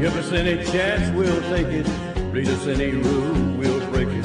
Give 0.00 0.14
us 0.14 0.30
any 0.30 0.64
chance, 0.64 1.12
we'll 1.12 1.42
take 1.50 1.66
it. 1.66 1.84
Read 2.32 2.46
us 2.46 2.68
any 2.68 2.92
rule, 2.92 3.56
we'll 3.58 3.84
break 3.90 4.06
it. 4.06 4.24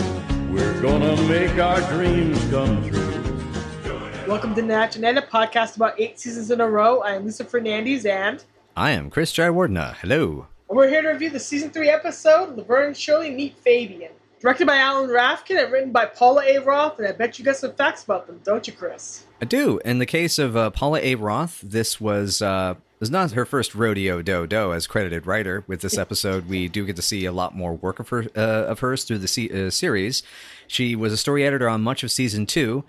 We're 0.52 0.80
gonna 0.84 1.20
make 1.24 1.58
our 1.58 1.82
dreams 1.92 2.40
come 2.52 2.88
true. 2.88 4.23
Welcome 4.28 4.54
to 4.54 4.62
Natch 4.62 4.97
and 4.97 5.04
Edit 5.04 5.31
podcast 5.31 5.75
about 5.75 5.99
eight 5.99 6.20
seasons 6.20 6.51
in 6.51 6.62
a 6.62 6.70
row. 6.70 6.99
I 6.99 7.15
am 7.15 7.25
Lisa 7.25 7.44
Fernandez 7.44 8.05
and 8.05 8.44
I 8.78 8.91
am 8.91 9.09
Chris 9.09 9.33
Jaiwardena. 9.33 9.96
Hello. 9.96 10.46
And 10.70 10.78
we're 10.78 10.90
here 10.90 11.01
to 11.01 11.10
review 11.10 11.31
the 11.31 11.40
season 11.40 11.72
three 11.72 11.90
episode, 11.90 12.55
Laverne 12.55 12.90
and 12.90 12.97
Shirley 12.97 13.31
Meet 13.31 13.58
Fabian. 13.58 14.12
Directed 14.40 14.67
by 14.67 14.78
Alan 14.78 15.10
Rafkin 15.10 15.63
and 15.63 15.71
written 15.71 15.92
by 15.92 16.05
Paula 16.05 16.44
A. 16.45 16.59
Roth, 16.59 16.99
and 16.99 17.08
I 17.08 17.13
bet 17.13 17.40
you 17.40 17.45
got 17.45 17.55
some 17.55 17.73
facts 17.73 18.03
about 18.03 18.27
them, 18.27 18.40
don't 18.44 18.67
you, 18.67 18.73
Chris? 18.73 19.26
I 19.41 19.45
do. 19.45 19.80
In 19.84 19.98
the 19.98 20.05
case 20.05 20.38
of 20.38 20.55
uh, 20.55 20.70
Paula 20.70 20.99
A. 21.02 21.16
Roth, 21.16 21.62
this 21.62 21.99
was 21.99 22.44
uh, 22.44 22.76
was 22.99 23.12
not 23.12 23.31
her 23.31 23.45
first 23.45 23.75
rodeo 23.75 24.21
do 24.21 24.48
do 24.48 24.73
as 24.73 24.88
credited 24.88 25.27
writer. 25.27 25.63
With 25.67 25.81
this 25.81 25.98
episode, 26.05 26.48
we 26.48 26.67
do 26.67 26.85
get 26.85 26.95
to 26.95 27.01
see 27.01 27.25
a 27.25 27.31
lot 27.31 27.55
more 27.55 27.73
work 27.73 27.99
of 27.99 28.09
her 28.09 28.25
uh, 28.35 28.65
of 28.65 28.79
hers 28.79 29.03
through 29.03 29.20
the 29.20 29.27
se- 29.27 29.49
uh, 29.49 29.70
series. 29.70 30.23
She 30.67 30.95
was 30.95 31.13
a 31.13 31.17
story 31.17 31.45
editor 31.45 31.70
on 31.70 31.81
much 31.81 32.03
of 32.03 32.11
season 32.11 32.45
two. 32.45 32.84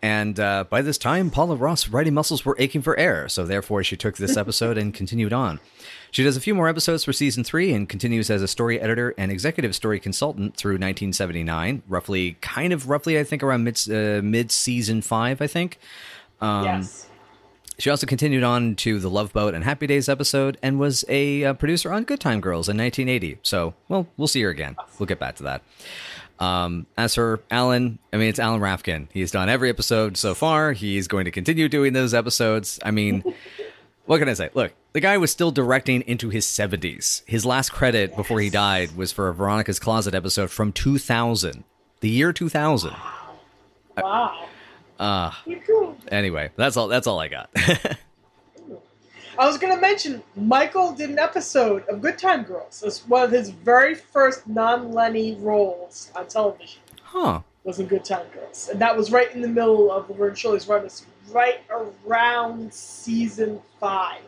And 0.00 0.38
uh, 0.38 0.64
by 0.70 0.82
this 0.82 0.96
time, 0.96 1.28
Paula 1.28 1.56
Roth's 1.56 1.88
writing 1.88 2.14
muscles 2.14 2.44
were 2.44 2.54
aching 2.58 2.82
for 2.82 2.96
air, 2.96 3.28
so 3.28 3.44
therefore 3.44 3.82
she 3.82 3.96
took 3.96 4.16
this 4.16 4.36
episode 4.44 4.78
and 4.78 4.94
continued 4.94 5.32
on. 5.32 5.58
She 6.10 6.22
does 6.22 6.36
a 6.36 6.40
few 6.40 6.54
more 6.54 6.68
episodes 6.68 7.04
for 7.04 7.12
season 7.12 7.44
three 7.44 7.72
and 7.72 7.88
continues 7.88 8.30
as 8.30 8.40
a 8.40 8.48
story 8.48 8.80
editor 8.80 9.12
and 9.18 9.30
executive 9.30 9.74
story 9.74 9.98
consultant 9.98 10.56
through 10.56 10.74
1979, 10.74 11.82
roughly, 11.88 12.36
kind 12.40 12.72
of 12.72 12.88
roughly, 12.88 13.18
I 13.18 13.24
think, 13.24 13.42
around 13.42 13.64
mid 13.64 13.80
uh, 13.90 14.22
mid 14.22 14.50
season 14.52 15.02
five, 15.02 15.42
I 15.42 15.48
think. 15.48 15.78
Um, 16.40 16.64
yes. 16.64 17.07
She 17.78 17.90
also 17.90 18.06
continued 18.08 18.42
on 18.42 18.74
to 18.76 18.98
the 18.98 19.08
Love 19.08 19.32
Boat 19.32 19.54
and 19.54 19.62
Happy 19.62 19.86
Days 19.86 20.08
episode 20.08 20.58
and 20.62 20.80
was 20.80 21.04
a 21.08 21.44
uh, 21.44 21.54
producer 21.54 21.92
on 21.92 22.02
Good 22.02 22.18
Time 22.18 22.40
Girls 22.40 22.68
in 22.68 22.76
1980. 22.76 23.38
So, 23.42 23.74
well, 23.88 24.08
we'll 24.16 24.26
see 24.26 24.42
her 24.42 24.50
again. 24.50 24.74
We'll 24.98 25.06
get 25.06 25.20
back 25.20 25.36
to 25.36 25.44
that. 25.44 25.62
Um, 26.40 26.86
as 26.96 27.14
for 27.14 27.40
Alan, 27.52 28.00
I 28.12 28.16
mean, 28.16 28.28
it's 28.28 28.40
Alan 28.40 28.60
Rafkin. 28.60 29.06
He's 29.12 29.30
done 29.30 29.48
every 29.48 29.70
episode 29.70 30.16
so 30.16 30.34
far. 30.34 30.72
He's 30.72 31.06
going 31.06 31.24
to 31.26 31.30
continue 31.30 31.68
doing 31.68 31.92
those 31.92 32.14
episodes. 32.14 32.80
I 32.84 32.90
mean, 32.90 33.22
what 34.06 34.18
can 34.18 34.28
I 34.28 34.34
say? 34.34 34.50
Look, 34.54 34.72
the 34.92 35.00
guy 35.00 35.16
was 35.16 35.30
still 35.30 35.52
directing 35.52 36.02
into 36.02 36.30
his 36.30 36.46
70s. 36.46 37.22
His 37.26 37.46
last 37.46 37.70
credit 37.70 38.16
before 38.16 38.40
he 38.40 38.50
died 38.50 38.96
was 38.96 39.12
for 39.12 39.28
a 39.28 39.34
Veronica's 39.34 39.78
Closet 39.78 40.16
episode 40.16 40.50
from 40.50 40.72
2000, 40.72 41.62
the 42.00 42.08
year 42.08 42.32
2000. 42.32 42.92
Wow. 43.96 44.48
Uh, 44.98 45.30
anyway, 46.08 46.50
that's 46.56 46.76
all. 46.76 46.88
That's 46.88 47.06
all 47.06 47.18
I 47.20 47.28
got. 47.28 47.50
I 49.38 49.46
was 49.46 49.56
going 49.56 49.72
to 49.72 49.80
mention 49.80 50.20
Michael 50.34 50.92
did 50.92 51.10
an 51.10 51.18
episode 51.20 51.86
of 51.88 52.02
Good 52.02 52.18
Time 52.18 52.42
Girls. 52.42 52.82
It's 52.84 53.06
one 53.06 53.22
of 53.22 53.30
his 53.30 53.50
very 53.50 53.94
first 53.94 54.48
non-Lenny 54.48 55.36
roles 55.36 56.10
on 56.16 56.26
television. 56.26 56.80
huh. 57.02 57.40
Was 57.62 57.78
in 57.78 57.86
Good 57.86 58.04
Time 58.04 58.26
Girls, 58.34 58.68
and 58.70 58.80
that 58.80 58.96
was 58.96 59.12
right 59.12 59.32
in 59.32 59.40
the 59.42 59.48
middle 59.48 59.92
of 59.92 60.08
Laverne 60.08 60.34
Shirley's 60.34 60.66
run. 60.66 60.88
Right 61.30 61.60
around 61.70 62.72
season 62.72 63.60
five. 63.78 64.22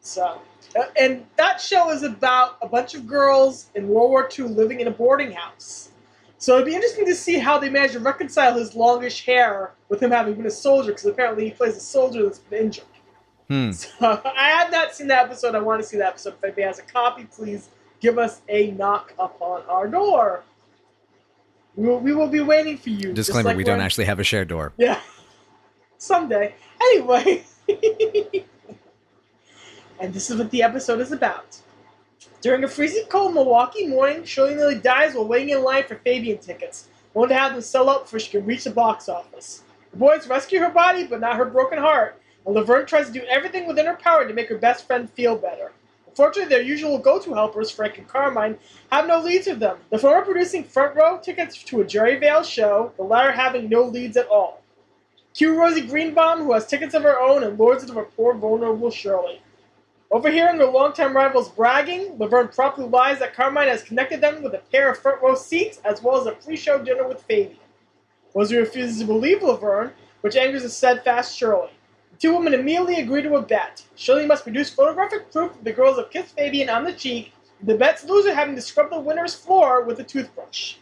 So, 0.00 0.40
uh, 0.78 0.84
and 1.00 1.24
that 1.36 1.60
show 1.60 1.90
is 1.90 2.02
about 2.02 2.56
a 2.60 2.66
bunch 2.66 2.94
of 2.94 3.06
girls 3.06 3.68
in 3.76 3.86
World 3.88 4.10
War 4.10 4.28
II 4.36 4.46
living 4.46 4.80
in 4.80 4.88
a 4.88 4.90
boarding 4.90 5.30
house. 5.32 5.90
So 6.38 6.54
it'd 6.54 6.66
be 6.66 6.74
interesting 6.74 7.04
to 7.06 7.16
see 7.16 7.38
how 7.38 7.58
they 7.58 7.68
manage 7.68 7.92
to 7.92 8.00
reconcile 8.00 8.56
his 8.56 8.74
longish 8.76 9.26
hair 9.26 9.72
with 9.88 10.00
him 10.00 10.12
having 10.12 10.34
been 10.34 10.46
a 10.46 10.50
soldier, 10.50 10.92
because 10.92 11.04
apparently 11.06 11.46
he 11.46 11.50
plays 11.50 11.76
a 11.76 11.80
soldier 11.80 12.22
that's 12.22 12.38
been 12.38 12.66
injured. 12.66 12.84
Hmm. 13.48 13.70
So 13.72 14.20
I 14.24 14.50
have 14.50 14.70
not 14.70 14.94
seen 14.94 15.08
that 15.08 15.24
episode. 15.26 15.54
I 15.54 15.58
want 15.58 15.82
to 15.82 15.88
see 15.88 15.96
that 15.96 16.08
episode. 16.08 16.34
If 16.34 16.44
anybody 16.44 16.62
has 16.62 16.78
a 16.78 16.82
copy, 16.82 17.24
please 17.24 17.70
give 18.00 18.18
us 18.18 18.40
a 18.48 18.70
knock 18.72 19.14
upon 19.18 19.62
our 19.68 19.88
door. 19.88 20.44
We 21.74 21.88
will, 21.88 21.98
we 21.98 22.14
will 22.14 22.28
be 22.28 22.40
waiting 22.40 22.76
for 22.76 22.90
you. 22.90 23.12
Disclaimer: 23.12 23.50
like 23.50 23.56
We 23.56 23.64
don't 23.64 23.80
actually 23.80 24.04
have 24.04 24.20
a 24.20 24.24
shared 24.24 24.48
door. 24.48 24.72
Yeah. 24.76 25.00
Someday. 25.98 26.54
Anyway. 26.80 27.44
and 30.00 30.14
this 30.14 30.30
is 30.30 30.36
what 30.38 30.50
the 30.50 30.62
episode 30.62 31.00
is 31.00 31.10
about. 31.10 31.58
During 32.40 32.62
a 32.62 32.68
freezing 32.68 33.06
cold 33.08 33.34
Milwaukee 33.34 33.88
morning, 33.88 34.22
Shirley 34.22 34.54
nearly 34.54 34.76
dies 34.76 35.14
while 35.14 35.26
waiting 35.26 35.50
in 35.50 35.64
line 35.64 35.82
for 35.82 35.96
Fabian 35.96 36.38
tickets, 36.38 36.86
only 37.12 37.30
to 37.30 37.34
have 37.34 37.52
them 37.52 37.60
sell 37.60 37.90
out 37.90 38.04
before 38.04 38.20
she 38.20 38.30
can 38.30 38.46
reach 38.46 38.62
the 38.62 38.70
box 38.70 39.08
office. 39.08 39.64
The 39.90 39.96
boys 39.96 40.28
rescue 40.28 40.60
her 40.60 40.70
body, 40.70 41.04
but 41.04 41.18
not 41.18 41.36
her 41.36 41.44
broken 41.44 41.78
heart, 41.78 42.22
and 42.46 42.54
Laverne 42.54 42.86
tries 42.86 43.08
to 43.08 43.12
do 43.12 43.26
everything 43.26 43.66
within 43.66 43.86
her 43.86 43.96
power 43.96 44.26
to 44.26 44.32
make 44.32 44.48
her 44.50 44.56
best 44.58 44.86
friend 44.86 45.10
feel 45.10 45.34
better. 45.34 45.72
Unfortunately, 46.06 46.48
their 46.48 46.62
usual 46.62 46.98
go-to 46.98 47.34
helpers, 47.34 47.72
Frank 47.72 47.98
and 47.98 48.06
Carmine, 48.06 48.56
have 48.92 49.08
no 49.08 49.18
leads 49.18 49.48
with 49.48 49.58
them. 49.58 49.78
The 49.90 49.98
former 49.98 50.24
producing 50.24 50.62
front 50.62 50.94
row 50.94 51.18
tickets 51.18 51.60
to 51.64 51.80
a 51.80 51.84
Jerry 51.84 52.20
Vale 52.20 52.44
show, 52.44 52.92
the 52.96 53.02
latter 53.02 53.32
having 53.32 53.68
no 53.68 53.82
leads 53.82 54.16
at 54.16 54.28
all. 54.28 54.62
Cue 55.34 55.58
Rosie 55.58 55.80
Greenbaum, 55.80 56.44
who 56.44 56.52
has 56.52 56.66
tickets 56.66 56.94
of 56.94 57.02
her 57.02 57.18
own 57.18 57.42
and 57.42 57.58
lords 57.58 57.82
it 57.82 57.90
over 57.90 58.04
poor 58.04 58.34
vulnerable 58.34 58.92
Shirley. 58.92 59.42
Overhearing 60.10 60.56
their 60.56 60.70
longtime 60.70 61.14
rivals 61.14 61.50
bragging, 61.50 62.16
Laverne 62.18 62.48
promptly 62.48 62.86
lies 62.86 63.18
that 63.18 63.34
Carmine 63.34 63.68
has 63.68 63.82
connected 63.82 64.22
them 64.22 64.42
with 64.42 64.54
a 64.54 64.62
pair 64.72 64.90
of 64.90 64.98
front 64.98 65.20
row 65.20 65.34
seats 65.34 65.82
as 65.84 66.02
well 66.02 66.18
as 66.18 66.26
a 66.26 66.32
pre-show 66.32 66.82
dinner 66.82 67.06
with 67.06 67.22
Fabian. 67.24 67.58
Rosie 68.34 68.56
refuses 68.56 69.00
to 69.00 69.06
believe 69.06 69.42
Laverne, 69.42 69.92
which 70.22 70.36
angers 70.36 70.62
the 70.62 70.70
steadfast 70.70 71.36
Shirley. 71.36 71.70
The 72.12 72.18
two 72.18 72.34
women 72.34 72.54
immediately 72.54 73.00
agree 73.00 73.20
to 73.20 73.36
a 73.36 73.42
bet. 73.42 73.84
Shirley 73.96 74.24
must 74.24 74.44
produce 74.44 74.70
photographic 74.70 75.30
proof 75.30 75.52
that 75.52 75.64
the 75.64 75.72
girls 75.72 75.98
have 75.98 76.10
kissed 76.10 76.34
Fabian 76.34 76.70
on 76.70 76.84
the 76.84 76.92
cheek, 76.94 77.34
the 77.62 77.76
bet's 77.76 78.04
loser 78.04 78.34
having 78.34 78.54
to 78.54 78.62
scrub 78.62 78.88
the 78.88 78.98
winner's 78.98 79.34
floor 79.34 79.82
with 79.84 80.00
a 80.00 80.04
toothbrush. 80.04 80.76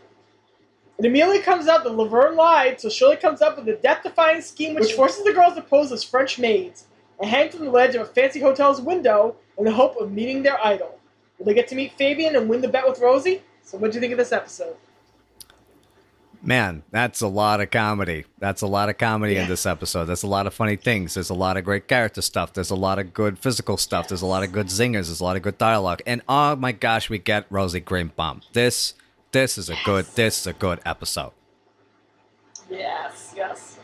It 0.98 1.04
immediately 1.04 1.40
comes 1.40 1.66
out 1.66 1.82
that 1.82 1.96
Laverne 1.96 2.36
lied, 2.36 2.80
so 2.80 2.88
Shirley 2.88 3.16
comes 3.16 3.42
up 3.42 3.56
with 3.56 3.68
a 3.68 3.76
death-defying 3.76 4.42
scheme 4.42 4.76
which 4.76 4.92
forces 4.92 5.24
the 5.24 5.32
girls 5.32 5.54
to 5.54 5.62
pose 5.62 5.90
as 5.90 6.04
French 6.04 6.38
maids 6.38 6.85
and 7.20 7.28
hang 7.30 7.50
from 7.50 7.64
the 7.64 7.70
ledge 7.70 7.94
of 7.94 8.02
a 8.02 8.06
fancy 8.06 8.40
hotel's 8.40 8.80
window 8.80 9.36
in 9.58 9.64
the 9.64 9.72
hope 9.72 9.96
of 9.96 10.12
meeting 10.12 10.42
their 10.42 10.64
idol. 10.64 10.98
Will 11.38 11.46
they 11.46 11.54
get 11.54 11.68
to 11.68 11.74
meet 11.74 11.92
Fabian 11.92 12.36
and 12.36 12.48
win 12.48 12.60
the 12.60 12.68
bet 12.68 12.86
with 12.86 12.98
Rosie? 13.00 13.42
So 13.62 13.78
what 13.78 13.90
do 13.92 13.96
you 13.96 14.00
think 14.00 14.12
of 14.12 14.18
this 14.18 14.32
episode? 14.32 14.76
Man, 16.42 16.84
that's 16.90 17.22
a 17.22 17.26
lot 17.28 17.60
of 17.60 17.70
comedy. 17.70 18.24
That's 18.38 18.62
a 18.62 18.66
lot 18.68 18.88
of 18.88 18.98
comedy 18.98 19.34
Yeah. 19.34 19.42
in 19.42 19.48
this 19.48 19.66
episode. 19.66 20.04
There's 20.04 20.22
a 20.22 20.26
lot 20.28 20.46
of 20.46 20.54
funny 20.54 20.76
things. 20.76 21.14
There's 21.14 21.30
a 21.30 21.34
lot 21.34 21.56
of 21.56 21.64
great 21.64 21.88
character 21.88 22.22
stuff. 22.22 22.52
There's 22.52 22.70
a 22.70 22.76
lot 22.76 22.98
of 23.00 23.12
good 23.12 23.38
physical 23.38 23.76
stuff. 23.76 24.06
There's 24.08 24.22
a 24.22 24.26
lot 24.26 24.44
of 24.44 24.52
good 24.52 24.66
zingers. 24.68 25.06
There's 25.06 25.20
a 25.20 25.24
lot 25.24 25.36
of 25.36 25.42
good 25.42 25.58
dialogue. 25.58 26.02
And 26.06 26.22
oh 26.28 26.54
my 26.54 26.72
gosh, 26.72 27.10
we 27.10 27.18
get 27.18 27.46
Rosie 27.50 27.80
Greenbaum. 27.80 28.42
This 28.52 28.94
this 29.32 29.58
is 29.58 29.68
a 29.68 29.76
good 29.84 30.04
this 30.14 30.40
is 30.40 30.46
a 30.46 30.52
good 30.52 30.78
episode. 30.86 31.32
Yes, 32.70 33.32
yes. 33.36 33.78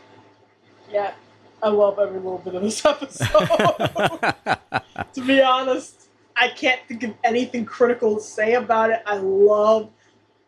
Yeah, 0.91 1.13
I 1.63 1.69
love 1.69 1.97
every 1.97 2.19
little 2.19 2.39
bit 2.39 2.55
of 2.55 2.61
this 2.61 2.85
episode. 2.85 3.25
to 5.13 5.21
be 5.25 5.41
honest, 5.41 6.09
I 6.35 6.49
can't 6.49 6.81
think 6.89 7.03
of 7.03 7.13
anything 7.23 7.63
critical 7.63 8.15
to 8.15 8.21
say 8.21 8.55
about 8.55 8.89
it. 8.89 9.01
I 9.05 9.15
love 9.15 9.89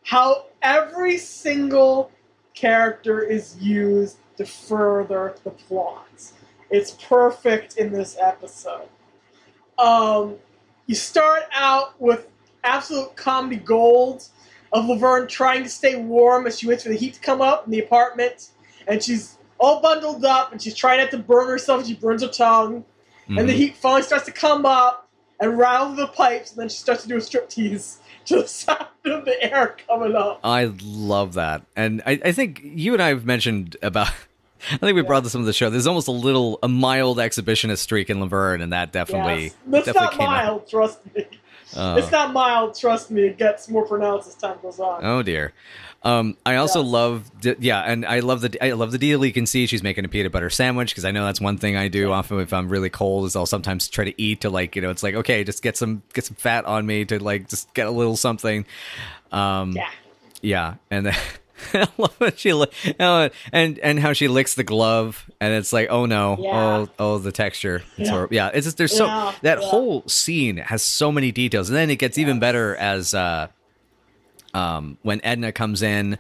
how 0.03 0.47
every 0.61 1.17
single 1.17 2.11
character 2.53 3.21
is 3.21 3.57
used 3.61 4.17
to 4.35 4.45
further 4.45 5.35
the 5.45 5.51
plot. 5.51 6.33
It's 6.69 6.91
perfect 6.91 7.77
in 7.77 7.93
this 7.93 8.17
episode. 8.19 8.89
Um, 9.77 10.35
you 10.85 10.95
start 10.95 11.43
out 11.53 11.99
with 11.99 12.27
absolute 12.65 13.15
comedy 13.15 13.55
gold 13.55 14.27
of 14.73 14.85
Laverne 14.85 15.27
trying 15.27 15.63
to 15.63 15.69
stay 15.69 15.95
warm 15.95 16.45
as 16.45 16.59
she 16.59 16.67
waits 16.67 16.83
for 16.83 16.89
the 16.89 16.97
heat 16.97 17.13
to 17.13 17.19
come 17.21 17.41
up 17.41 17.65
in 17.65 17.71
the 17.71 17.79
apartment, 17.79 18.49
and 18.87 19.01
she's 19.01 19.34
all 19.57 19.81
bundled 19.81 20.25
up 20.25 20.51
and 20.51 20.61
she's 20.61 20.75
trying 20.75 20.99
not 20.99 21.11
to 21.11 21.17
burn 21.17 21.47
herself. 21.47 21.85
She 21.85 21.93
burns 21.95 22.21
her 22.21 22.27
tongue, 22.27 22.83
and 23.27 23.47
the 23.49 23.53
Mhm. 23.53 23.57
heat 23.57 23.75
finally 23.77 24.01
starts 24.03 24.25
to 24.25 24.31
come 24.31 24.66
up 24.66 25.07
and 25.39 25.57
rattle 25.57 25.93
the 25.93 26.07
pipes, 26.07 26.51
and 26.51 26.59
then 26.59 26.69
she 26.69 26.77
starts 26.77 27.03
to 27.03 27.07
do 27.09 27.15
a 27.15 27.19
striptease 27.19 27.97
to 28.25 28.41
the 28.41 28.47
sound 28.47 28.88
of 29.06 29.25
the 29.25 29.41
air 29.44 29.75
coming 29.88 30.15
up. 30.15 30.39
I 30.44 30.71
love 30.83 31.33
that. 31.35 31.63
And 31.75 32.01
I, 32.06 32.19
I 32.25 32.31
think 32.31 32.62
you 32.63 32.94
and 32.94 33.01
I 33.01 33.09
have 33.09 33.25
mentioned 33.25 33.77
about 33.81 34.09
I 34.71 34.77
think 34.77 34.95
we 34.95 35.01
brought 35.03 35.24
this 35.24 35.35
into 35.35 35.45
the 35.45 35.53
show. 35.53 35.69
There's 35.69 35.85
almost 35.85 36.07
a 36.07 36.12
little 36.12 36.57
a 36.63 36.68
mild 36.68 37.18
exhibitionist 37.19 37.80
streak 37.80 38.09
in 38.09 38.19
Laverne, 38.19 38.62
and 38.62 38.74
that 38.74 38.91
definitely 38.91 39.44
Yes. 39.44 39.53
That's 39.68 39.85
definitely 39.85 40.06
not 40.06 40.12
came 40.18 40.30
out. 40.30 40.44
mild, 40.45 40.68
trust 40.69 41.00
me. 41.15 41.25
Uh, 41.75 41.95
It's 42.00 42.12
not 42.12 42.31
mild, 42.33 42.75
trust 42.77 43.12
me. 43.12 43.24
It 43.24 43.38
gets 43.38 43.68
more 43.69 43.85
pronounced 43.85 44.27
as 44.30 44.35
time 44.35 44.57
goes 44.62 44.80
on. 44.80 45.03
Oh 45.06 45.21
dear. 45.21 45.53
Um, 46.06 46.38
I 46.46 46.57
also 46.57 46.84
Yes. 46.84 46.92
love, 46.92 47.31
yeah, 47.60 47.81
and 47.81 48.06
I 48.06 48.19
love 48.19 48.42
the 48.42 48.56
I 48.63 48.74
love 48.74 48.92
the 48.92 49.00
deal. 49.00 49.25
You 49.25 49.34
can 49.34 49.48
see 49.48 49.66
she's 49.66 49.81
making 49.81 50.06
a 50.06 50.07
peanut 50.07 50.31
butter 50.31 50.52
sandwich 50.52 50.92
because 50.92 51.04
I 51.04 51.10
know 51.10 51.25
that's 51.25 51.42
one 51.42 51.57
thing 51.57 51.75
I 51.75 51.88
do 51.88 52.12
often 52.12 52.40
if 52.40 52.54
I'm 52.54 52.69
really 52.69 52.92
cold 52.92 53.25
is 53.25 53.36
I'll 53.36 53.48
sometimes 53.48 53.88
try 53.88 54.06
to 54.06 54.22
eat 54.22 54.42
to 54.42 54.52
like 54.52 54.75
you 54.75 54.84
know 54.84 54.92
it's 54.92 55.02
like 55.02 55.16
okay 55.16 55.44
just 55.44 55.63
get 55.63 55.75
some 55.78 56.04
get 56.13 56.24
some 56.24 56.36
fat 56.36 56.66
on 56.66 56.86
me 56.86 57.06
to 57.06 57.18
like 57.22 57.50
just 57.50 57.74
get 57.74 57.88
a 57.88 57.92
little 57.92 58.16
something. 58.16 58.66
Um, 59.31 59.74
Yeah. 59.74 59.90
yeah, 60.42 60.75
and 60.92 61.07
then 61.07 61.16
I 61.74 61.88
love 61.98 62.16
how 62.19 62.30
she 62.36 62.52
oh, 62.52 63.30
and 63.52 63.80
and 63.80 64.00
how 64.00 64.13
she 64.13 64.28
licks 64.28 64.54
the 64.54 64.63
glove, 64.63 65.28
and 65.42 65.54
it's 65.56 65.74
like, 65.74 65.90
oh 65.90 66.06
no, 66.06 66.38
Yeah. 66.40 66.56
oh 66.56 66.90
oh 67.00 67.18
the 67.18 67.31
texture. 67.31 67.81
It's 67.98 68.10
Yeah. 68.10 68.13
horrible. 68.13 68.36
Yeah, 68.36 68.52
it's 68.54 68.66
just 68.68 68.78
there's 68.78 68.96
so 68.96 69.07
Yeah, 69.07 69.31
that 69.42 69.60
yeah. 69.60 69.66
whole 69.66 70.04
scene 70.07 70.57
has 70.57 70.84
so 70.84 71.12
many 71.12 71.31
details, 71.31 71.69
and 71.69 71.75
then 71.75 71.90
it 71.90 71.96
gets 71.98 72.19
even 72.19 72.40
better 72.40 72.75
as 72.75 73.16
uh, 73.16 73.48
um, 74.56 74.98
when 75.04 75.19
Edna 75.24 75.52
comes 75.52 75.81
in. 75.81 76.18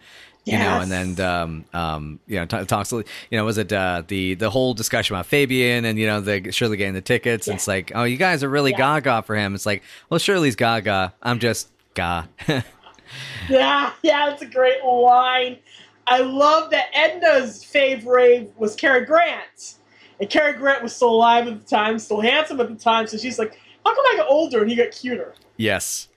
You 0.47 0.59
know, 0.59 0.79
and 0.79 0.91
then 0.91 1.19
um, 1.27 1.65
um, 1.73 2.19
you 2.27 2.35
know, 2.35 2.45
t- 2.45 2.65
talks. 2.65 2.91
You 2.91 3.03
know, 3.31 3.45
was 3.45 3.57
it 3.57 3.73
uh, 3.73 4.03
the 4.07 4.35
the 4.35 4.51
whole 4.51 4.75
discussion 4.75 5.15
about 5.15 5.25
Fabian 5.25 5.85
and 5.85 5.97
you 5.97 6.05
know 6.05 6.21
the 6.21 6.51
Shirley 6.51 6.77
getting 6.77 6.93
the 6.93 7.01
tickets? 7.01 7.47
Yeah. 7.47 7.55
It's 7.55 7.67
like, 7.67 7.91
oh, 7.95 8.03
you 8.03 8.15
guys 8.17 8.43
are 8.43 8.49
really 8.49 8.69
Yeah. 8.69 8.77
gaga 8.77 9.23
for 9.23 9.35
him. 9.35 9.55
It's 9.55 9.65
like, 9.65 9.81
well, 10.11 10.19
Shirley's 10.19 10.55
gaga. 10.55 11.15
I'm 11.23 11.39
just 11.39 11.69
ga. 11.95 12.25
Yeah, 13.49 13.91
yeah, 14.01 14.29
that's 14.29 14.41
a 14.41 14.45
great 14.47 14.83
line. 14.83 15.57
I 16.07 16.19
love 16.19 16.71
that 16.71 16.87
Edna's 16.93 17.63
favorite 17.63 18.51
was 18.57 18.75
Cary 18.75 19.05
Grant. 19.05 19.75
And 20.19 20.29
Cary 20.29 20.53
Grant 20.53 20.83
was 20.83 20.95
still 20.95 21.09
alive 21.09 21.47
at 21.47 21.59
the 21.59 21.65
time, 21.67 21.99
still 21.99 22.21
handsome 22.21 22.59
at 22.61 22.69
the 22.69 22.75
time, 22.75 23.07
so 23.07 23.17
she's 23.17 23.37
like, 23.39 23.59
how 23.85 23.93
come 23.95 24.03
I 24.13 24.17
got 24.17 24.27
older 24.29 24.61
and 24.61 24.69
he 24.69 24.75
got 24.75 24.91
cuter? 24.91 25.33
yes, 25.57 26.07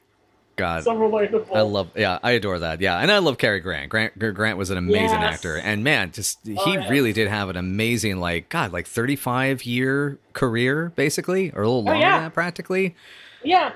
God. 0.58 0.84
So 0.84 0.94
relatable. 0.94 1.54
I 1.56 1.60
love, 1.62 1.90
yeah, 1.96 2.18
I 2.22 2.32
adore 2.32 2.58
that. 2.58 2.80
Yeah, 2.80 2.98
and 2.98 3.10
I 3.10 3.18
love 3.18 3.38
Cary 3.38 3.60
Grant. 3.60 3.88
Grant 3.88 4.18
Grant 4.18 4.58
was 4.58 4.70
an 4.70 4.76
amazing 4.78 5.20
Yes. 5.20 5.34
actor, 5.34 5.56
and 5.56 5.82
man, 5.84 6.12
just 6.12 6.38
he 6.46 6.54
Oh, 6.58 6.72
yes. 6.74 6.90
really 6.90 7.12
did 7.12 7.28
have 7.28 7.48
an 7.48 7.56
amazing, 7.56 8.18
like 8.18 8.48
God, 8.48 8.72
like 8.72 8.86
thirty 8.86 9.16
five 9.16 9.64
year 9.64 10.18
career, 10.34 10.92
basically, 10.96 11.50
or 11.52 11.62
a 11.62 11.66
little 11.68 11.78
Oh, 11.82 11.92
longer 11.92 12.00
yeah. 12.00 12.12
than 12.14 12.22
that, 12.24 12.34
practically. 12.34 12.94
Yeah. 13.42 13.72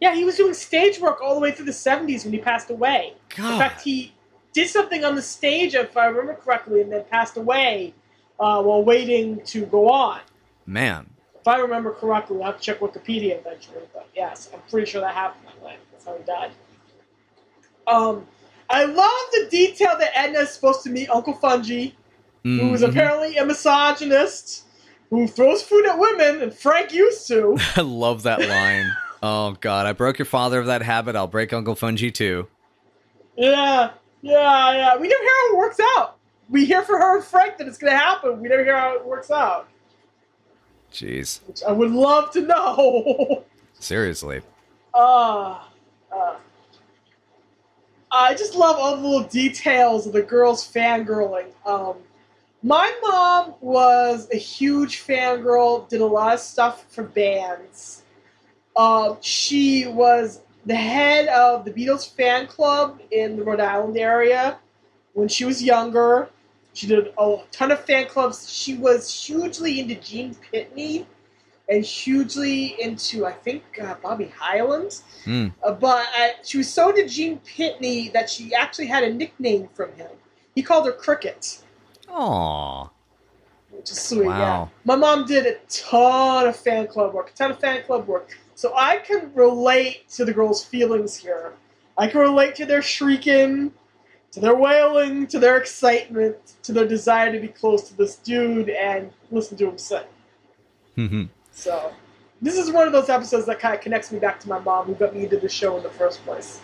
Yeah, 0.00 0.14
he 0.14 0.24
was 0.24 0.36
doing 0.36 0.52
stage 0.54 1.00
work 1.00 1.22
all 1.22 1.34
the 1.34 1.40
way 1.40 1.52
through 1.52 1.64
the 1.66 1.72
70s 1.72 2.24
when 2.24 2.32
he 2.34 2.38
passed 2.38 2.68
away. 2.68 3.14
God, 3.36 3.52
In 3.52 3.58
fact, 3.58 3.80
he 3.82 4.12
did 4.52 4.68
something 4.68 5.02
on 5.04 5.14
the 5.14 5.22
stage, 5.22 5.74
if 5.74 5.96
I 5.96 6.06
remember 6.06 6.34
correctly, 6.34 6.82
and 6.82 6.92
then 6.92 7.04
passed 7.10 7.36
away 7.38 7.94
uh, 8.38 8.60
while 8.62 8.82
waiting 8.84 9.40
to 9.46 9.64
go 9.64 9.88
on. 9.88 10.20
man, 10.66 11.08
If 11.40 11.48
I 11.48 11.58
remember 11.58 11.92
correctly, 11.92 12.38
I'll 12.38 12.46
have 12.52 12.58
to 12.58 12.62
check 12.62 12.80
Wikipedia 12.80 13.38
eventually, 13.38 13.82
but 13.94 14.08
yes, 14.14 14.50
I'm 14.52 14.60
pretty 14.70 14.90
sure 14.90 15.00
that 15.00 15.14
happened 15.14 15.46
that 15.46 15.64
way. 15.64 15.76
That's 16.04 16.06
how 16.06 16.16
he 16.16 16.24
died. 16.24 16.50
Um, 17.86 18.26
I 18.70 18.84
love 18.84 19.10
the 19.32 19.46
detail 19.50 19.96
that 19.98 20.10
Edna 20.14 20.40
is 20.40 20.50
supposed 20.50 20.82
to 20.84 20.90
meet 20.90 21.08
Uncle 21.10 21.34
Fungi, 21.34 21.90
who 22.42 22.72
is 22.74 22.82
Mhm. 22.82 22.88
apparently 22.90 23.36
a 23.36 23.44
misogynist, 23.44 24.64
who 25.10 25.26
throws 25.26 25.62
food 25.62 25.86
at 25.86 25.98
women, 25.98 26.42
and 26.42 26.52
Frank 26.54 26.92
used 26.92 27.26
to. 27.28 27.56
I 27.76 27.82
love 27.82 28.22
that 28.24 28.40
line. 28.40 28.90
oh 29.22 29.56
God, 29.60 29.86
I 29.86 29.92
broke 29.92 30.18
your 30.18 30.26
father 30.26 30.60
of 30.60 30.66
that 30.66 30.82
habit. 30.82 31.16
I'll 31.16 31.26
break 31.26 31.52
Uncle 31.52 31.74
Fungi 31.74 32.08
too. 32.10 32.48
Yeah, 33.36 33.90
yeah, 34.22 34.72
yeah. 34.72 34.96
We 34.96 35.08
never 35.08 35.22
hear 35.22 35.30
how 35.30 35.52
it 35.54 35.56
works 35.56 35.80
out. 35.96 36.16
We 36.50 36.64
hear 36.66 36.82
from 36.82 37.00
her 37.00 37.16
and 37.16 37.24
Frank 37.24 37.56
that 37.58 37.66
it's 37.66 37.78
going 37.78 37.92
to 37.92 37.98
happen. 37.98 38.40
We 38.40 38.48
never 38.48 38.62
hear 38.64 38.76
how 38.78 38.94
it 38.94 39.04
works 39.04 39.30
out, 39.30 39.66
Jeez, 40.92 41.40
which 41.46 41.62
I 41.62 41.72
would 41.72 41.90
love 41.90 42.30
to 42.32 42.42
know. 42.42 43.44
seriously. 43.80 44.42
Uh, 44.92 45.58
uh, 46.14 46.36
I 48.10 48.34
just 48.34 48.54
love 48.54 48.76
all 48.78 48.96
the 48.96 49.02
little 49.02 49.28
details 49.28 50.06
of 50.06 50.12
the 50.12 50.22
girls 50.22 50.70
fangirling. 50.70 51.46
Um, 51.66 51.96
my 52.62 52.96
mom 53.02 53.54
was 53.60 54.28
a 54.32 54.36
huge 54.36 55.04
fangirl, 55.04 55.88
did 55.88 56.00
a 56.00 56.06
lot 56.06 56.34
of 56.34 56.40
stuff 56.40 56.86
for 56.90 57.02
bands. 57.02 58.02
Um, 58.76 59.18
she 59.20 59.86
was 59.86 60.40
the 60.64 60.74
head 60.74 61.28
of 61.28 61.64
the 61.64 61.70
Beatles 61.70 62.10
fan 62.10 62.46
club 62.46 63.00
in 63.10 63.36
the 63.36 63.42
Rhode 63.42 63.60
Island 63.60 63.98
area 63.98 64.58
when 65.12 65.28
she 65.28 65.44
was 65.44 65.62
younger. 65.62 66.30
She 66.72 66.86
did 66.86 67.12
a 67.18 67.36
ton 67.50 67.70
of 67.70 67.84
fan 67.84 68.06
clubs. 68.06 68.50
She 68.50 68.76
was 68.76 69.12
hugely 69.12 69.80
into 69.80 69.96
Gene 69.96 70.36
Pitney 70.52 71.06
and 71.68 71.84
hugely 71.84 72.80
into, 72.80 73.24
I 73.24 73.32
think, 73.32 73.62
uh, 73.82 73.94
Bobby 74.02 74.32
Hyland. 74.38 75.00
Hmm. 75.24 75.48
Uh, 75.62 75.72
but 75.72 76.06
uh, 76.18 76.28
she 76.42 76.58
was 76.58 76.72
so 76.72 76.90
into 76.90 77.06
Gene 77.06 77.40
Pitney 77.40 78.12
that 78.12 78.28
she 78.28 78.54
actually 78.54 78.86
had 78.86 79.04
a 79.04 79.12
nickname 79.12 79.68
from 79.74 79.92
him. 79.94 80.10
He 80.54 80.62
called 80.62 80.86
her 80.86 80.92
Cricket, 80.92 81.62
Aw, 82.08 82.88
which 83.70 83.90
is 83.90 84.00
sweet. 84.00 84.26
Wow. 84.26 84.38
Yeah. 84.38 84.68
My 84.84 84.96
mom 84.96 85.26
did 85.26 85.46
a 85.46 85.56
ton 85.68 86.46
of 86.46 86.56
fan 86.56 86.86
club 86.86 87.14
work, 87.14 87.30
a 87.30 87.32
ton 87.32 87.50
of 87.50 87.58
fan 87.58 87.82
club 87.82 88.06
work. 88.06 88.38
So 88.54 88.72
I 88.76 88.98
can 88.98 89.32
relate 89.34 90.08
to 90.10 90.24
the 90.24 90.32
girls' 90.32 90.64
feelings 90.64 91.16
here. 91.16 91.54
I 91.98 92.06
can 92.06 92.20
relate 92.20 92.54
to 92.56 92.66
their 92.66 92.82
shrieking, 92.82 93.72
to 94.32 94.40
their 94.40 94.54
wailing, 94.54 95.26
to 95.28 95.38
their 95.40 95.56
excitement, 95.56 96.36
to 96.62 96.72
their 96.72 96.86
desire 96.86 97.32
to 97.32 97.40
be 97.40 97.48
close 97.48 97.88
to 97.88 97.96
this 97.96 98.16
dude 98.16 98.68
and 98.68 99.12
listen 99.30 99.56
to 99.58 99.68
him 99.68 99.78
sing. 99.78 100.04
So 101.54 101.92
this 102.42 102.58
is 102.58 102.70
one 102.70 102.86
of 102.86 102.92
those 102.92 103.08
episodes 103.08 103.46
that 103.46 103.58
kind 103.60 103.74
of 103.74 103.80
connects 103.80 104.12
me 104.12 104.18
back 104.18 104.40
to 104.40 104.48
my 104.48 104.58
mom 104.58 104.86
who 104.86 104.94
got 104.94 105.14
me 105.14 105.24
into 105.24 105.38
the 105.38 105.48
show 105.48 105.76
in 105.76 105.82
the 105.82 105.90
first 105.90 106.24
place. 106.24 106.60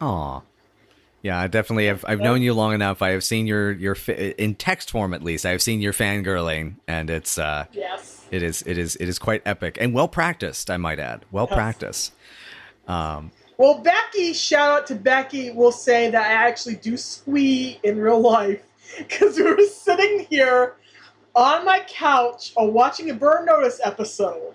Aw. 0.00 0.40
Yeah, 1.22 1.40
I 1.40 1.46
definitely 1.48 1.86
have. 1.86 2.04
I've 2.06 2.20
known 2.20 2.40
you 2.40 2.54
long 2.54 2.72
enough. 2.72 3.02
I 3.02 3.10
have 3.10 3.24
seen 3.24 3.46
your 3.46 3.72
your 3.72 3.96
in 4.08 4.54
text 4.54 4.90
form 4.90 5.12
at 5.12 5.22
least. 5.24 5.44
I've 5.44 5.62
seen 5.62 5.80
your 5.80 5.92
fangirling, 5.92 6.74
and 6.86 7.10
it's 7.10 7.36
uh, 7.36 7.64
Yes. 7.72 8.24
it 8.30 8.42
is 8.44 8.62
it 8.62 8.78
is 8.78 8.96
it 8.96 9.08
is 9.08 9.18
quite 9.18 9.42
epic 9.44 9.76
and 9.80 9.92
well 9.92 10.06
practiced. 10.08 10.70
I 10.70 10.76
might 10.76 11.00
add, 11.00 11.24
well 11.32 11.48
Yes. 11.50 11.54
practiced. 11.56 12.12
Um, 12.86 13.32
Well, 13.58 13.78
Becky, 13.78 14.34
shout 14.34 14.70
out 14.82 14.86
to 14.88 14.94
Becky, 14.94 15.50
will 15.50 15.72
say 15.72 16.10
that 16.10 16.22
I 16.22 16.32
actually 16.32 16.76
do 16.76 16.96
squee 16.96 17.80
in 17.82 17.98
real 17.98 18.20
life 18.20 18.62
because 18.98 19.36
we 19.36 19.42
were 19.42 19.58
sitting 19.62 20.26
here 20.30 20.74
on 21.36 21.64
my 21.64 21.80
couch 21.86 22.52
uh, 22.60 22.64
watching 22.64 23.10
a 23.10 23.14
Burn 23.14 23.44
Notice 23.44 23.80
episode. 23.84 24.54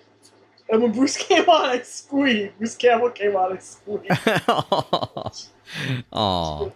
And 0.68 0.82
when 0.82 0.92
Bruce 0.92 1.16
came 1.28 1.48
on, 1.48 1.70
I 1.70 1.80
squeed. 1.82 2.52
Bruce 2.58 2.74
Campbell 2.76 3.10
came 3.10 3.36
on, 3.36 3.54
I 3.54 3.58
squeed. 3.58 4.10
Aw. 6.12 6.70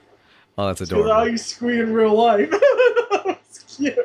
Oh, 0.59 0.67
that's 0.67 0.81
Because 0.81 0.91
how 0.91 1.01
adorable. 1.03 1.29
you 1.29 1.37
squeak 1.39 1.81
in 1.81 1.93
real 1.93 2.15
life. 2.15 2.53
It's 3.49 3.77
cute. 3.77 3.97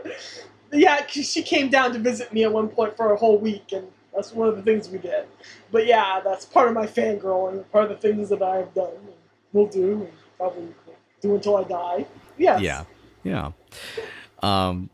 Yeah, 0.73 1.01
'cause 1.01 1.29
she 1.29 1.43
came 1.43 1.69
down 1.69 1.91
to 1.93 1.99
visit 1.99 2.31
me 2.33 2.43
at 2.43 2.51
one 2.51 2.69
point 2.69 2.95
for 2.95 3.11
a 3.11 3.17
whole 3.17 3.37
week, 3.37 3.71
and 3.73 3.87
that's 4.13 4.33
one 4.33 4.47
of 4.47 4.55
the 4.55 4.61
things 4.61 4.89
we 4.89 4.97
did. 4.97 5.25
But 5.71 5.85
yeah, 5.85 6.21
that's 6.23 6.45
part 6.45 6.67
of 6.69 6.73
my 6.73 6.87
fangirling, 6.87 7.63
part 7.71 7.85
of 7.85 7.89
the 7.89 7.97
things 7.97 8.29
that 8.29 8.41
I 8.41 8.57
have 8.57 8.73
done 8.73 8.91
and 8.95 9.13
will 9.53 9.67
do, 9.67 9.91
and 9.93 10.09
probably 10.37 10.67
do 11.21 11.35
until 11.35 11.57
I 11.57 11.63
die. 11.63 12.05
Yes. 12.37 12.61
Yeah, 12.61 12.83
yeah. 13.23 13.51
Um, 14.41 14.89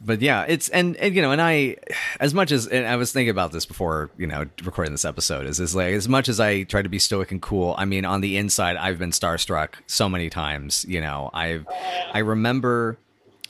but 0.00 0.22
yeah, 0.22 0.44
it's 0.48 0.68
and, 0.70 0.96
and 0.96 1.14
you 1.14 1.20
know, 1.20 1.30
and 1.30 1.42
I, 1.42 1.76
as 2.20 2.32
much 2.32 2.52
as 2.52 2.66
and 2.66 2.86
I 2.86 2.96
was 2.96 3.12
thinking 3.12 3.30
about 3.30 3.52
this 3.52 3.66
before, 3.66 4.10
you 4.16 4.26
know, 4.26 4.46
recording 4.64 4.92
this 4.92 5.04
episode 5.04 5.46
is 5.46 5.60
is 5.60 5.74
like 5.74 5.92
as 5.92 6.08
much 6.08 6.28
as 6.28 6.40
I 6.40 6.62
try 6.62 6.80
to 6.80 6.88
be 6.88 6.98
stoic 6.98 7.30
and 7.30 7.42
cool. 7.42 7.74
I 7.76 7.84
mean, 7.84 8.04
on 8.04 8.22
the 8.22 8.38
inside, 8.38 8.76
I've 8.76 8.98
been 8.98 9.10
starstruck 9.10 9.74
so 9.86 10.08
many 10.08 10.30
times. 10.30 10.86
You 10.88 11.02
know, 11.02 11.30
I've 11.34 11.66
I 12.14 12.20
remember 12.20 12.96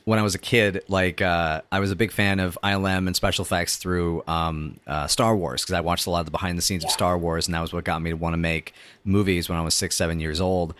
when 0.05 0.19
I 0.19 0.23
was 0.23 0.35
a 0.35 0.39
kid, 0.39 0.83
like 0.89 1.21
uh, 1.21 1.63
I 1.71 1.79
was 1.79 1.93
a 1.93 1.97
big 1.97 2.11
fan 2.11 2.41
of 2.41 2.59
ILM 2.65 3.07
and 3.07 3.15
special 3.15 3.45
effects 3.45 3.77
through 3.77 4.25
um, 4.27 4.81
uh, 4.89 5.07
Star 5.07 5.37
Wars 5.37 5.63
because 5.63 5.75
I 5.75 5.81
watched 5.83 6.07
a 6.07 6.11
lot 6.11 6.21
of 6.21 6.25
the 6.27 6.33
behind 6.33 6.59
the 6.59 6.63
scenes 6.63 6.85
of 6.85 6.91
Star 6.91 7.17
Wars, 7.17 7.47
and 7.47 7.55
that 7.55 7.61
was 7.61 7.73
what 7.73 7.85
got 7.85 8.03
me 8.03 8.11
to 8.11 8.17
want 8.17 8.33
to 8.33 8.39
make 8.39 8.75
movies 9.05 9.49
when 9.49 9.57
I 9.57 9.63
was 9.63 9.75
six, 9.75 9.95
seven 9.95 10.19
years 10.19 10.41
old. 10.41 10.75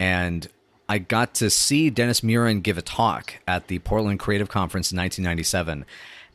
And 0.00 0.48
I 0.88 0.98
got 0.98 1.34
to 1.34 1.50
see 1.50 1.90
Dennis 1.90 2.20
Muren 2.20 2.62
give 2.62 2.78
a 2.78 2.82
talk 2.82 3.34
at 3.46 3.68
the 3.68 3.78
Portland 3.80 4.18
Creative 4.18 4.48
Conference 4.48 4.92
in 4.92 4.98
1997. 4.98 5.84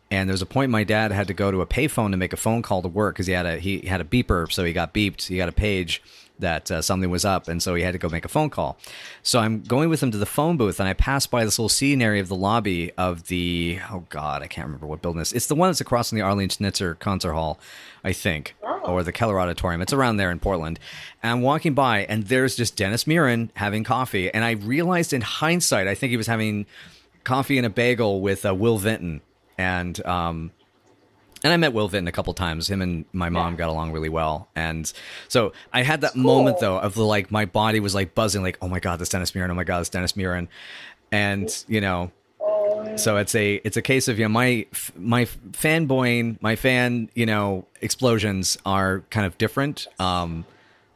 And 0.09 0.29
there 0.29 0.33
was 0.33 0.41
a 0.41 0.45
point 0.45 0.71
my 0.71 0.83
dad 0.83 1.11
had 1.11 1.27
to 1.27 1.33
go 1.33 1.51
to 1.51 1.61
a 1.61 1.65
payphone 1.65 2.11
to 2.11 2.17
make 2.17 2.33
a 2.33 2.37
phone 2.37 2.61
call 2.61 2.81
to 2.81 2.87
work 2.87 3.15
because 3.15 3.27
he 3.27 3.33
had 3.33 3.45
a 3.45 3.57
he 3.57 3.79
had 3.81 3.99
a 3.99 4.05
beeper, 4.05 4.51
so 4.51 4.63
he 4.63 4.71
got 4.71 4.93
beeped. 4.93 5.27
He 5.27 5.37
got 5.37 5.49
a 5.49 5.53
page 5.53 6.01
that 6.39 6.69
uh, 6.71 6.81
something 6.81 7.09
was 7.09 7.25
up, 7.25 7.47
and 7.47 7.61
so 7.61 7.75
he 7.75 7.83
had 7.83 7.93
to 7.93 7.97
go 7.97 8.09
make 8.09 8.25
a 8.25 8.29
phone 8.29 8.49
call. 8.49 8.77
So 9.23 9.39
I'm 9.39 9.61
going 9.63 9.89
with 9.89 10.01
him 10.03 10.11
to 10.11 10.17
the 10.17 10.25
phone 10.25 10.57
booth, 10.57 10.79
and 10.79 10.87
I 10.87 10.93
pass 10.93 11.25
by 11.27 11.43
this 11.45 11.57
little 11.57 11.69
seating 11.69 12.01
area 12.01 12.21
of 12.21 12.27
the 12.27 12.35
lobby 12.35 12.91
of 12.97 13.27
the 13.27 13.79
oh 13.91 14.05
god, 14.09 14.41
I 14.43 14.47
can't 14.47 14.65
remember 14.67 14.87
what 14.87 15.01
building 15.01 15.19
this. 15.19 15.31
It's 15.33 15.47
the 15.47 15.55
one 15.55 15.69
that's 15.69 15.81
across 15.81 16.09
from 16.09 16.17
the 16.17 16.23
Arlene 16.23 16.49
Schnitzer 16.49 16.95
Concert 16.95 17.33
Hall, 17.33 17.59
I 18.03 18.13
think, 18.13 18.55
Oh. 18.63 18.79
or 18.93 19.03
the 19.03 19.11
Keller 19.11 19.39
Auditorium. 19.39 19.81
It's 19.81 19.93
around 19.93 20.17
there 20.17 20.31
in 20.31 20.39
Portland. 20.39 20.79
And 21.23 21.31
I'm 21.31 21.41
walking 21.41 21.73
by, 21.73 22.05
and 22.05 22.23
there's 22.27 22.55
just 22.55 22.75
Dennis 22.75 23.05
Muren 23.05 23.49
having 23.55 23.83
coffee, 23.83 24.31
and 24.33 24.43
I 24.43 24.51
realized 24.51 25.13
in 25.13 25.21
hindsight, 25.21 25.87
I 25.87 25.95
think 25.95 26.11
he 26.11 26.17
was 26.17 26.27
having 26.27 26.65
coffee 27.23 27.57
and 27.57 27.65
a 27.65 27.69
bagel 27.69 28.21
with 28.21 28.45
uh, 28.45 28.53
Will 28.55 28.77
Vinton, 28.77 29.21
and 29.57 30.05
um, 30.05 30.51
and 31.43 31.53
I 31.53 31.57
met 31.57 31.73
Will 31.73 31.87
Vinton 31.87 32.07
a 32.07 32.11
couple 32.11 32.33
times. 32.33 32.69
Him 32.69 32.81
and 32.81 33.05
my 33.13 33.29
mom 33.29 33.53
Yeah. 33.53 33.57
got 33.59 33.69
along 33.69 33.91
really 33.91 34.09
well, 34.09 34.49
and 34.55 34.91
so 35.27 35.53
I 35.73 35.83
had 35.83 36.01
that 36.01 36.13
Cool. 36.13 36.23
moment 36.23 36.59
though 36.59 36.77
of 36.79 36.93
the 36.93 37.03
like 37.03 37.31
my 37.31 37.45
body 37.45 37.79
was 37.79 37.93
like 37.95 38.15
buzzing, 38.15 38.43
like 38.43 38.57
oh 38.61 38.67
my 38.67 38.79
god, 38.79 38.99
this 38.99 39.09
Dennis 39.09 39.31
Muren, 39.31 39.49
oh 39.49 39.55
my 39.55 39.63
god, 39.63 39.79
this 39.81 39.89
Dennis 39.89 40.13
Muren, 40.13 40.47
and 41.11 41.63
you 41.67 41.81
know 41.81 42.11
so 42.95 43.17
it's 43.17 43.35
a 43.35 43.55
it's 43.63 43.77
a 43.77 43.81
case 43.81 44.07
of 44.07 44.17
you 44.17 44.25
know 44.25 44.29
my 44.29 44.65
my 44.95 45.25
fanboying 45.51 46.41
my 46.41 46.55
fan 46.55 47.09
you 47.15 47.25
know 47.25 47.65
explosions 47.81 48.57
are 48.65 49.01
kind 49.09 49.25
of 49.25 49.37
different 49.37 49.87
um 49.99 50.45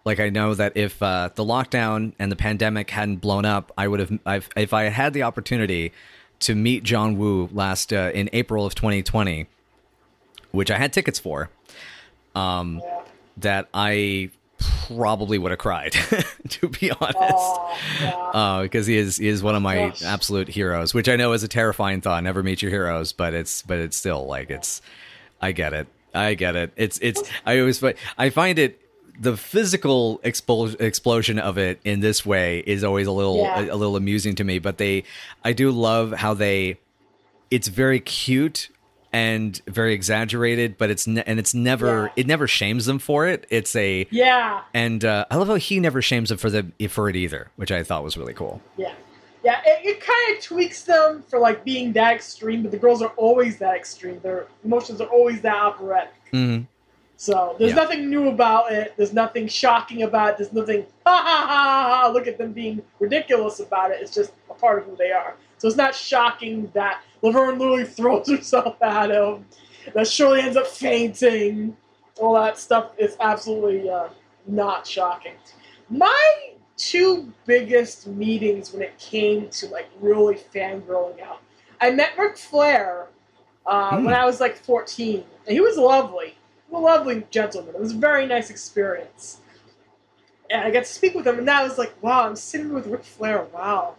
like 0.04 0.20
I 0.20 0.30
know 0.30 0.56
that 0.56 0.76
if 0.76 1.02
uh, 1.04 1.30
the 1.36 1.44
lockdown 1.46 2.14
and 2.18 2.32
the 2.32 2.36
pandemic 2.36 2.90
hadn't 2.90 3.18
blown 3.18 3.46
up, 3.46 3.72
I 3.78 3.88
would 3.88 4.00
have. 4.00 4.12
I've, 4.26 4.50
if 4.58 4.74
I 4.74 4.86
had 4.86 5.14
the 5.14 5.22
opportunity 5.22 5.92
to 6.40 6.56
meet 6.56 6.82
John 6.84 7.20
Woo 7.20 7.50
last 7.54 7.94
uh, 7.94 8.10
in 8.12 8.28
April 8.34 8.66
of 8.66 8.74
2020, 8.74 9.46
which 10.52 10.72
I 10.72 10.78
had 10.78 10.94
tickets 10.94 11.20
for, 11.20 11.50
um, 12.36 12.82
that 13.38 13.68
I 13.74 14.30
probably 14.88 15.38
would 15.38 15.52
have 15.52 15.60
cried, 15.60 15.94
to 16.50 16.68
be 16.70 16.92
honest. 16.92 17.60
Oh, 18.34 18.60
because 18.62 18.86
he 18.88 18.98
is 18.98 19.18
he 19.18 19.28
is 19.28 19.42
one 19.42 19.56
of 19.56 19.62
my 19.62 19.90
Gosh. 19.90 20.04
absolute 20.04 20.48
heroes, 20.48 20.94
which 20.94 21.10
I 21.10 21.16
know 21.16 21.34
is 21.34 21.44
a 21.44 21.48
terrifying 21.48 22.02
thought. 22.02 22.24
Never 22.24 22.44
meet 22.44 22.62
your 22.62 22.72
heroes, 22.72 23.12
but 23.14 23.34
it's 23.34 23.62
but 23.64 23.80
it's 23.80 23.98
still 23.98 24.26
like 24.26 24.50
it's. 24.50 24.82
I 25.42 25.52
get 25.54 25.74
it. 25.74 25.88
I 26.14 26.36
get 26.36 26.56
it. 26.56 26.72
It's 26.76 27.00
it's. 27.02 27.24
I 27.46 27.60
always 27.60 27.84
I 28.18 28.30
find 28.30 28.60
it 28.60 28.78
the 29.20 29.36
physical 29.38 30.20
expo- 30.24 30.80
explosion 30.80 31.38
of 31.40 31.58
it 31.58 31.80
in 31.84 32.00
this 32.00 32.26
way 32.26 32.60
is 32.60 32.84
always 32.84 33.08
a 33.08 33.12
little 33.12 33.38
Yeah. 33.38 33.62
a, 33.62 33.74
a 33.74 33.76
little 33.76 33.96
amusing 33.96 34.36
to 34.36 34.44
me. 34.44 34.60
But 34.60 34.78
they, 34.78 35.04
I 35.44 35.54
do 35.54 35.72
love 35.72 36.12
how 36.12 36.34
they. 36.34 36.78
It's 37.50 37.68
very 37.68 38.00
cute 38.00 38.70
and 39.14 39.62
very 39.68 39.94
exaggerated, 39.94 40.78
but 40.78 40.90
it's 40.90 41.06
ne- 41.08 41.24
and 41.26 41.40
it's 41.40 41.54
never 41.54 42.06
Yeah. 42.06 42.12
it 42.16 42.28
never 42.28 42.48
shames 42.48 42.86
them 42.86 43.00
for 43.00 43.28
it. 43.28 43.46
It's 43.50 43.76
a 43.76 44.08
yeah. 44.12 44.62
and 44.74 45.04
uh, 45.04 45.26
I 45.30 45.36
love 45.36 45.48
how 45.48 45.56
he 45.56 45.80
never 45.80 46.02
shames 46.02 46.30
them 46.30 46.38
for 46.38 46.50
the 46.50 46.72
for 46.90 47.10
it 47.10 47.16
either, 47.16 47.50
which 47.58 47.72
I 47.72 47.84
thought 47.84 48.04
was 48.04 48.18
really 48.18 48.34
cool. 48.34 48.62
Yeah. 48.78 48.94
Yeah, 49.44 49.60
it, 49.66 49.86
it 49.86 50.00
kind 50.02 50.38
of 50.38 50.44
tweaks 50.44 50.84
them 50.84 51.24
for 51.28 51.40
like 51.40 51.64
being 51.66 51.94
that 51.94 52.14
extreme, 52.14 52.62
but 52.62 52.70
the 52.70 52.78
girls 52.78 53.02
are 53.02 53.12
always 53.18 53.58
that 53.58 53.76
extreme. 53.76 54.20
Their 54.22 54.46
emotions 54.64 55.02
are 55.02 55.08
always 55.08 55.42
that 55.42 55.56
operatic. 55.56 56.14
Mm-hmm. 56.32 56.66
So 57.18 57.56
there's 57.60 57.72
Yeah. 57.72 57.76
nothing 57.78 58.10
new 58.10 58.30
about 58.30 58.72
it. 58.72 58.94
There's 58.98 59.14
nothing 59.14 59.48
shocking 59.48 60.04
about 60.04 60.30
it. 60.32 60.38
There's 60.38 60.54
nothing 60.54 60.86
ha 61.06 61.18
ha 61.24 61.46
ha 61.48 62.02
ha. 62.04 62.12
Look 62.12 62.28
at 62.28 62.38
them 62.38 62.52
being 62.54 62.82
ridiculous 63.00 63.60
about 63.60 63.90
it. 63.92 63.98
It's 64.02 64.14
just 64.14 64.32
a 64.50 64.54
part 64.54 64.80
of 64.80 64.86
who 64.86 64.96
they 64.96 65.12
are. 65.12 65.36
So 65.62 65.68
it's 65.68 65.78
not 65.78 65.94
shocking 65.94 66.72
that 66.74 67.04
Laverne 67.22 67.60
literally 67.60 67.84
throws 67.86 68.28
herself 68.32 68.82
at 68.82 69.12
him. 69.12 69.46
That 69.94 70.08
Shirley 70.08 70.42
ends 70.42 70.58
up 70.58 70.66
fainting. 70.66 71.78
All 72.20 72.34
that 72.34 72.58
stuff 72.58 72.94
is 72.98 73.16
absolutely 73.20 73.88
uh, 73.88 74.08
not 74.48 74.88
shocking. 74.88 75.36
My 75.88 76.54
two 76.78 77.32
biggest 77.46 78.08
meetings 78.08 78.74
when 78.74 78.82
it 78.82 78.98
came 78.98 79.50
to 79.50 79.68
like 79.68 79.88
really 80.00 80.34
fangirling 80.34 81.22
out. 81.22 81.42
I 81.80 81.92
met 81.92 82.18
Ric 82.18 82.40
Flair 82.40 83.10
uh, 83.68 83.98
Hmm. 83.98 84.06
when 84.06 84.16
I 84.16 84.26
was 84.26 84.40
like 84.40 84.56
14, 84.58 85.24
and 85.46 85.54
he 85.54 85.62
was 85.62 85.78
lovely, 85.78 86.38
a 86.74 86.80
lovely 86.80 87.24
gentleman. 87.30 87.76
It 87.76 87.82
was 87.82 87.92
a 87.92 87.98
very 87.98 88.26
nice 88.26 88.50
experience, 88.50 89.42
and 90.50 90.64
I 90.64 90.72
got 90.72 90.86
to 90.86 90.92
speak 90.92 91.14
with 91.14 91.28
him, 91.28 91.38
and 91.38 91.48
that 91.48 91.62
was 91.62 91.78
like, 91.78 91.94
wow, 92.02 92.26
I'm 92.26 92.36
sitting 92.36 92.74
with 92.74 92.88
Ric 92.88 93.04
Flair. 93.04 93.44
Wow, 93.54 93.98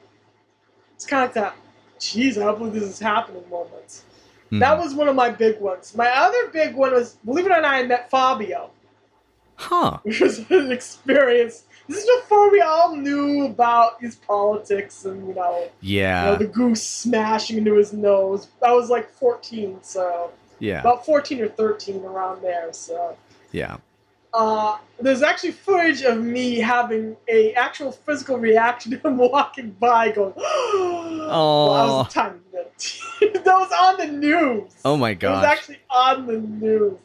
it's 1.03 1.11
kind 1.11 1.25
of 1.29 1.35
like 1.35 1.35
that. 1.35 1.57
Jeez, 1.99 2.37
I 2.41 2.45
don't 2.47 2.59
believe 2.59 2.75
this 2.75 2.85
is 2.85 2.99
happening 2.99 3.43
moment. 3.51 4.03
Hmm. 4.51 4.61
That 4.61 4.79
was 4.79 4.95
one 4.95 5.09
of 5.09 5.17
my 5.17 5.31
big 5.31 5.61
ones. 5.61 5.97
My 5.97 6.09
other 6.09 6.49
big 6.53 6.75
one 6.75 6.93
was, 6.93 7.15
believe 7.25 7.47
it 7.47 7.53
or 7.53 7.61
not, 7.61 7.75
I 7.75 7.83
met 7.85 8.09
Fabio 8.11 8.71
huh. 9.57 9.99
which 10.03 10.21
was 10.21 10.39
an 10.51 10.73
experience. 10.73 11.65
This 11.89 11.99
is 12.05 12.21
before 12.23 12.51
we 12.51 12.61
all 12.61 12.97
knew 12.97 13.47
about 13.47 14.01
his 14.01 14.17
politics 14.17 15.05
and 15.05 15.27
you 15.29 15.35
know, 15.35 15.69
you 15.81 15.99
Yeah. 15.99 16.25
know 16.25 16.37
the 16.37 16.47
goose 16.47 16.83
smashing 16.83 17.59
into 17.59 17.75
his 17.75 17.93
nose. 17.93 18.49
I 18.65 18.73
was 18.73 18.89
like 18.91 19.11
14, 19.11 19.79
so 19.83 20.31
Yeah. 20.59 20.81
about 20.81 21.05
14 21.05 21.41
or 21.41 21.49
13 21.49 22.05
around 22.05 22.43
there. 22.43 22.73
So 22.73 23.17
Yeah. 23.53 23.77
Uh, 24.35 24.79
there's 25.01 25.23
actually 25.23 25.53
footage 25.53 26.03
of 26.03 26.19
me 26.19 26.57
having 26.57 27.17
a 27.29 27.53
actual 27.55 27.93
physical 27.93 28.39
reaction 28.39 28.93
to 29.01 29.09
him 29.09 29.19
walking 29.19 29.71
by, 29.73 30.11
going, 30.11 30.35
"Oh, 30.37 31.67
well, 31.71 31.87
that 31.87 32.05
was 32.05 32.13
tiny 32.13 32.39
bit." 32.51 33.01
that 33.45 33.47
was 33.47 33.73
on 33.73 33.97
the 33.99 34.13
news. 34.13 34.73
Oh 34.85 34.97
my 34.97 35.15
god! 35.15 35.33
It 35.33 35.37
was 35.37 35.45
actually 35.45 35.79
on 35.91 36.27
the 36.27 36.39
news. 36.39 36.99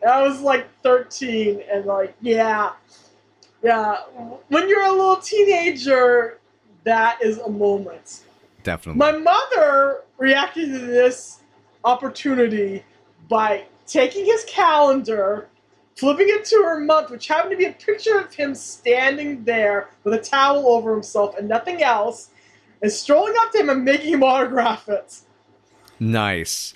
And 0.00 0.10
I 0.10 0.22
was 0.22 0.40
like 0.40 0.68
13, 0.82 1.62
and 1.72 1.84
like, 1.84 2.14
yeah, 2.20 2.72
yeah. 3.62 3.96
When 4.48 4.68
you're 4.68 4.84
a 4.84 4.92
little 4.92 5.16
teenager, 5.16 6.38
that 6.84 7.20
is 7.22 7.38
a 7.38 7.50
moment. 7.50 8.22
Definitely. 8.62 8.98
My 8.98 9.12
mother 9.12 10.02
reacted 10.18 10.68
to 10.68 10.78
this 10.78 11.40
opportunity 11.84 12.84
by 13.28 13.64
taking 13.86 14.24
his 14.24 14.44
calendar, 14.44 15.48
flipping 15.98 16.28
it 16.28 16.44
to 16.46 16.56
her 16.62 16.78
month, 16.80 17.10
which 17.10 17.26
happened 17.26 17.50
to 17.50 17.56
be 17.56 17.64
a 17.64 17.72
picture 17.72 18.18
of 18.18 18.32
him 18.32 18.54
standing 18.54 19.42
there 19.44 19.90
with 20.04 20.14
a 20.14 20.18
towel 20.18 20.68
over 20.68 20.92
himself 20.92 21.36
and 21.36 21.48
nothing 21.48 21.82
else, 21.82 22.30
and 22.82 22.90
strolling 22.92 23.34
up 23.40 23.50
to 23.52 23.58
him 23.58 23.68
and 23.70 23.84
making 23.84 24.12
him 24.14 24.22
autograph 24.22 24.88
it. 24.88 25.20
nice. 25.98 26.74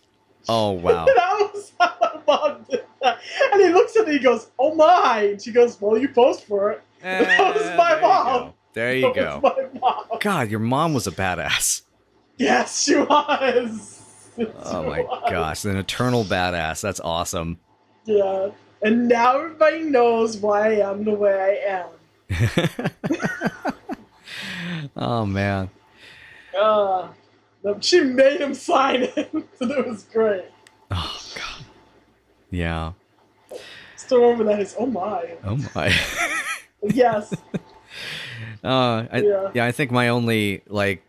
Oh 0.49 0.73
wow. 0.73 1.05
that 1.15 1.51
was 1.55 1.73
how 1.79 1.95
my 2.01 2.21
mom 2.27 2.67
did 2.69 2.85
that. 3.01 3.21
And 3.53 3.63
he 3.63 3.69
looks 3.69 3.97
at 3.97 4.07
me 4.07 4.13
and 4.13 4.19
he 4.21 4.25
goes, 4.25 4.51
Oh 4.59 4.75
my. 4.75 5.21
And 5.31 5.41
she 5.41 5.53
goes, 5.53 5.81
Well, 5.81 5.97
you 5.97 6.09
post 6.09 6.47
for 6.47 6.73
it. 6.73 6.83
that 7.01 7.55
was 7.55 7.65
Eh, 7.65 7.77
my 7.77 7.91
there 7.93 8.01
mom. 8.01 8.25
go. 8.25 8.55
There 8.75 8.95
you 8.97 9.03
That 9.15 9.15
go. 9.15 9.41
was 9.43 9.57
my 9.73 9.81
mom. 9.81 10.05
God, 10.19 10.51
your 10.51 10.59
mom 10.61 10.95
was 10.95 11.07
a 11.07 11.13
badass. 11.13 11.83
Yes, 12.39 12.83
she 12.83 12.97
was. 12.97 13.91
Oh 14.65 14.83
She 14.83 14.89
my 14.89 15.03
was. 15.03 15.31
gosh, 15.31 15.65
an 15.67 15.77
eternal 15.77 16.25
badass. 16.25 16.81
That's 16.81 17.01
awesome. 17.01 17.61
Yeah. 18.07 18.49
And 18.83 19.09
now 19.09 19.37
everybody 19.39 19.83
knows 19.83 20.37
why 20.37 20.73
I 20.81 20.91
am 20.91 21.05
the 21.05 21.13
way 21.15 21.61
I 21.69 21.85
am. 21.85 22.91
oh 24.97 25.25
man. 25.27 25.71
Uh, 26.59 27.09
she 27.81 28.01
made 28.01 28.41
him 28.41 28.55
sign 28.55 29.05
it. 29.05 29.33
and 29.33 29.45
it 29.61 29.87
was 29.87 30.03
great. 30.05 30.45
Oh 30.91 31.21
god. 31.35 31.65
Yeah. 32.51 32.93
Still 33.97 34.21
remember 34.23 34.45
that. 34.45 34.61
Is, 34.61 34.75
oh 34.79 34.87
my. 34.87 35.37
Oh 35.45 35.59
my. 35.75 35.95
Yes. 36.85 37.33
Uh, 38.65 39.07
I, 39.13 39.19
Yeah. 39.25 39.51
yeah. 39.55 39.65
I 39.65 39.71
think 39.71 39.93
my 39.93 40.09
only 40.09 40.63
like 40.67 41.05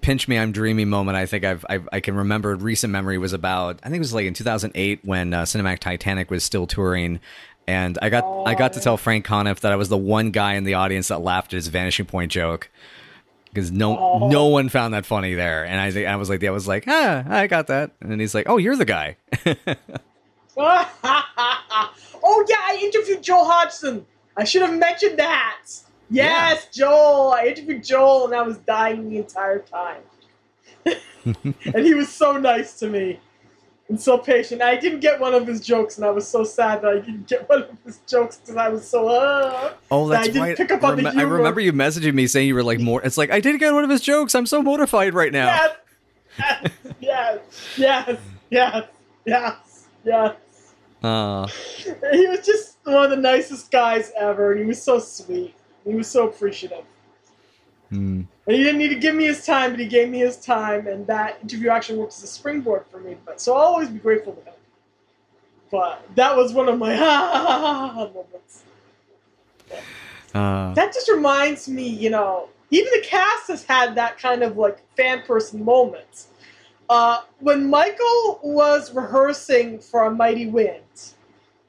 pinch 0.00 0.26
me, 0.28 0.38
I'm 0.38 0.52
dreamy 0.52 0.84
moment. 0.84 1.16
I 1.16 1.26
think 1.26 1.44
I've, 1.44 1.64
I've 1.68 1.88
I 1.92 2.00
can 2.00 2.14
remember 2.16 2.54
recent 2.56 2.90
memory 2.92 3.18
was 3.18 3.32
about 3.32 3.78
I 3.82 3.86
think 3.86 3.96
it 3.96 4.00
was 4.00 4.14
like 4.14 4.26
in 4.26 4.34
2008 4.34 5.00
when 5.04 5.32
uh, 5.34 5.42
Cinematic 5.42 5.78
Titanic 5.80 6.30
was 6.30 6.42
still 6.44 6.66
touring, 6.66 7.20
and 7.66 7.98
I 8.02 8.08
got 8.08 8.24
I 8.46 8.54
got 8.54 8.72
to 8.74 8.80
Oh. 8.80 8.82
tell 8.82 8.96
Frank 8.96 9.24
Conniff 9.26 9.60
that 9.60 9.72
I 9.72 9.76
was 9.76 9.88
the 9.88 9.96
one 9.98 10.30
guy 10.30 10.54
in 10.54 10.64
the 10.64 10.74
audience 10.74 11.08
that 11.08 11.20
laughed 11.20 11.52
at 11.52 11.56
his 11.56 11.68
vanishing 11.68 12.06
point 12.06 12.32
joke. 12.32 12.70
Because 13.52 13.72
no, 13.72 13.98
Oh. 13.98 14.28
no 14.30 14.46
one 14.46 14.68
found 14.68 14.94
that 14.94 15.04
funny 15.04 15.34
there, 15.34 15.64
and 15.64 15.80
I 15.80 16.04
I 16.04 16.14
was 16.16 16.28
like, 16.30 16.42
I 16.44 16.50
was 16.50 16.68
like, 16.68 16.84
ah, 16.86 17.24
I 17.26 17.46
got 17.48 17.66
that, 17.66 17.90
and 18.00 18.10
then 18.10 18.20
he's 18.20 18.34
like, 18.34 18.48
oh, 18.48 18.58
you're 18.58 18.76
the 18.76 18.84
guy. 18.84 19.16
oh 20.56 22.44
yeah, 22.48 22.56
I 22.60 22.78
interviewed 22.82 23.22
Joel 23.22 23.44
Hodgson. 23.44 24.06
I 24.36 24.44
should 24.44 24.62
have 24.62 24.76
mentioned 24.78 25.18
that. 25.18 25.66
Yes, 26.10 26.66
Joel. 26.72 27.32
I 27.32 27.46
interviewed 27.46 27.84
Joel, 27.84 28.26
and 28.26 28.34
I 28.34 28.42
was 28.42 28.58
dying 28.58 29.08
the 29.10 29.18
entire 29.18 29.60
time. 29.60 30.02
and 30.84 31.84
he 31.86 31.94
was 31.94 32.08
so 32.08 32.36
nice 32.36 32.78
to 32.80 32.88
me 32.88 33.20
and 33.88 34.00
so 34.00 34.16
patient. 34.18 34.62
I 34.62 34.76
didn't 34.76 35.00
get 35.00 35.20
one 35.20 35.34
of 35.34 35.46
his 35.46 35.60
jokes, 35.60 35.98
and 35.98 36.06
I 36.06 36.10
was 36.10 36.26
so 36.26 36.42
sad 36.44 36.82
that 36.82 36.90
I 36.90 36.94
didn't 37.00 37.26
get 37.28 37.48
one 37.48 37.62
of 37.62 37.70
his 37.84 37.98
jokes 38.08 38.36
because 38.38 38.56
I 38.56 38.68
was 38.68 38.86
so. 38.88 39.08
Uh, 39.08 39.72
Oh, 39.90 40.08
that 40.08 40.14
I 40.14 40.16
that's 40.18 40.26
didn't 40.28 40.42
right. 40.42 40.56
pick 40.56 40.70
up 40.72 40.82
on 40.84 40.96
the 40.96 41.02
Rem- 41.04 41.18
I 41.18 41.22
remember 41.22 41.60
you 41.60 41.72
messaging 41.72 42.14
me 42.14 42.26
saying 42.26 42.48
you 42.48 42.54
were 42.54 42.62
like 42.62 42.80
more. 42.80 43.02
It's 43.02 43.18
like 43.18 43.30
I 43.30 43.40
didn't 43.40 43.58
get 43.60 43.72
one 43.74 43.84
of 43.84 43.90
his 43.90 44.00
jokes. 44.00 44.34
I'm 44.34 44.46
so 44.46 44.62
mortified 44.62 45.14
right 45.14 45.32
now. 45.32 45.68
yes, 46.38 46.68
yes, 47.00 47.38
yes, 47.76 48.18
yes, 48.50 48.84
yes, 49.26 49.86
yes. 50.04 50.34
Uh, 51.02 51.46
He 52.12 52.26
was 52.26 52.44
just 52.44 52.76
one 52.84 53.04
of 53.04 53.10
the 53.10 53.16
nicest 53.16 53.70
guys 53.70 54.12
ever, 54.18 54.52
and 54.52 54.60
he 54.60 54.66
was 54.66 54.82
so 54.82 54.98
sweet. 54.98 55.54
He 55.84 55.94
was 55.94 56.08
so 56.08 56.28
appreciative. 56.28 56.84
hmm. 57.88 58.22
And 58.46 58.56
he 58.56 58.62
didn't 58.62 58.78
need 58.78 58.88
to 58.88 58.98
give 58.98 59.14
me 59.14 59.24
his 59.24 59.44
time, 59.46 59.70
but 59.70 59.80
he 59.80 59.86
gave 59.86 60.08
me 60.08 60.18
his 60.18 60.36
time, 60.36 60.86
and 60.86 61.06
that 61.06 61.38
interview 61.42 61.70
actually 61.70 61.98
worked 61.98 62.14
as 62.14 62.22
a 62.22 62.26
springboard 62.26 62.84
for 62.90 62.98
me. 62.98 63.16
But 63.24 63.40
so 63.40 63.54
I'll 63.54 63.66
always 63.66 63.88
be 63.88 63.98
grateful 63.98 64.32
to 64.34 64.40
him. 64.42 64.54
But 65.70 66.02
that 66.16 66.36
was 66.36 66.52
one 66.52 66.68
of 66.68 66.78
my 66.78 66.96
moments. 68.14 68.64
Uh, 70.34 70.74
That 70.74 70.92
just 70.92 71.08
reminds 71.08 71.68
me, 71.68 71.88
you 71.88 72.10
know, 72.10 72.48
even 72.70 72.90
the 72.94 73.06
cast 73.06 73.48
has 73.48 73.64
had 73.64 73.94
that 73.96 74.18
kind 74.18 74.42
of 74.42 74.56
like 74.56 74.78
fan 74.96 75.22
person 75.22 75.64
moment. 75.64 76.26
Uh, 76.88 77.20
when 77.38 77.68
Michael 77.70 78.40
was 78.42 78.92
rehearsing 78.92 79.78
for 79.78 80.04
A 80.04 80.10
Mighty 80.10 80.46
Wind, 80.48 81.14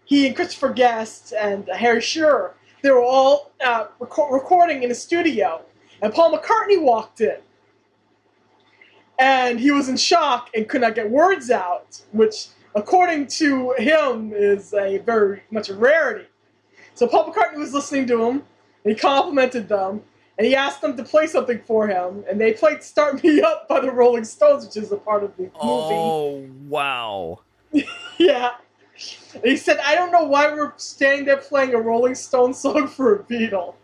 he 0.05 0.25
and 0.27 0.35
Christopher 0.35 0.73
Guest 0.73 1.33
and 1.39 1.67
Harry 1.69 2.01
Shearer, 2.01 2.55
they 2.81 2.91
were 2.91 3.01
all 3.03 3.51
uh, 3.63 3.87
reco- 3.99 4.31
recording 4.31 4.83
in 4.83 4.91
a 4.91 4.95
studio, 4.95 5.61
and 6.01 6.13
Paul 6.13 6.37
McCartney 6.37 6.81
walked 6.81 7.21
in. 7.21 7.37
And 9.19 9.59
he 9.59 9.69
was 9.71 9.87
in 9.87 9.97
shock 9.97 10.49
and 10.55 10.67
could 10.67 10.81
not 10.81 10.95
get 10.95 11.09
words 11.09 11.51
out, 11.51 12.01
which, 12.11 12.47
according 12.73 13.27
to 13.27 13.73
him, 13.77 14.33
is 14.33 14.73
a 14.73 14.97
very 14.99 15.43
much 15.51 15.69
a 15.69 15.75
rarity. 15.75 16.25
So 16.95 17.07
Paul 17.07 17.31
McCartney 17.31 17.57
was 17.57 17.73
listening 17.73 18.07
to 18.07 18.23
him, 18.23 18.43
and 18.83 18.93
he 18.93 18.95
complimented 18.95 19.69
them, 19.69 20.01
and 20.37 20.47
he 20.47 20.55
asked 20.55 20.81
them 20.81 20.97
to 20.97 21.03
play 21.03 21.27
something 21.27 21.61
for 21.67 21.87
him, 21.87 22.23
and 22.27 22.41
they 22.41 22.53
played 22.53 22.81
"Start 22.81 23.23
Me 23.23 23.41
Up" 23.41 23.67
by 23.67 23.79
the 23.79 23.91
Rolling 23.91 24.23
Stones, 24.23 24.65
which 24.65 24.77
is 24.77 24.91
a 24.91 24.97
part 24.97 25.23
of 25.23 25.35
the 25.37 25.43
movie. 25.43 25.53
Oh 25.63 26.47
wow! 26.67 27.41
Yeah. 28.17 28.51
He 29.43 29.57
said, 29.57 29.79
"I 29.83 29.95
don't 29.95 30.11
know 30.11 30.23
why 30.25 30.51
we're 30.51 30.73
standing 30.77 31.25
there 31.25 31.37
playing 31.37 31.73
a 31.73 31.79
Rolling 31.79 32.15
Stone 32.15 32.53
song 32.53 32.87
for 32.87 33.15
a 33.15 33.23
Beatle." 33.23 33.75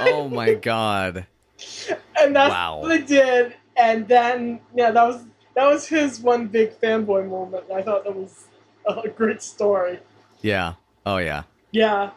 Oh 0.00 0.28
my 0.28 0.54
god! 0.54 1.26
and 2.18 2.34
that's 2.34 2.50
Wow. 2.50 2.80
what 2.80 2.88
they 2.88 3.02
did. 3.02 3.54
And 3.76 4.06
then, 4.06 4.60
yeah, 4.74 4.90
that 4.90 5.02
was 5.04 5.22
that 5.54 5.66
was 5.66 5.86
his 5.86 6.20
one 6.20 6.46
big 6.48 6.72
fanboy 6.72 7.28
moment. 7.28 7.64
I 7.70 7.82
thought 7.82 8.04
that 8.04 8.14
was 8.14 8.44
a 8.86 9.08
great 9.08 9.42
story. 9.42 9.98
Yeah. 10.40 10.74
Oh 11.06 11.18
yeah. 11.18 11.44
Yeah. 11.70 12.10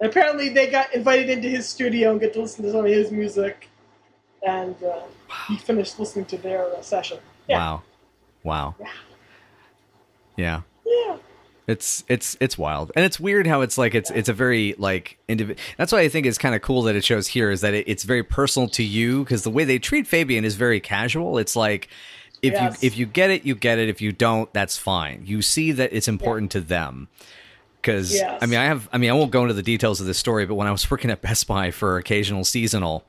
And 0.00 0.08
apparently, 0.08 0.48
they 0.48 0.70
got 0.70 0.94
invited 0.94 1.28
into 1.28 1.48
his 1.48 1.68
studio 1.68 2.12
and 2.12 2.20
get 2.20 2.32
to 2.34 2.40
listen 2.40 2.64
to 2.64 2.70
some 2.70 2.80
of 2.80 2.90
his 2.90 3.10
music, 3.10 3.68
and 4.46 4.74
uh, 4.82 5.02
he 5.48 5.58
finished 5.58 5.98
listening 5.98 6.24
to 6.26 6.38
their 6.38 6.64
uh, 6.74 6.80
session. 6.80 7.18
Yeah. 7.48 7.58
Wow. 7.58 7.82
Wow. 8.42 8.74
Yeah. 8.80 8.86
Yeah. 10.40 10.62
Yeah. 10.86 11.16
It's 11.66 12.02
it's 12.08 12.36
it's 12.40 12.58
wild, 12.58 12.90
and 12.96 13.04
it's 13.04 13.20
weird 13.20 13.46
how 13.46 13.60
it's 13.60 13.78
like 13.78 13.94
it's 13.94 14.10
it's 14.10 14.28
a 14.28 14.32
very 14.32 14.74
like 14.78 15.18
individ. 15.28 15.58
That's 15.76 15.92
why 15.92 16.00
I 16.00 16.08
think 16.08 16.26
it's 16.26 16.38
kind 16.38 16.54
of 16.54 16.62
cool 16.62 16.82
that 16.82 16.96
it 16.96 17.04
shows 17.04 17.28
here 17.28 17.50
is 17.52 17.60
that 17.60 17.74
it, 17.74 17.86
it's 17.88 18.02
very 18.02 18.24
personal 18.24 18.68
to 18.70 18.82
you 18.82 19.22
because 19.22 19.44
the 19.44 19.50
way 19.50 19.64
they 19.64 19.78
treat 19.78 20.06
Fabian 20.08 20.44
is 20.44 20.56
very 20.56 20.80
casual. 20.80 21.38
It's 21.38 21.54
like 21.54 21.88
if 22.42 22.54
Yes. 22.54 22.82
you 22.82 22.86
if 22.88 22.98
you 22.98 23.06
get 23.06 23.30
it, 23.30 23.44
you 23.46 23.54
get 23.54 23.78
it. 23.78 23.88
If 23.88 24.00
you 24.00 24.10
don't, 24.10 24.52
that's 24.52 24.76
fine. 24.78 25.22
You 25.26 25.42
see 25.42 25.70
that 25.72 25.92
it's 25.92 26.08
important 26.08 26.50
to 26.52 26.60
them. 26.60 27.06
Because 27.80 28.12
Yes. 28.14 28.38
I 28.42 28.46
mean, 28.46 28.58
I 28.58 28.64
have 28.64 28.88
I 28.92 28.98
mean, 28.98 29.10
I 29.10 29.12
won't 29.12 29.30
go 29.30 29.42
into 29.42 29.54
the 29.54 29.62
details 29.62 30.00
of 30.00 30.06
this 30.08 30.18
story, 30.18 30.46
but 30.46 30.56
when 30.56 30.66
I 30.66 30.72
was 30.72 30.90
working 30.90 31.10
at 31.10 31.20
Best 31.22 31.46
Buy 31.46 31.70
for 31.70 31.98
occasional 31.98 32.42
seasonal 32.44 33.04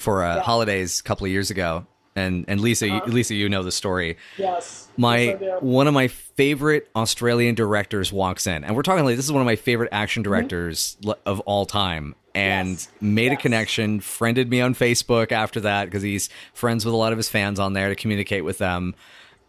for 0.00 0.24
uh, 0.24 0.36
Yeah. 0.36 0.42
holidays 0.42 0.98
a 0.98 1.02
couple 1.04 1.26
of 1.26 1.30
years 1.30 1.50
ago, 1.50 1.86
and 2.16 2.44
and 2.48 2.60
Lisa, 2.60 2.86
you, 2.86 2.94
Uh-huh. 2.94 3.10
Lisa, 3.10 3.34
you 3.34 3.48
know 3.48 3.62
the 3.62 3.72
story 3.72 4.16
Yes. 4.38 4.88
my 4.96 5.18
Yes, 5.40 5.62
one 5.62 5.86
of 5.86 5.94
my 5.94 6.08
favorite 6.08 6.88
Australian 6.94 7.54
directors 7.54 8.12
walks 8.12 8.46
in, 8.46 8.64
and 8.64 8.76
we're 8.76 8.82
talking 8.82 9.04
like 9.04 9.16
this 9.16 9.24
is 9.24 9.32
one 9.32 9.40
of 9.42 9.46
my 9.46 9.56
favorite 9.56 9.88
action 9.92 10.22
directors 10.22 10.96
l 11.06 11.16
of 11.26 11.40
all 11.40 11.64
time, 11.66 12.14
and 12.34 12.76
Mm-hmm. 12.76 13.06
Yes. 13.06 13.12
made 13.20 13.32
a 13.32 13.36
connection, 13.36 14.00
friended 14.00 14.48
me 14.50 14.60
on 14.60 14.74
Facebook 14.74 15.32
after 15.32 15.60
that 15.60 15.84
because 15.86 16.02
he's 16.02 16.28
friends 16.54 16.84
with 16.84 16.94
a 16.94 16.96
lot 16.96 17.12
of 17.12 17.18
his 17.18 17.28
fans 17.28 17.58
on 17.58 17.72
there 17.72 17.88
to 17.88 17.94
communicate 17.94 18.44
with 18.44 18.58
them. 18.58 18.94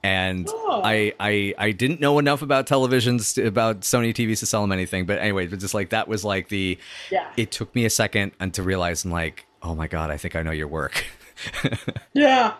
And 0.05 0.49
Oh. 0.51 0.81
I, 0.83 1.13
I 1.19 1.53
I 1.57 1.71
didn't 1.71 2.01
know 2.01 2.19
enough 2.19 2.41
about 2.41 2.67
televisions 2.67 3.35
to, 3.35 3.45
about 3.47 3.81
Sony 3.81 4.13
TVs 4.13 4.39
to 4.39 4.45
sell 4.45 4.61
him 4.63 4.71
anything, 4.73 5.05
but 5.05 5.17
anyway, 5.19 5.47
but 5.47 5.59
just 5.59 5.73
like 5.73 5.89
that 5.91 6.07
was 6.09 6.25
like 6.25 6.49
the 6.49 6.77
Yeah. 7.09 7.27
it 7.37 7.51
took 7.51 7.73
me 7.73 7.85
a 7.85 7.89
second 7.89 8.33
and 8.39 8.53
to 8.55 8.63
realize 8.63 9.05
and 9.05 9.13
like 9.13 9.45
oh 9.61 9.75
my 9.75 9.87
god, 9.87 10.11
I 10.11 10.17
think 10.17 10.35
I 10.35 10.41
know 10.43 10.51
your 10.51 10.67
work. 10.67 11.05
Yeah. 12.13 12.53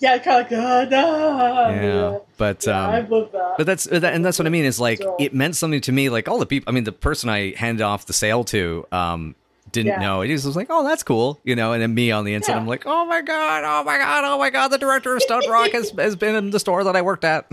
Yeah, 0.00 0.18
kind 0.18 0.44
of 0.44 0.50
like, 0.50 0.52
uh, 0.52 0.84
nah. 0.90 1.68
yeah, 1.70 2.18
but 2.36 2.66
Yeah, 2.66 2.88
I 2.88 3.00
um, 3.00 3.08
love 3.10 3.32
that. 3.32 3.54
But 3.56 3.66
that's 3.66 3.84
that, 3.84 4.04
and 4.12 4.24
that's 4.24 4.38
what 4.38 4.46
I 4.46 4.50
mean 4.50 4.64
is 4.64 4.78
like 4.80 4.98
So- 5.00 5.16
it 5.18 5.32
meant 5.32 5.56
something 5.56 5.80
to 5.82 5.92
me. 5.92 6.10
Like 6.10 6.28
all 6.28 6.38
the 6.38 6.46
people, 6.46 6.68
I 6.68 6.72
mean, 6.74 6.84
the 6.84 6.92
person 6.92 7.30
I 7.30 7.54
handed 7.56 7.82
off 7.84 8.04
the 8.06 8.12
sale 8.12 8.42
to 8.44 8.86
um, 8.92 9.34
didn't 9.70 9.92
Yeah. 9.92 10.00
know. 10.00 10.20
It 10.22 10.32
was 10.32 10.56
like, 10.56 10.66
"Oh, 10.68 10.82
that's 10.84 11.02
cool," 11.04 11.38
you 11.44 11.54
know. 11.56 11.72
And 11.72 11.80
then 11.80 11.94
me 11.94 12.10
on 12.10 12.24
the 12.24 12.34
inside, 12.34 12.52
Yeah. 12.54 12.58
I'm 12.58 12.66
like, 12.66 12.82
"Oh 12.86 13.06
my 13.06 13.22
god, 13.22 13.62
oh 13.64 13.84
my 13.84 13.96
god, 13.96 14.24
oh 14.24 14.36
my 14.36 14.50
god!" 14.50 14.68
The 14.68 14.78
director 14.78 15.14
of 15.16 15.22
Stunt 15.22 15.46
Rock 15.48 15.70
has 15.70 15.90
has 15.98 16.16
been 16.16 16.34
in 16.34 16.50
the 16.50 16.60
store 16.60 16.84
that 16.84 16.96
I 16.96 17.00
worked 17.02 17.24
at. 17.24 17.46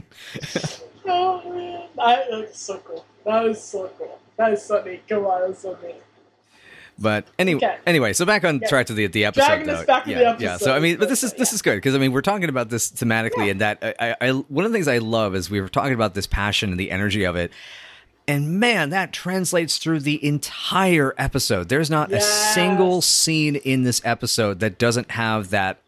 Oh 1.05 1.41
man, 1.53 1.83
that 1.97 2.27
is 2.31 2.55
so 2.57 2.77
cool. 2.79 3.05
That 3.25 3.45
is 3.45 3.61
so 3.61 3.89
cool. 3.97 4.19
That 4.37 4.53
is 4.53 4.63
so 4.63 4.83
neat. 4.83 5.07
Come 5.07 5.25
on, 5.25 5.47
that's 5.47 5.61
so 5.61 5.77
neat. 5.83 5.95
But 7.01 7.25
anyway, 7.39 7.57
Okay. 7.65 7.77
anyway, 7.85 8.13
so 8.13 8.25
back 8.25 8.43
on 8.45 8.59
Yeah. 8.61 8.67
track 8.69 8.85
to 8.87 8.93
the 8.93 9.07
the 9.07 9.25
episode. 9.25 9.45
Dragging 9.47 9.67
though. 9.67 9.85
back 9.85 10.03
to 10.05 10.11
yeah, 10.11 10.33
the 10.33 10.43
yeah. 10.43 10.57
So 10.57 10.73
I 10.73 10.79
mean, 10.79 10.97
but 10.97 11.09
this 11.09 11.23
is 11.23 11.33
this 11.33 11.51
yeah. 11.51 11.55
is 11.55 11.61
good 11.61 11.75
because 11.75 11.95
I 11.95 11.97
mean 11.97 12.11
we're 12.11 12.21
talking 12.21 12.47
about 12.49 12.69
this 12.69 12.91
thematically, 12.91 13.49
and 13.51 13.61
that 13.61 13.79
I, 13.81 13.93
I, 14.11 14.15
I 14.21 14.31
one 14.31 14.65
of 14.65 14.71
the 14.71 14.75
things 14.75 14.87
I 14.87 14.99
love 14.99 15.35
is 15.35 15.49
we 15.49 15.59
were 15.61 15.69
talking 15.69 15.93
about 15.93 16.13
this 16.13 16.27
passion 16.27 16.69
and 16.71 16.79
the 16.79 16.91
energy 16.91 17.23
of 17.23 17.35
it. 17.35 17.51
And 18.27 18.59
man, 18.59 18.91
that 18.91 19.11
translates 19.11 19.77
through 19.79 20.01
the 20.01 20.23
entire 20.25 21.13
episode. 21.17 21.69
There's 21.69 21.89
not 21.89 22.11
Yes. 22.11 22.23
a 22.23 22.53
single 22.53 23.01
scene 23.01 23.55
in 23.55 23.83
this 23.83 23.99
episode 24.05 24.59
that 24.59 24.77
doesn't 24.77 25.11
have 25.11 25.49
that 25.49 25.79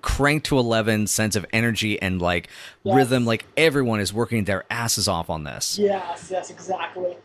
crank 0.00 0.44
to 0.44 0.56
11 0.56 1.08
sense 1.08 1.34
of 1.34 1.44
energy 1.52 2.00
and 2.00 2.22
like 2.22 2.48
Yes. 2.84 2.94
rhythm. 2.94 3.26
Like 3.26 3.44
everyone 3.56 3.98
is 3.98 4.14
working 4.14 4.44
their 4.44 4.64
asses 4.70 5.08
off 5.08 5.28
on 5.28 5.42
this. 5.42 5.78
Yes, 5.80 6.28
yes, 6.30 6.48
exactly. 6.48 7.16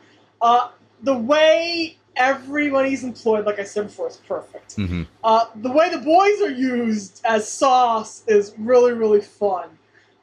Uh, 0.42 0.70
the 1.04 1.16
way 1.16 1.98
everybody's 2.16 3.04
employed, 3.04 3.46
like 3.46 3.60
I 3.60 3.64
said 3.64 3.88
before, 3.88 4.08
is 4.10 4.18
perfect. 4.28 4.76
hmm 4.76 5.04
Uh, 5.24 5.46
the 5.56 5.72
way 5.72 5.90
the 5.90 5.98
boys 5.98 6.42
are 6.42 6.52
used 6.52 7.22
as 7.26 7.48
sauce 7.52 8.24
is 8.28 8.54
really, 8.58 8.94
really 8.94 9.22
fun. 9.22 9.70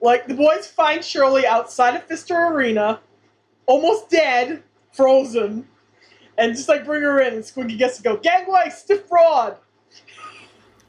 Like 0.00 0.26
the 0.26 0.35
boys 0.35 0.66
find 0.66 1.05
Shirley 1.05 1.46
outside 1.46 1.94
of 1.94 2.07
Fister 2.09 2.50
Arena, 2.50 3.00
almost 3.66 4.11
dead, 4.11 4.62
frozen, 4.92 5.66
and 6.38 6.55
just 6.57 6.68
like 6.68 6.85
bring 6.85 7.02
her 7.02 7.20
in, 7.20 7.35
and 7.35 7.42
Squiggy 7.44 7.78
gets 7.78 7.96
to 7.98 8.02
go 8.02 8.16
gangway, 8.16 8.70
stiff 8.70 9.09
broad. 9.09 9.57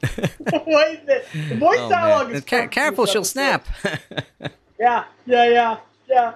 the 0.00 0.62
way 0.66 1.00
that 1.06 1.24
the 1.48 1.54
boys' 1.56 1.76
Oh, 1.80 1.88
dialogue 1.88 2.26
man. 2.28 2.36
is 2.36 2.44
Ca- 2.44 2.66
careful, 2.68 3.06
she'll 3.06 3.24
snap. 3.24 3.66
Yeah, 4.78 5.04
yeah, 5.26 5.48
yeah, 5.48 5.78
yeah. 6.08 6.34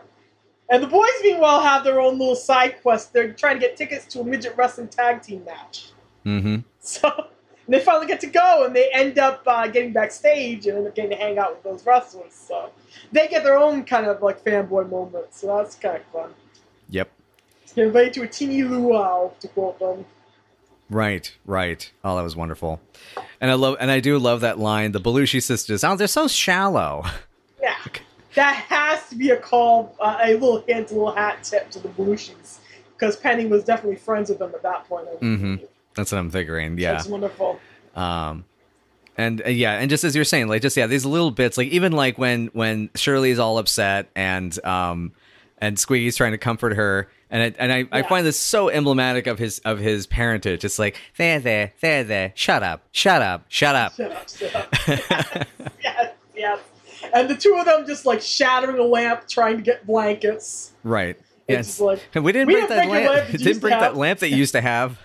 And 0.70 0.82
the 0.82 0.86
boys, 0.86 1.08
meanwhile, 1.22 1.60
have 1.62 1.84
their 1.84 2.00
own 2.00 2.18
little 2.18 2.36
side 2.36 2.82
quest. 2.82 3.12
They're 3.12 3.32
trying 3.32 3.54
to 3.56 3.60
get 3.60 3.76
tickets 3.76 4.04
to 4.06 4.20
a 4.20 4.24
midget 4.24 4.54
wrestling 4.56 4.88
tag 4.88 5.22
team 5.22 5.44
match. 5.44 5.90
hmm 6.24 6.56
So 6.80 7.28
and 7.68 7.74
they 7.74 7.80
finally 7.80 8.06
get 8.06 8.20
to 8.20 8.26
go, 8.26 8.64
and 8.64 8.74
they 8.74 8.88
end 8.94 9.18
up 9.18 9.42
uh, 9.46 9.66
getting 9.66 9.92
backstage 9.92 10.66
and 10.66 10.78
end 10.78 10.86
up 10.86 10.94
getting 10.94 11.10
to 11.10 11.16
hang 11.16 11.38
out 11.38 11.50
with 11.54 11.62
those 11.64 11.84
wrestlers. 11.84 12.32
So 12.32 12.70
they 13.12 13.28
get 13.28 13.44
their 13.44 13.58
own 13.58 13.84
kind 13.84 14.06
of 14.06 14.22
like 14.22 14.42
fanboy 14.42 14.88
moment. 14.88 15.34
So 15.34 15.54
that's 15.54 15.74
kind 15.74 15.96
of 15.96 16.04
fun. 16.06 16.30
Yep. 16.88 17.10
Get 17.74 17.86
invited 17.88 18.14
to 18.14 18.22
a 18.22 18.26
teeny 18.26 18.62
luau, 18.62 19.32
to 19.40 19.48
quote 19.48 19.78
them. 19.78 20.06
Right, 20.88 21.30
right. 21.44 21.92
Oh, 22.02 22.16
that 22.16 22.22
was 22.22 22.36
wonderful. 22.36 22.80
And 23.38 23.50
I 23.50 23.54
love, 23.54 23.76
and 23.80 23.90
I 23.90 24.00
do 24.00 24.18
love 24.18 24.40
that 24.40 24.58
line. 24.58 24.92
The 24.92 25.00
Belushi 25.00 25.42
sisters. 25.42 25.84
Oh, 25.84 25.94
they're 25.94 26.06
so 26.06 26.26
shallow. 26.26 27.04
Yeah, 27.60 27.76
that 28.34 28.54
has 28.54 29.08
to 29.08 29.16
be 29.16 29.30
a 29.30 29.36
call, 29.36 29.96
uh, 30.00 30.18
a 30.22 30.34
little 30.34 30.62
hint, 30.66 30.90
a 30.90 30.94
little 30.94 31.14
hat 31.14 31.42
tip 31.42 31.70
to 31.70 31.80
the 31.80 31.88
Belushis, 31.88 32.58
because 32.94 33.16
Penny 33.16 33.46
was 33.46 33.64
definitely 33.64 33.96
friends 33.96 34.28
with 34.30 34.38
them 34.38 34.52
at 34.54 34.62
that 34.62 34.88
point. 34.88 35.08
I 35.08 35.16
hmm. 35.16 35.56
That's 35.94 36.12
what 36.12 36.18
I'm 36.18 36.30
figuring. 36.30 36.78
Yeah. 36.78 36.92
That's 36.92 37.06
wonderful. 37.06 37.58
Um, 37.96 38.44
and 39.16 39.42
uh, 39.44 39.48
yeah, 39.48 39.72
and 39.72 39.90
just 39.90 40.04
as 40.04 40.14
you're 40.14 40.24
saying, 40.24 40.46
like 40.46 40.62
just 40.62 40.76
yeah, 40.76 40.86
these 40.86 41.04
little 41.04 41.32
bits, 41.32 41.58
like 41.58 41.68
even 41.68 41.92
like 41.92 42.18
when 42.18 42.46
when 42.52 42.88
Shirley's 42.94 43.40
all 43.40 43.58
upset 43.58 44.08
and 44.14 44.64
um 44.64 45.12
and 45.60 45.76
Squiggy's 45.76 46.16
trying 46.16 46.32
to 46.32 46.38
comfort 46.38 46.74
her, 46.74 47.08
and 47.30 47.42
I, 47.42 47.54
and 47.58 47.72
I, 47.72 47.98
I 47.98 48.02
find 48.02 48.24
this 48.24 48.38
so 48.38 48.70
emblematic 48.70 49.26
of 49.26 49.40
his 49.40 49.58
of 49.64 49.80
his 49.80 50.06
parentage. 50.06 50.64
It's 50.64 50.78
like 50.78 50.96
there 51.16 51.40
there 51.40 51.72
there 51.80 52.04
there, 52.04 52.32
shut 52.36 52.62
up, 52.62 52.82
shut 52.92 53.20
up, 53.20 53.46
shut 53.48 53.74
up. 53.74 53.94
Shut 53.94 54.12
up, 54.12 54.28
shut 54.28 54.54
up. 54.54 55.46
yes, 55.82 56.12
yes. 56.36 56.60
And 57.14 57.28
the 57.30 57.34
two 57.36 57.54
of 57.58 57.64
them 57.66 57.86
just 57.86 58.04
like 58.06 58.20
shattering 58.20 58.78
a 58.78 58.82
lamp 58.84 59.28
trying 59.28 59.56
to 59.56 59.62
get 59.62 59.86
blankets. 59.86 60.72
right. 60.82 61.16
Yes. 61.48 61.80
like, 61.80 62.02
And 62.14 62.24
we 62.24 62.32
didn't 62.32 62.48
we 62.48 62.54
break 62.56 62.68
that 62.68 62.88
lamp. 62.88 63.08
lamp 63.10 63.30
didn't 63.30 63.60
break 63.60 63.70
that 63.72 63.96
lamp 63.96 64.20
that 64.20 64.28
you 64.28 64.36
used 64.36 64.52
to 64.52 64.60
have. 64.60 64.98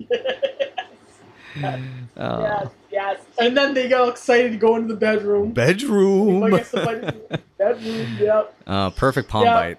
Oh. 2.16 2.40
yes, 2.42 2.68
yes. 2.90 3.20
And 3.38 3.54
then 3.54 3.74
they 3.74 3.86
got 3.86 4.08
excited 4.08 4.52
to 4.52 4.58
go 4.58 4.76
into 4.76 4.88
the 4.88 4.98
bedroom. 4.98 5.52
Bedroom. 5.52 6.44
I 6.44 6.50
guess 6.50 6.70
the 6.70 6.80
bed- 7.28 7.42
bedroom, 7.58 8.16
yep. 8.20 8.54
Uh, 8.66 8.88
perfect 8.90 9.28
palm 9.28 9.44
Yeah. 9.44 9.54
bite. 9.54 9.78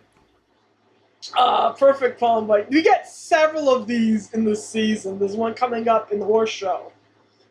Uh, 1.35 1.71
perfect 1.73 2.19
palm 2.19 2.45
bite. 2.45 2.69
We 2.69 2.83
get 2.83 3.07
several 3.07 3.73
of 3.73 3.87
these 3.87 4.31
in 4.33 4.43
this 4.45 4.67
season. 4.67 5.17
There's 5.17 5.35
one 5.35 5.55
coming 5.55 5.87
up 5.87 6.11
in 6.11 6.19
the 6.19 6.25
horse 6.25 6.51
show. 6.51 6.91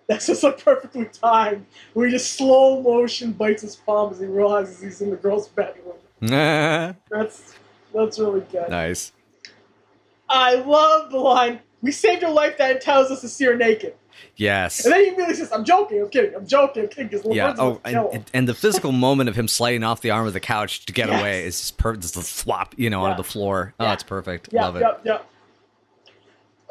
That's 0.09 0.27
just 0.27 0.43
like 0.43 0.62
perfectly 0.62 1.07
timed. 1.07 1.65
Where 1.95 2.07
he 2.07 2.12
just 2.12 2.33
slow 2.33 2.83
motion 2.83 3.33
bites 3.33 3.62
his 3.62 3.77
palm 3.77 4.12
as 4.12 4.21
he 4.21 4.27
realizes 4.27 4.81
he's 4.81 5.01
in 5.01 5.11
the 5.11 5.17
girl's 5.17 5.49
bedroom. 5.49 5.95
That's 6.21 7.55
that's 7.95 8.19
really 8.19 8.41
good. 8.53 8.71
nice. 8.71 9.12
I 10.29 10.55
love 10.55 11.11
the 11.11 11.19
line, 11.19 11.61
we 11.83 11.93
saved 11.93 12.23
your 12.23 12.31
life 12.31 12.57
that 12.59 12.81
tells 12.81 13.11
us 13.11 13.21
to 13.21 13.29
see 13.29 13.45
her 13.45 13.57
naked. 13.57 13.95
Yes. 14.37 14.85
And 14.85 14.95
then 14.95 15.01
he 15.03 15.07
immediately 15.09 15.35
says, 15.35 15.53
I'm 15.53 15.65
joking, 15.65 16.01
I'm 16.01 16.09
kidding, 16.09 16.35
I'm 16.35 16.47
joking, 16.47 16.85
I'm 16.85 16.88
kidding, 16.88 17.33
Yeah. 17.33 17.55
Oh, 17.59 17.81
and, 17.85 17.97
and, 18.15 18.31
and 18.33 18.49
the 18.49 18.55
physical 18.55 18.93
moment 18.93 19.29
of 19.29 19.37
him 19.37 19.47
sliding 19.47 19.83
off 19.85 20.01
the 20.01 20.11
arm 20.11 20.27
of 20.27 20.33
the 20.33 20.41
couch 20.41 20.87
to 20.87 20.93
get 20.93 21.09
Yes. 21.09 21.21
away 21.21 21.45
is 21.45 21.61
just 21.61 21.77
perfect. 21.77 22.03
Just 22.03 22.15
the 22.15 22.23
flop, 22.23 22.75
you 22.79 22.88
know, 22.88 23.03
Yeah. 23.03 23.11
onto 23.11 23.23
the 23.23 23.29
floor. 23.29 23.75
Oh, 23.79 23.93
it's 23.93 24.03
perfect. 24.05 24.49
Yeah, 24.53 24.62
Love 24.67 24.77
it. 24.77 24.81
yeah, 24.81 24.93
yeah. 25.05 25.19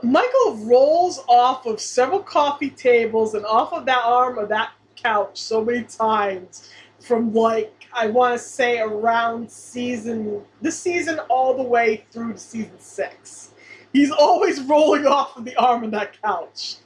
Michael 0.04 0.58
rolls 0.58 1.24
off 1.28 1.66
of 1.66 1.80
several 1.80 2.20
coffee 2.20 2.70
tables 2.70 3.34
and 3.34 3.46
off 3.46 3.74
of 3.74 3.86
that 3.86 4.04
arm 4.04 4.38
of 4.38 4.50
that 4.50 4.72
couch 4.96 5.40
so 5.40 5.64
many 5.64 5.84
times 5.84 6.70
from 7.00 7.34
like 7.34 7.88
I 7.94 8.08
want 8.08 8.40
to 8.40 8.40
say 8.40 8.80
around 8.80 9.52
season 9.52 10.44
this 10.62 10.80
season 10.80 11.20
all 11.30 11.56
the 11.56 11.64
way 11.64 12.06
through 12.12 12.34
to 12.34 12.40
season 12.40 12.80
six. 12.80 13.52
he's 13.92 14.12
always 14.12 14.62
rolling 14.70 15.06
off 15.06 15.38
of 15.38 15.46
the 15.46 15.56
arm 15.56 15.84
of 15.84 15.92
that 15.92 16.22
couch, 16.22 16.78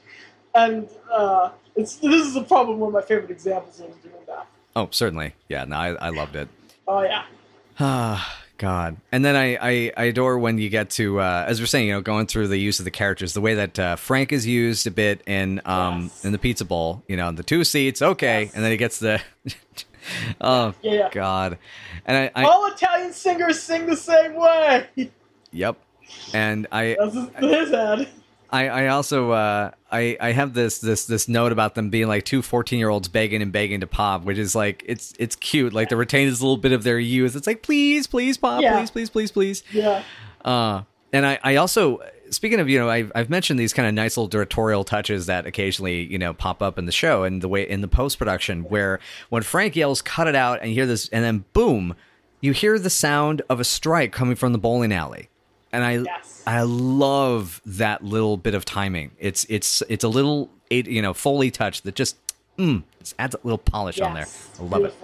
and 0.54 0.88
uh, 1.12 1.50
it's 1.74 1.96
this 1.96 2.26
is 2.26 2.36
a 2.36 2.42
probably 2.42 2.76
one 2.76 2.88
of 2.88 2.94
my 2.94 3.02
favorite 3.02 3.30
examples 3.30 3.80
of 3.80 3.86
him 3.86 3.96
doing 4.02 4.24
that. 4.26 4.46
Oh, 4.74 4.88
certainly. 4.90 5.34
Yeah, 5.48 5.64
no, 5.64 5.76
I, 5.76 5.88
I 5.94 6.08
loved 6.10 6.36
it. 6.36 6.48
Oh 6.88 7.02
yeah, 7.02 7.24
Ah, 7.78 8.45
God. 8.58 8.96
And 9.12 9.24
then 9.24 9.36
I, 9.36 9.56
I, 9.60 9.92
I 9.96 10.04
adore 10.04 10.38
when 10.38 10.58
you 10.58 10.68
get 10.68 10.90
to, 10.90 11.20
uh, 11.20 11.44
as 11.46 11.60
we're 11.60 11.66
saying, 11.66 11.88
you 11.88 11.92
know, 11.92 12.00
going 12.00 12.26
through 12.26 12.48
the 12.48 12.56
use 12.58 12.78
of 12.78 12.84
the 12.84 12.90
characters, 12.90 13.34
the 13.34 13.40
way 13.40 13.54
that 13.54 13.78
uh, 13.78 13.96
Frank 13.96 14.32
is 14.32 14.46
used 14.46 14.86
a 14.86 14.90
bit 14.90 15.22
in 15.26 15.60
um 15.64 16.04
Yes. 16.04 16.24
in 16.24 16.32
the 16.32 16.38
pizza 16.38 16.64
bowl, 16.64 17.02
you 17.08 17.16
know, 17.16 17.30
the 17.32 17.42
two 17.42 17.64
seats, 17.64 18.00
okay, 18.02 18.44
Yes. 18.44 18.54
and 18.54 18.64
then 18.64 18.70
he 18.70 18.76
gets 18.76 18.98
the, 18.98 19.20
oh 20.40 20.74
yeah. 20.82 21.08
God, 21.12 21.58
and 22.06 22.16
I, 22.34 22.42
I 22.42 22.44
All 22.44 22.66
Italian 22.72 23.12
singers 23.12 23.60
sing 23.62 23.86
the 23.86 23.96
same 23.96 24.34
way. 24.34 25.10
yep, 25.52 25.76
and 26.32 26.66
I, 26.72 26.96
That's 26.98 27.14
his, 27.14 27.28
his 27.50 27.70
head. 27.70 28.08
I, 28.50 28.68
I 28.68 28.86
also 28.88 29.32
uh, 29.32 29.70
I 29.90 30.16
I 30.20 30.32
have 30.32 30.54
this 30.54 30.78
this 30.78 31.06
this 31.06 31.28
note 31.28 31.52
about 31.52 31.74
them 31.74 31.90
being 31.90 32.06
like 32.08 32.24
two 32.24 32.42
14 32.42 32.78
year 32.78 32.88
olds 32.88 33.08
begging 33.08 33.42
and 33.42 33.50
begging 33.52 33.80
to 33.80 33.86
pop, 33.86 34.24
which 34.24 34.38
is 34.38 34.54
like 34.54 34.84
it's 34.86 35.12
it's 35.18 35.36
cute. 35.36 35.72
Like 35.72 35.88
they 35.88 35.96
retain 35.96 36.28
this 36.28 36.40
little 36.40 36.56
bit 36.56 36.72
of 36.72 36.82
their 36.84 36.98
youth. 36.98 37.34
It's 37.36 37.46
like 37.46 37.62
please, 37.62 38.06
please 38.06 38.36
pop, 38.36 38.62
Yeah. 38.62 38.76
please, 38.78 38.90
please, 38.90 39.10
please, 39.10 39.32
please. 39.32 39.62
Yeah, 39.72 40.02
Uh, 40.44 40.82
and 41.12 41.24
I, 41.24 41.38
I 41.42 41.56
also, 41.56 42.00
speaking 42.30 42.58
of, 42.60 42.68
you 42.68 42.78
know, 42.78 42.90
I've, 42.90 43.10
I've 43.14 43.30
mentioned 43.30 43.58
these 43.58 43.72
kind 43.72 43.88
of 43.88 43.94
nice 43.94 44.16
little 44.16 44.28
directorial 44.28 44.84
touches 44.84 45.26
that 45.26 45.46
occasionally, 45.46 46.02
you 46.04 46.18
know, 46.18 46.34
pop 46.34 46.60
up 46.62 46.78
in 46.78 46.84
the 46.86 46.92
show 46.92 47.22
and 47.24 47.40
the 47.40 47.48
way 47.48 47.62
in 47.68 47.80
the 47.80 47.88
post 47.88 48.18
production 48.18 48.62
where 48.64 48.98
when 49.30 49.42
Frank 49.42 49.76
yells, 49.76 50.02
cut 50.02 50.26
it 50.26 50.34
out, 50.34 50.60
and 50.60 50.68
you 50.70 50.74
hear 50.74 50.86
this, 50.86 51.08
and 51.10 51.24
then 51.24 51.44
boom, 51.52 51.94
you 52.40 52.52
hear 52.52 52.78
the 52.78 52.90
sound 52.90 53.40
of 53.48 53.60
a 53.60 53.64
strike 53.64 54.12
coming 54.12 54.34
from 54.36 54.52
the 54.52 54.58
bowling 54.58 54.92
alley. 54.92 55.28
And 55.76 55.84
I, 55.84 55.92
Yes. 56.10 56.42
I 56.46 56.62
love 56.62 57.60
that 57.66 58.02
little 58.02 58.38
bit 58.38 58.54
of 58.54 58.64
timing. 58.64 59.10
It's, 59.18 59.44
it's, 59.50 59.82
it's 59.90 60.04
a 60.04 60.08
little, 60.08 60.48
it- 60.70 60.86
you 60.88 61.02
know, 61.02 61.12
Foley 61.12 61.50
touch 61.50 61.82
that 61.82 61.94
just, 61.94 62.16
mm, 62.58 62.82
just 62.98 63.14
adds 63.18 63.34
a 63.34 63.38
little 63.42 63.58
polish 63.58 64.00
on 64.00 64.14
there. 64.14 64.26
I 64.58 64.62
love 64.62 64.84
it. 64.86 64.94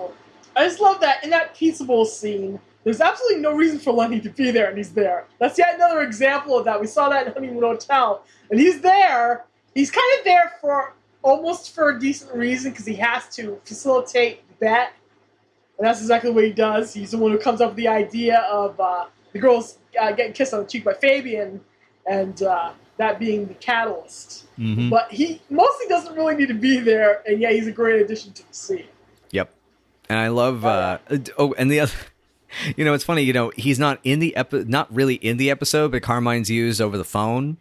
I 0.57 0.65
just 0.67 0.81
love 0.81 1.01
that 1.03 1.23
in 1.25 1.29
that 1.31 1.55
pizza 1.55 1.85
bowl 1.85 2.07
scene. 2.07 2.59
There's 2.85 3.03
absolutely 3.03 3.41
no 3.43 3.53
reason 3.53 3.79
for 3.79 3.93
Lenny 3.93 4.19
to 4.21 4.31
be 4.31 4.51
there, 4.51 4.69
and 4.69 4.79
he's 4.79 4.93
there. 4.95 5.27
That's 5.39 5.59
yet 5.59 5.75
another 5.75 6.01
example 6.03 6.59
of 6.59 6.65
that. 6.65 6.81
We 6.81 6.87
saw 6.87 7.09
that 7.11 7.27
in 7.27 7.33
Honeymoon 7.35 7.63
Hotel, 7.63 8.25
and 8.51 8.59
he's 8.59 8.81
there. 8.81 9.45
He's 9.75 9.91
kind 9.91 10.07
of 10.19 10.25
there 10.25 10.53
for 10.61 10.95
almost 11.23 11.75
for 11.75 11.91
a 11.91 12.01
decent 12.01 12.35
reason 12.35 12.71
because 12.73 12.87
he 12.87 12.95
has 12.95 13.29
to 13.37 13.61
facilitate 13.65 14.47
the 14.49 14.55
bet, 14.67 14.93
and 15.79 15.87
that's 15.87 16.01
exactly 16.01 16.31
what 16.31 16.45
he 16.45 16.53
does. 16.53 16.93
He's 16.95 17.11
the 17.13 17.19
one 17.19 17.31
who 17.31 17.39
comes 17.39 17.61
up 17.61 17.71
with 17.71 17.77
the 17.77 17.89
idea 17.89 18.39
of 18.51 18.79
uh, 18.81 19.05
the 19.33 19.39
girls 19.39 19.79
uh, 20.01 20.13
getting 20.13 20.33
kissed 20.33 20.53
on 20.55 20.61
the 20.61 20.67
cheek 20.67 20.85
by 20.85 20.95
Fabian, 20.95 21.61
and 22.07 22.43
uh, 22.43 22.73
that 22.97 23.19
being 23.19 23.47
the 23.47 23.55
catalyst. 23.55 24.47
Mhm. 24.59 24.91
But 24.91 25.11
he 25.13 25.41
mostly 25.51 25.87
doesn't 25.89 26.15
really 26.15 26.35
need 26.35 26.49
to 26.49 26.55
be 26.55 26.79
there, 26.79 27.23
and 27.27 27.41
yeah, 27.41 27.51
he's 27.51 27.67
a 27.67 27.73
great 27.73 28.01
addition 28.03 28.33
to 28.33 28.47
the 28.47 28.55
scene. 28.55 28.85
Yep. 29.31 29.53
And 30.09 30.19
I 30.19 30.29
love 30.29 30.65
Oh, 30.65 30.69
uh 30.69 30.99
oh 31.39 31.55
and 31.57 31.71
the 31.71 31.81
other 31.81 31.93
you 32.77 32.85
know 32.85 32.93
it's 32.93 33.05
funny 33.05 33.23
you 33.23 33.33
know 33.33 33.51
he's 33.57 33.79
not 33.79 33.99
in 34.05 34.19
the 34.19 34.37
epi- 34.37 34.65
not 34.65 34.93
really 34.95 35.15
in 35.15 35.39
the 35.39 35.51
episode 35.51 35.91
but 35.91 36.03
Carmine's 36.03 36.51
used 36.51 36.83
over 36.83 36.99
the 36.99 37.05
phone 37.05 37.57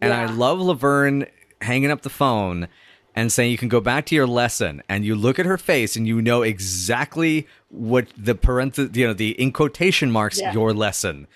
and 0.00 0.12
I 0.12 0.26
love 0.26 0.60
Laverne 0.60 1.26
hanging 1.60 1.90
up 1.90 2.02
the 2.02 2.10
phone 2.10 2.68
and 3.16 3.32
saying 3.32 3.50
you 3.50 3.58
can 3.58 3.68
go 3.68 3.80
back 3.80 4.06
to 4.06 4.14
your 4.14 4.28
lesson 4.28 4.80
and 4.88 5.04
you 5.04 5.16
look 5.16 5.40
at 5.40 5.46
her 5.46 5.58
face 5.58 5.96
and 5.96 6.06
you 6.06 6.22
know 6.22 6.42
exactly 6.42 7.48
what 7.68 8.06
the 8.16 8.36
parenthesis 8.36 8.96
you 8.96 9.04
know 9.06 9.12
the 9.14 9.30
in 9.40 9.50
quotation 9.50 10.12
marks 10.12 10.38
Yeah. 10.40 10.52
your 10.52 10.72
lesson 10.72 11.26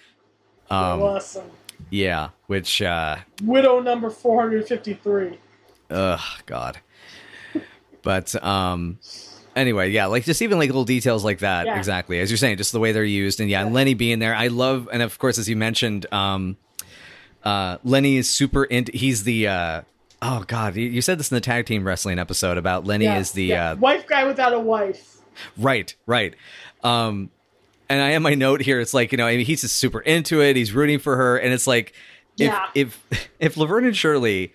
um 0.71 1.03
Awesome. 1.03 1.51
yeah 1.91 2.31
which 2.47 2.81
uh 2.83 3.17
Widow 3.43 3.81
number 3.81 4.11
453. 4.11 5.39
Ugh, 5.91 6.21
God. 6.47 6.79
But 8.03 8.35
um, 8.45 8.99
anyway, 9.57 9.91
yeah, 9.91 10.07
like 10.07 10.25
just 10.25 10.41
even 10.43 10.59
like 10.59 10.69
little 10.69 10.85
details 10.85 11.25
like 11.25 11.41
that. 11.41 11.67
Yeah. 11.67 11.77
Exactly, 11.79 12.21
as 12.21 12.31
you're 12.31 12.37
saying, 12.39 12.57
just 12.57 12.71
the 12.73 12.79
way 12.81 12.93
they're 12.93 13.03
used, 13.05 13.41
and 13.41 13.51
yeah, 13.51 13.65
Lenny 13.65 13.95
being 13.95 14.21
there. 14.21 14.35
I 14.35 14.47
love, 14.47 14.89
and 14.93 15.03
of 15.03 15.19
course, 15.19 15.39
as 15.39 15.49
you 15.49 15.57
mentioned, 15.57 16.07
um, 16.13 16.57
uh, 17.43 17.79
Lenny 17.83 18.17
is 18.17 18.29
super 18.31 18.63
into. 18.65 18.93
He's 18.97 19.25
the 19.25 19.49
uh, 19.49 19.83
oh 20.23 20.45
God, 20.47 20.77
you, 20.77 20.89
you 20.89 21.03
said 21.03 21.19
this 21.19 21.33
in 21.33 21.35
the 21.35 21.41
tag 21.41 21.67
team 21.67 21.85
wrestling 21.85 22.19
episode 22.21 22.59
about 22.59 22.85
Lenny 22.85 23.07
Yeah, 23.07 23.19
is 23.19 23.33
the 23.33 23.45
yeah. 23.47 23.71
uh, 23.73 23.77
wife 23.77 24.07
guy 24.07 24.25
without 24.25 24.53
a 24.53 24.61
wife. 24.61 25.17
Right, 25.59 25.93
right. 26.07 26.35
Um, 26.85 27.31
and 27.89 28.01
I 28.03 28.11
have 28.11 28.23
my 28.23 28.35
note 28.35 28.61
here. 28.61 28.81
It's 28.81 28.95
like 28.95 29.13
you 29.13 29.19
know, 29.19 29.27
I 29.27 29.37
mean, 29.37 29.47
he's 29.47 29.61
just 29.63 29.77
super 29.77 30.01
into 30.01 30.41
it. 30.43 30.57
He's 30.57 30.73
rooting 30.73 30.99
for 30.99 31.17
her, 31.17 31.37
and 31.37 31.53
it's 31.53 31.67
like, 31.67 31.93
if 32.39 32.47
Yeah. 32.53 32.67
if 32.75 33.29
if 33.39 33.57
Laverne 33.57 33.85
and 33.87 33.97
Shirley 33.97 34.53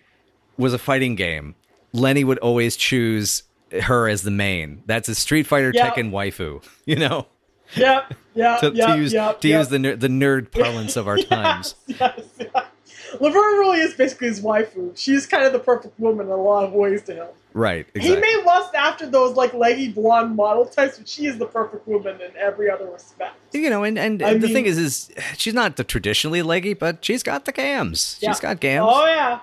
was 0.57 0.73
a 0.73 0.77
fighting 0.79 1.15
game, 1.15 1.55
Lenny 1.93 2.23
would 2.23 2.37
always 2.39 2.75
choose 2.75 3.43
her 3.83 4.07
as 4.09 4.23
the 4.23 4.31
main. 4.31 4.83
That's 4.85 5.07
a 5.09 5.15
Street 5.15 5.47
Fighter 5.47 5.71
Yeah. 5.73 5.89
Tekken 5.91 6.11
waifu. 6.11 6.63
You 6.85 6.97
know, 6.97 7.27
Yep, 7.75 8.13
Yeah. 8.35 8.57
to, 8.61 8.71
yep, 8.73 8.87
to 8.89 8.97
use 8.97 9.13
yep, 9.13 9.39
to 9.41 9.47
yep. 9.47 9.59
use 9.59 9.67
the 9.69 9.79
ner- 9.79 9.95
the 9.95 10.07
nerd 10.09 10.51
parlance 10.51 10.97
of 10.97 11.07
our 11.07 11.17
times. 11.17 11.75
Yes, 11.87 12.19
yes. 12.37 12.65
Laverne 13.19 13.59
really 13.59 13.79
is 13.79 13.93
basically 13.93 14.27
his 14.27 14.41
waifu. 14.41 14.97
She's 14.97 15.25
kind 15.25 15.43
of 15.43 15.53
the 15.53 15.59
perfect 15.59 15.99
woman 15.99 16.27
in 16.27 16.31
a 16.31 16.35
lot 16.35 16.63
of 16.63 16.73
ways 16.73 17.03
to 17.03 17.13
him. 17.13 17.27
Right. 17.53 17.85
Exactly. 17.93 18.15
He 18.15 18.21
may 18.21 18.43
lust 18.45 18.73
after 18.75 19.05
those 19.05 19.35
like 19.35 19.53
leggy 19.53 19.91
blonde 19.91 20.35
model 20.37 20.65
types, 20.65 20.97
but 20.97 21.07
she 21.09 21.25
is 21.25 21.37
the 21.37 21.45
perfect 21.45 21.85
woman 21.87 22.21
in 22.21 22.31
every 22.37 22.69
other 22.69 22.85
respect. 22.89 23.35
you 23.53 23.69
know, 23.69 23.83
and 23.83 23.99
and 23.99 24.23
I 24.23 24.33
the 24.35 24.39
mean- 24.47 24.53
thing 24.53 24.65
is, 24.65 24.77
is 24.77 25.11
she's 25.35 25.53
not 25.53 25.75
the 25.75 25.83
traditionally 25.83 26.41
leggy, 26.41 26.73
but 26.73 27.03
she's 27.03 27.23
got 27.23 27.45
the 27.45 27.51
gams. 27.51 28.17
Yeah. 28.21 28.29
She's 28.31 28.39
got 28.39 28.59
gams. 28.61 28.87
Oh 28.89 29.05
yeah, 29.05 29.39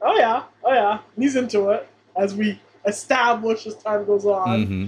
oh 0.00 0.16
yeah, 0.16 0.42
oh 0.64 0.72
yeah. 0.72 0.98
He's 1.18 1.36
into 1.36 1.68
it 1.68 1.86
as 2.16 2.34
we 2.34 2.58
establish 2.86 3.66
as 3.66 3.74
time 3.76 4.04
goes 4.06 4.24
on. 4.24 4.64
hmm 4.66 4.86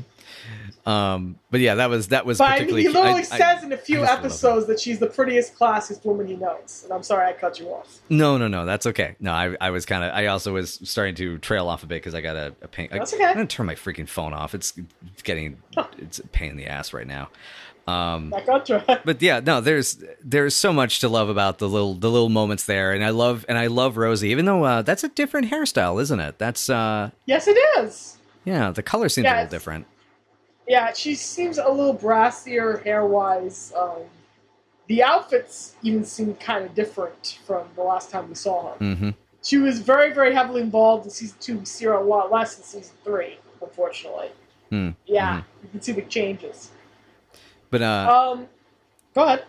Um, 0.85 1.37
but 1.53 1.61
yeah, 1.61 1.77
that 1.77 1.91
was 1.91 2.09
that 2.09 2.27
was 2.27 2.39
But 2.39 2.51
I 2.51 2.65
mean, 2.65 2.77
he 2.77 2.89
literally 2.89 3.09
I- 3.09 3.19
I- 3.19 3.23
says 3.23 3.63
in 3.63 3.71
a 3.73 3.77
few 3.77 4.03
I 4.03 4.13
episodes 4.15 4.67
that 4.67 4.81
she's 4.81 4.99
the 4.99 5.07
prettiest, 5.07 5.57
classiest 5.57 6.05
woman 6.05 6.27
he 6.27 6.35
knows. 6.35 6.81
And 6.83 6.93
I'm 6.93 7.05
sorry 7.05 7.29
I 7.29 7.35
cut 7.35 7.61
you 7.61 7.69
off. 7.69 8.01
no, 8.09 8.37
no, 8.37 8.49
no, 8.49 8.67
that's 8.67 8.87
okay. 8.87 9.15
No, 9.21 9.31
I, 9.33 9.57
I 9.61 9.71
was 9.71 9.87
kind 9.87 10.03
of. 10.03 10.13
I 10.13 10.27
also 10.27 10.53
was 10.53 10.81
starting 10.83 11.15
to 11.17 11.39
trail 11.39 11.69
off 11.69 11.85
a 11.85 11.87
bit 11.87 11.97
because 12.03 12.17
I 12.17 12.21
got 12.21 12.35
a, 12.35 12.55
a 12.63 12.69
pain. 12.69 12.89
That's 12.91 13.13
I, 13.13 13.17
okay. 13.17 13.27
I'm 13.27 13.35
gonna 13.35 13.47
turn 13.47 13.67
my 13.67 13.77
freaking 13.77 14.09
phone 14.09 14.33
off. 14.33 14.55
It's, 14.57 14.73
it's 15.13 15.23
getting 15.23 15.63
it's 15.99 16.19
a 16.19 16.27
pain 16.27 16.51
in 16.51 16.57
the 16.57 16.67
ass 16.67 16.93
right 16.93 17.07
now. 17.07 17.29
Um, 17.87 18.33
but 19.05 19.21
yeah, 19.23 19.41
no, 19.41 19.61
there's 19.61 20.03
there's 20.23 20.55
so 20.55 20.73
much 20.73 21.01
to 21.01 21.09
love 21.09 21.29
about 21.29 21.59
the 21.59 21.69
little 21.69 21.95
the 21.95 22.11
little 22.11 22.29
moments 22.29 22.65
there, 22.67 22.93
and 22.93 23.05
I 23.05 23.11
love 23.11 23.45
and 23.49 23.59
I 23.59 23.67
love 23.69 23.97
Rosie, 23.97 24.29
even 24.31 24.45
though 24.45 24.65
uh, 24.65 24.83
that's 24.83 25.03
a 25.05 25.09
different 25.09 25.51
hairstyle, 25.51 26.01
isn't 26.03 26.21
it? 26.21 26.39
That's 26.39 26.71
uh, 26.71 27.11
Yes, 27.27 27.49
it 27.49 27.57
is. 27.79 28.19
yeah, 28.45 28.71
the 28.71 28.83
color 28.85 29.09
seems 29.09 29.25
Yeah, 29.25 29.35
a 29.35 29.37
little 29.43 29.51
different. 29.51 29.87
Yeah, 30.69 30.93
she 30.93 31.15
seems 31.15 31.59
a 31.59 31.69
little 31.69 31.95
brassier 31.97 32.83
hair 32.85 33.05
wise. 33.05 33.73
Um, 33.77 34.03
the 34.87 35.03
outfits 35.03 35.75
even 35.83 36.05
seem 36.05 36.35
kind 36.35 36.65
of 36.65 36.75
different 36.75 37.39
from 37.47 37.65
the 37.77 37.83
last 37.83 38.11
time 38.11 38.29
we 38.29 38.35
saw 38.35 38.71
her. 38.73 38.77
hmm 38.95 39.11
She 39.43 39.59
was 39.59 39.81
very, 39.81 40.13
very 40.13 40.33
heavily 40.35 40.61
involved 40.63 41.05
in 41.05 41.11
season 41.11 41.37
two. 41.41 41.59
We 41.59 41.65
see 41.65 41.85
her 41.87 41.93
a 41.95 42.03
lot 42.05 42.31
less 42.31 42.57
in 42.59 42.65
season 42.65 42.95
three, 43.05 43.39
unfortunately. 43.61 44.29
Hmm. 44.71 44.91
Yeah, 45.07 45.43
you 45.63 45.69
can 45.71 45.81
see 45.83 45.93
the 45.93 46.03
changes. 46.03 46.71
But 47.71 47.83
uh, 47.83 48.33
Um, 48.33 48.49
go 49.15 49.25
ahead. 49.25 49.45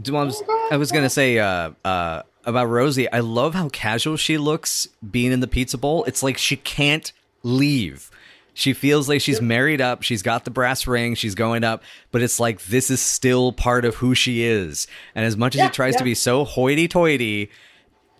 Do- 0.00 0.16
I 0.16 0.24
was, 0.24 0.42
Oh, 0.48 0.68
I 0.72 0.76
was 0.76 0.90
gonna 0.92 1.10
say 1.10 1.38
uh, 1.38 1.70
uh, 1.84 2.22
about 2.44 2.66
Rosie. 2.66 3.10
I 3.12 3.20
love 3.20 3.54
how 3.54 3.68
casual 3.68 4.16
she 4.16 4.38
looks 4.38 4.88
being 5.10 5.32
in 5.32 5.40
the 5.40 5.48
pizza 5.48 5.76
bowl. 5.78 6.04
It's 6.04 6.22
like 6.22 6.38
she 6.38 6.56
can't 6.56 7.12
leave. 7.42 8.10
She 8.60 8.74
feels 8.74 9.08
like 9.08 9.22
she's 9.22 9.36
Yep. 9.36 9.42
married 9.44 9.80
up. 9.80 10.02
She's 10.02 10.20
got 10.20 10.44
the 10.44 10.50
brass 10.50 10.86
ring. 10.86 11.14
She's 11.14 11.34
going 11.34 11.64
up, 11.64 11.82
but 12.12 12.20
it's 12.20 12.38
like 12.38 12.62
this 12.66 12.90
is 12.90 13.00
still 13.00 13.52
part 13.52 13.86
of 13.86 13.94
who 13.94 14.14
she 14.14 14.42
is. 14.42 14.86
And 15.14 15.24
as 15.24 15.34
much 15.34 15.54
as 15.54 15.60
Yeah, 15.60 15.66
she 15.68 15.72
tries 15.72 15.96
to 15.96 16.04
be 16.04 16.14
so 16.14 16.44
hoity-toity, 16.44 17.50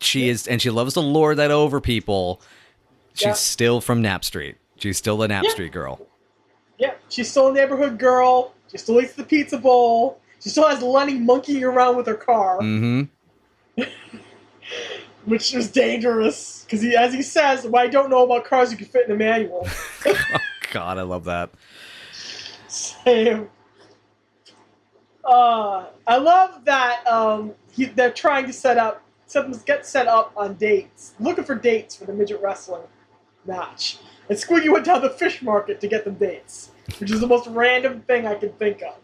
she 0.00 0.28
is, 0.30 0.48
and 0.48 0.62
she 0.62 0.70
loves 0.70 0.94
to 0.94 1.00
lure 1.00 1.34
that 1.34 1.50
over 1.50 1.78
people. 1.78 2.40
She's 3.12 3.26
Yeah. 3.26 3.32
still 3.34 3.80
from 3.82 4.00
Knapp 4.00 4.24
Street. 4.24 4.56
She's 4.78 4.96
still 4.96 5.18
the 5.18 5.28
Knapp 5.28 5.44
Yeah. 5.44 5.50
Street 5.50 5.72
girl. 5.72 6.06
Yeah, 6.78 6.92
she's 7.10 7.30
still 7.30 7.48
a 7.48 7.52
neighborhood 7.52 7.98
girl. 7.98 8.54
She 8.72 8.78
still 8.78 8.98
eats 9.02 9.12
the 9.12 9.24
pizza 9.24 9.58
bowl. 9.58 10.20
She 10.42 10.48
still 10.48 10.66
has 10.66 10.80
Lenny 10.80 11.18
monkeying 11.18 11.64
around 11.64 11.96
with 11.98 12.06
her 12.06 12.14
car, 12.14 12.60
Mm-hmm. 12.62 13.82
which 15.24 15.54
is 15.54 15.70
dangerous. 15.70 16.64
Because 16.64 16.82
he, 16.82 16.96
as 16.96 17.12
he 17.12 17.22
says, 17.22 17.66
what 17.66 17.82
I 17.82 17.86
don't 17.86 18.10
know 18.10 18.24
about 18.24 18.44
cars 18.44 18.70
you 18.70 18.76
can 18.76 18.86
fit 18.86 19.06
in 19.06 19.12
a 19.12 19.16
manual. 19.16 19.66
oh, 20.06 20.38
God, 20.70 20.98
I 20.98 21.02
love 21.02 21.24
that. 21.24 21.50
Same. 22.68 23.48
Uh, 25.24 25.86
I 26.06 26.16
love 26.16 26.64
that 26.64 27.06
um, 27.06 27.54
he, 27.72 27.86
they're 27.86 28.12
trying 28.12 28.46
to 28.46 28.52
set 28.52 28.78
up, 28.78 29.02
them, 29.32 29.54
get 29.66 29.86
set 29.86 30.08
up 30.08 30.32
on 30.36 30.54
dates, 30.54 31.14
looking 31.20 31.44
for 31.44 31.54
dates 31.54 31.96
for 31.96 32.04
the 32.04 32.12
midget 32.12 32.40
wrestling 32.40 32.82
match. 33.46 33.98
And 34.28 34.38
Squiggy 34.38 34.70
went 34.70 34.84
down 34.84 35.02
the 35.02 35.10
fish 35.10 35.42
market 35.42 35.80
to 35.80 35.88
get 35.88 36.04
them 36.04 36.14
dates, 36.14 36.70
which 36.98 37.10
is 37.10 37.20
the 37.20 37.26
most 37.26 37.48
random 37.48 38.02
thing 38.02 38.26
I 38.26 38.34
can 38.34 38.52
think 38.52 38.82
of. 38.82 38.94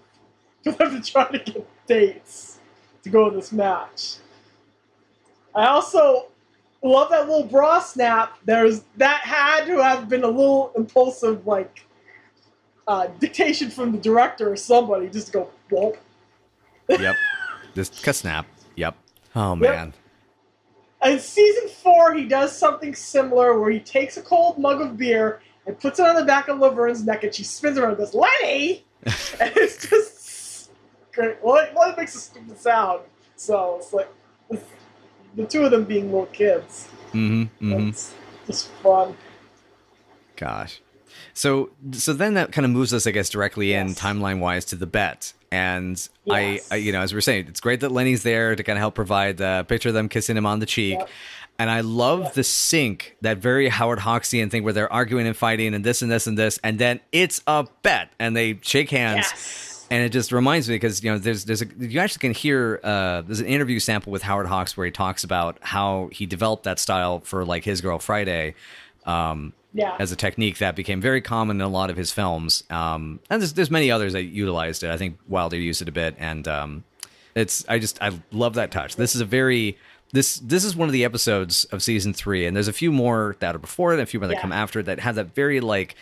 For 0.64 0.72
them 0.72 1.00
to 1.00 1.12
try 1.12 1.30
to 1.30 1.38
get 1.38 1.86
dates 1.86 2.58
to 3.04 3.08
go 3.08 3.30
to 3.30 3.36
this 3.36 3.52
match. 3.52 4.16
I 5.56 5.68
also 5.68 6.26
love 6.82 7.08
that 7.10 7.28
little 7.28 7.44
bra 7.44 7.80
snap. 7.80 8.38
There's 8.44 8.82
that 8.98 9.22
had 9.22 9.64
to 9.64 9.82
have 9.82 10.08
been 10.08 10.22
a 10.22 10.28
little 10.28 10.70
impulsive, 10.76 11.46
like 11.46 11.86
uh, 12.86 13.08
dictation 13.18 13.70
from 13.70 13.92
the 13.92 13.98
director 13.98 14.52
or 14.52 14.56
somebody, 14.56 15.08
just 15.08 15.28
to 15.28 15.32
go 15.32 15.50
whoop. 15.70 15.96
Yep. 16.88 17.16
Just 17.74 18.04
ka 18.04 18.12
snap. 18.12 18.46
Yep. 18.76 18.96
Oh 19.34 19.56
man. 19.56 19.94
In 21.04 21.18
season 21.18 21.68
four, 21.68 22.14
he 22.14 22.26
does 22.26 22.56
something 22.56 22.94
similar 22.94 23.58
where 23.58 23.70
he 23.70 23.80
takes 23.80 24.16
a 24.16 24.22
cold 24.22 24.58
mug 24.58 24.80
of 24.80 24.96
beer 24.96 25.40
and 25.66 25.78
puts 25.78 25.98
it 25.98 26.06
on 26.06 26.16
the 26.16 26.24
back 26.24 26.48
of 26.48 26.58
Laverne's 26.58 27.04
neck, 27.04 27.24
and 27.24 27.34
she 27.34 27.44
spins 27.44 27.78
around 27.78 27.90
and 27.90 27.98
goes, 27.98 28.14
"Lenny!" 28.14 28.84
and 29.04 29.52
it's 29.56 29.88
just 29.88 30.70
great. 31.12 31.36
Well, 31.42 31.56
it, 31.56 31.72
well, 31.74 31.90
it 31.90 31.96
makes 31.96 32.14
a 32.14 32.18
stupid 32.18 32.58
sound, 32.58 33.00
so 33.36 33.76
it's 33.78 33.92
like 33.92 34.08
the 35.36 35.44
two 35.46 35.64
of 35.64 35.70
them 35.70 35.84
being 35.84 36.06
little 36.06 36.26
kids. 36.26 36.88
Mm-hmm. 37.12 37.42
mm-hmm. 37.72 37.88
It's 37.88 38.14
just 38.46 38.68
fun. 38.82 39.16
Gosh. 40.36 40.80
So 41.34 41.70
so 41.92 42.12
then 42.12 42.34
that 42.34 42.52
kind 42.52 42.64
of 42.64 42.70
moves 42.70 42.92
us, 42.92 43.06
I 43.06 43.10
guess, 43.10 43.28
directly 43.28 43.72
in 43.72 43.88
timeline 43.88 44.38
wise 44.40 44.64
to 44.66 44.76
the 44.76 44.86
bet. 44.86 45.32
And 45.52 45.96
Yes. 46.24 46.68
I, 46.70 46.74
I, 46.74 46.78
you 46.78 46.92
know, 46.92 47.00
as 47.00 47.12
we 47.12 47.18
are 47.18 47.22
saying, 47.22 47.46
it's 47.48 47.60
great 47.60 47.80
that 47.80 47.92
Lenny's 47.92 48.22
there 48.24 48.56
to 48.56 48.62
kind 48.62 48.76
of 48.76 48.80
help 48.80 48.94
provide 48.94 49.36
the 49.36 49.64
picture 49.68 49.88
of 49.90 49.94
them 49.94 50.08
kissing 50.08 50.36
him 50.36 50.44
on 50.44 50.58
the 50.58 50.66
cheek. 50.66 50.98
Yep. 50.98 51.08
And 51.58 51.70
I 51.70 51.80
love 51.80 52.20
Yep. 52.24 52.34
the 52.34 52.44
sync, 52.44 53.16
that 53.22 53.38
very 53.38 53.68
Howard 53.68 54.00
Hawksian 54.00 54.50
thing 54.50 54.62
where 54.64 54.72
they're 54.72 54.92
arguing 54.92 55.26
and 55.26 55.36
fighting 55.36 55.72
and 55.72 55.84
this 55.84 56.02
and 56.02 56.10
this 56.10 56.26
and 56.26 56.36
this, 56.36 56.58
and 56.64 56.78
then 56.78 57.00
it's 57.12 57.40
a 57.46 57.66
bet 57.82 58.10
and 58.18 58.36
they 58.36 58.58
shake 58.62 58.90
hands. 58.90 59.26
Yes. 59.30 59.65
And 59.90 60.02
it 60.02 60.08
just 60.10 60.32
reminds 60.32 60.68
me 60.68 60.74
because 60.74 61.02
you 61.04 61.10
know 61.12 61.18
there's 61.18 61.44
there's 61.44 61.62
a 61.62 61.66
you 61.78 62.00
actually 62.00 62.20
can 62.20 62.32
hear 62.34 62.80
uh, 62.82 63.22
there's 63.22 63.40
an 63.40 63.46
interview 63.46 63.78
sample 63.78 64.10
with 64.10 64.22
Howard 64.22 64.46
Hawks 64.46 64.76
where 64.76 64.84
he 64.84 64.90
talks 64.90 65.22
about 65.22 65.58
how 65.62 66.08
he 66.12 66.26
developed 66.26 66.64
that 66.64 66.78
style 66.80 67.20
for 67.20 67.44
like 67.44 67.64
his 67.64 67.80
girl 67.80 67.98
Friday, 68.00 68.54
um, 69.04 69.52
Yeah. 69.74 69.94
as 70.00 70.10
a 70.10 70.16
technique 70.16 70.58
that 70.58 70.74
became 70.74 71.00
very 71.00 71.20
common 71.20 71.58
in 71.58 71.62
a 71.62 71.68
lot 71.68 71.90
of 71.90 71.96
his 71.96 72.10
films. 72.12 72.64
Um, 72.68 73.20
and 73.30 73.40
there's 73.40 73.52
there's 73.52 73.70
many 73.70 73.90
others 73.90 74.12
that 74.14 74.24
utilized 74.24 74.82
it. 74.82 74.90
I 74.90 74.96
think 74.96 75.18
Wilder 75.28 75.56
used 75.56 75.80
it 75.82 75.88
a 75.88 75.92
bit, 75.92 76.16
and 76.18 76.48
um, 76.48 76.84
it's 77.36 77.64
I 77.68 77.78
just 77.78 78.02
I 78.02 78.10
love 78.32 78.54
that 78.54 78.72
touch. 78.72 78.96
This 78.96 79.14
is 79.14 79.20
a 79.20 79.24
very 79.24 79.78
this 80.12 80.38
this 80.40 80.64
is 80.64 80.74
one 80.74 80.88
of 80.88 80.92
the 80.92 81.04
episodes 81.04 81.64
of 81.66 81.80
season 81.82 82.12
three, 82.12 82.44
and 82.46 82.56
there's 82.56 82.66
a 82.68 82.72
few 82.72 82.90
more 82.90 83.36
that 83.38 83.54
are 83.54 83.58
before 83.60 83.92
it, 83.92 83.94
and 83.94 84.02
a 84.02 84.06
few 84.06 84.18
more 84.18 84.26
that 84.26 84.34
Yeah. 84.34 84.40
come 84.42 84.52
after 84.52 84.80
it 84.80 84.86
that 84.86 84.98
have 84.98 85.14
that 85.14 85.32
very 85.34 85.60
like 85.60 85.94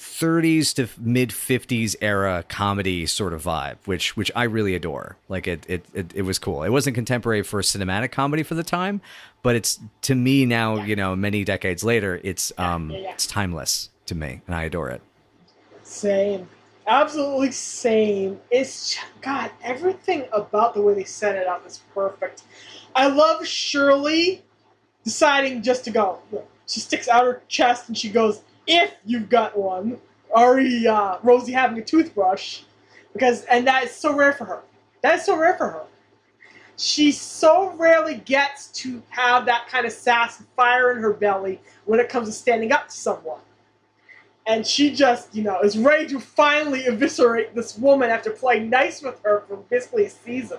30s 0.00 0.74
to 0.76 0.88
mid 0.98 1.28
50s 1.28 1.94
era 2.00 2.42
comedy 2.48 3.04
sort 3.04 3.34
of 3.34 3.42
vibe, 3.42 3.76
which 3.84 4.16
which 4.16 4.30
I 4.34 4.44
really 4.44 4.74
adore. 4.74 5.16
Like 5.28 5.46
it, 5.46 5.64
it 5.68 5.84
it 5.92 6.12
it 6.14 6.22
was 6.22 6.38
cool. 6.38 6.62
It 6.62 6.70
wasn't 6.70 6.94
contemporary 6.94 7.42
for 7.42 7.60
cinematic 7.60 8.10
comedy 8.10 8.42
for 8.42 8.54
the 8.54 8.62
time, 8.62 9.02
but 9.42 9.56
it's 9.56 9.78
to 10.02 10.14
me 10.14 10.46
now, 10.46 10.76
Yeah. 10.76 10.84
you 10.86 10.96
know, 10.96 11.14
many 11.14 11.44
decades 11.44 11.84
later, 11.84 12.18
it's 12.24 12.50
um 12.56 12.90
yeah, 12.90 13.10
it's 13.12 13.26
timeless 13.26 13.90
to 14.06 14.14
me, 14.14 14.40
and 14.46 14.56
I 14.56 14.62
adore 14.64 14.88
it. 14.88 15.02
Same. 15.82 16.48
Absolutely 16.86 17.52
same. 17.52 18.40
It's 18.50 18.96
God, 19.20 19.50
everything 19.62 20.24
about 20.32 20.72
the 20.74 20.80
way 20.80 20.94
they 20.94 21.04
set 21.04 21.36
it 21.36 21.46
up 21.46 21.66
is 21.66 21.82
perfect. 21.94 22.42
I 22.94 23.08
love 23.08 23.46
Shirley 23.46 24.42
deciding 25.04 25.62
just 25.62 25.84
to 25.84 25.90
go. 25.90 26.20
She 26.66 26.80
sticks 26.80 27.06
out 27.06 27.24
her 27.24 27.42
chest 27.48 27.88
and 27.88 27.96
she 27.98 28.08
goes, 28.08 28.40
"If 28.70 28.94
you've 29.04 29.28
got 29.28 29.56
one." 29.58 29.98
Already, 30.30 30.86
uh, 30.86 31.18
Rosie 31.24 31.52
having 31.52 31.78
a 31.78 31.84
toothbrush, 31.84 32.62
because 33.12 33.44
and 33.46 33.66
that 33.66 33.84
is 33.84 33.90
so 33.90 34.14
rare 34.14 34.32
for 34.32 34.44
her. 34.44 34.62
That 35.02 35.16
is 35.16 35.24
so 35.24 35.36
rare 35.36 35.54
for 35.56 35.68
her. 35.68 35.82
She 36.76 37.10
so 37.12 37.70
rarely 37.70 38.16
gets 38.16 38.68
to 38.82 39.02
have 39.08 39.46
that 39.46 39.66
kind 39.68 39.86
of 39.86 39.92
sass 39.92 40.38
and 40.38 40.48
fire 40.56 40.92
in 40.92 41.02
her 41.02 41.12
belly 41.12 41.60
when 41.84 41.98
it 42.00 42.08
comes 42.08 42.28
to 42.28 42.32
standing 42.32 42.72
up 42.72 42.88
to 42.88 42.94
someone 42.94 43.40
and 44.46 44.66
she 44.66 44.92
just, 44.92 45.34
you 45.34 45.42
know, 45.42 45.60
is 45.60 45.78
ready 45.78 46.06
to 46.08 46.18
finally 46.18 46.84
eviscerate 46.86 47.54
this 47.54 47.78
woman 47.78 48.10
after 48.10 48.30
playing 48.30 48.70
nice 48.70 49.02
with 49.02 49.20
her 49.22 49.44
for 49.46 49.56
basically 49.56 50.06
a 50.06 50.10
season. 50.10 50.58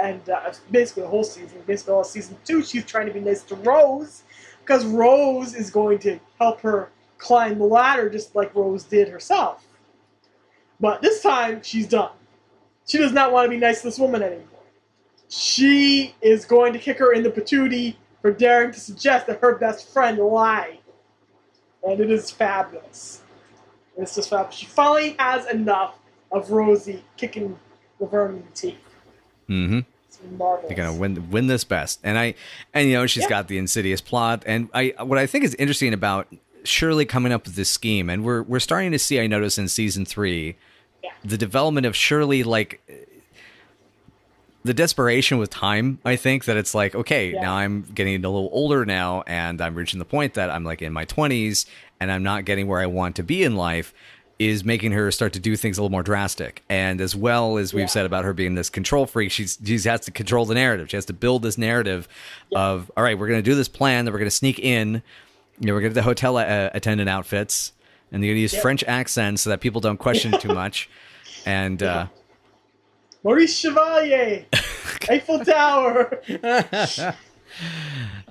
And 0.00 0.26
uh, 0.30 0.52
basically 0.70 1.02
the 1.02 1.08
whole 1.08 1.24
season, 1.24 1.62
basically 1.66 1.94
all 1.94 2.04
season 2.04 2.38
two, 2.44 2.62
she's 2.62 2.86
trying 2.86 3.06
to 3.06 3.12
be 3.12 3.20
nice 3.20 3.42
to 3.44 3.56
Rose 3.56 4.22
because 4.60 4.86
Rose 4.86 5.54
is 5.54 5.70
going 5.70 5.98
to 6.00 6.18
help 6.38 6.60
her 6.60 6.90
climb 7.20 7.58
the 7.58 7.64
ladder 7.64 8.08
just 8.08 8.34
like 8.34 8.54
Rose 8.54 8.84
did 8.84 9.08
herself. 9.08 9.64
But 10.80 11.02
this 11.02 11.22
time, 11.22 11.62
she's 11.62 11.86
done. 11.86 12.10
She 12.86 12.98
does 12.98 13.12
not 13.12 13.30
want 13.32 13.44
to 13.46 13.50
be 13.50 13.58
nice 13.58 13.82
to 13.82 13.88
this 13.88 13.98
woman 13.98 14.22
anymore. 14.22 14.46
She 15.28 16.14
is 16.22 16.44
going 16.44 16.72
to 16.72 16.78
kick 16.78 16.98
her 16.98 17.12
in 17.12 17.22
the 17.22 17.30
patootie 17.30 17.96
for 18.22 18.32
daring 18.32 18.72
to 18.72 18.80
suggest 18.80 19.26
that 19.28 19.40
her 19.40 19.54
best 19.56 19.88
friend 19.92 20.18
lied 20.18 20.78
and 21.82 22.00
it 22.00 22.10
is 22.10 22.30
fabulous. 22.30 23.22
It's 23.96 24.14
just 24.14 24.30
fabulous. 24.30 24.56
She 24.56 24.66
finally 24.66 25.14
has 25.18 25.46
enough 25.46 25.98
of 26.32 26.50
Rosie 26.50 27.04
kicking 27.16 27.58
Laverne 27.98 28.36
in 28.36 28.44
the 28.46 28.52
teeth. 28.52 28.78
Mm-hmm. 29.48 29.80
It's 30.08 30.18
marvelous. 30.36 30.68
They're 30.68 30.76
gonna 30.76 30.98
win 30.98 31.30
win 31.30 31.46
this 31.46 31.64
best, 31.64 32.00
and 32.02 32.18
I 32.18 32.34
and 32.74 32.88
you 32.88 32.94
know 32.94 33.06
she's 33.06 33.24
Yeah. 33.24 33.28
got 33.30 33.48
the 33.48 33.58
insidious 33.58 34.00
plot, 34.00 34.42
and 34.46 34.68
I 34.74 34.94
what 35.02 35.18
I 35.18 35.26
think 35.26 35.44
is 35.44 35.54
interesting 35.56 35.92
about 35.92 36.28
Shirley 36.64 37.04
coming 37.04 37.32
up 37.32 37.44
with 37.46 37.54
this 37.56 37.70
scheme, 37.70 38.08
and 38.10 38.24
we're 38.24 38.42
we're 38.42 38.60
starting 38.60 38.92
to 38.92 38.98
see. 38.98 39.20
I 39.20 39.26
notice 39.26 39.58
in 39.58 39.68
season 39.68 40.04
three, 40.04 40.56
Yeah. 41.02 41.10
the 41.24 41.38
development 41.38 41.86
of 41.86 41.94
Shirley 41.96 42.42
like 42.42 42.80
the 44.62 44.74
desperation 44.74 45.38
with 45.38 45.48
time 45.48 45.98
i 46.04 46.16
think 46.16 46.44
that 46.44 46.58
it's 46.58 46.74
like 46.74 46.94
okay 46.94 47.32
Yeah. 47.32 47.40
now 47.40 47.54
i'm 47.54 47.80
getting 47.94 48.14
a 48.22 48.28
little 48.28 48.50
older 48.52 48.84
now 48.84 49.22
and 49.26 49.58
i'm 49.62 49.74
reaching 49.74 49.98
the 49.98 50.04
point 50.04 50.34
that 50.34 50.50
i'm 50.50 50.64
like 50.64 50.82
in 50.82 50.92
my 50.92 51.06
20s 51.06 51.64
and 51.98 52.12
i'm 52.12 52.22
not 52.22 52.44
getting 52.44 52.66
where 52.66 52.78
i 52.80 52.84
want 52.84 53.16
to 53.16 53.22
be 53.22 53.42
in 53.42 53.56
life 53.56 53.94
is 54.38 54.62
making 54.62 54.92
her 54.92 55.10
start 55.10 55.32
to 55.32 55.40
do 55.40 55.56
things 55.56 55.78
a 55.78 55.80
little 55.80 55.90
more 55.90 56.02
drastic 56.02 56.62
and 56.68 57.00
as 57.00 57.16
well 57.16 57.56
as 57.56 57.72
we've 57.72 57.82
Yeah. 57.82 57.86
said 57.86 58.04
about 58.04 58.26
her 58.26 58.34
being 58.34 58.54
this 58.54 58.68
control 58.68 59.06
freak 59.06 59.30
she's 59.32 59.56
she 59.64 59.78
has 59.88 60.00
to 60.00 60.10
control 60.10 60.44
the 60.44 60.54
narrative 60.54 60.90
she 60.90 60.96
has 60.98 61.06
to 61.06 61.14
build 61.14 61.42
this 61.42 61.56
narrative 61.56 62.06
of 62.54 62.90
all 62.98 63.02
right 63.02 63.18
we're 63.18 63.28
going 63.28 63.42
to 63.42 63.50
do 63.50 63.54
this 63.54 63.68
plan 63.68 64.04
that 64.04 64.12
we're 64.12 64.18
going 64.18 64.28
to 64.30 64.36
sneak 64.36 64.58
in 64.58 65.02
know 65.66 65.72
we're 65.74 65.80
going 65.80 65.90
to 65.92 65.94
get 65.94 66.00
the 66.00 66.02
hotel 66.02 66.36
uh, 66.36 66.70
attendant 66.74 67.08
outfits 67.08 67.72
and 68.12 68.22
you're 68.24 68.30
going 68.30 68.38
to 68.38 68.42
use 68.42 68.52
Yep. 68.54 68.62
french 68.62 68.84
accents 68.84 69.42
so 69.42 69.50
that 69.50 69.60
people 69.60 69.80
don't 69.80 69.98
question 69.98 70.32
too 70.40 70.52
much 70.54 70.88
and 71.46 71.82
uh 71.82 72.06
Maurice 73.22 73.54
Chevalier, 73.58 74.46
Eiffel 75.10 75.44
Tower. 75.44 76.22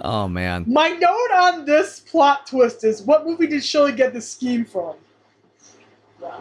oh 0.02 0.28
man 0.28 0.64
My 0.68 0.90
note 0.90 1.32
on 1.36 1.66
this 1.66 2.00
plot 2.00 2.48
twist 2.48 2.84
is 2.84 3.02
what 3.04 3.26
movie 3.26 3.46
did 3.48 3.64
Shirley 3.64 3.92
get 3.92 4.14
this 4.14 4.28
scheme 4.30 4.66
from? 4.66 4.96
Yeah. 6.22 6.40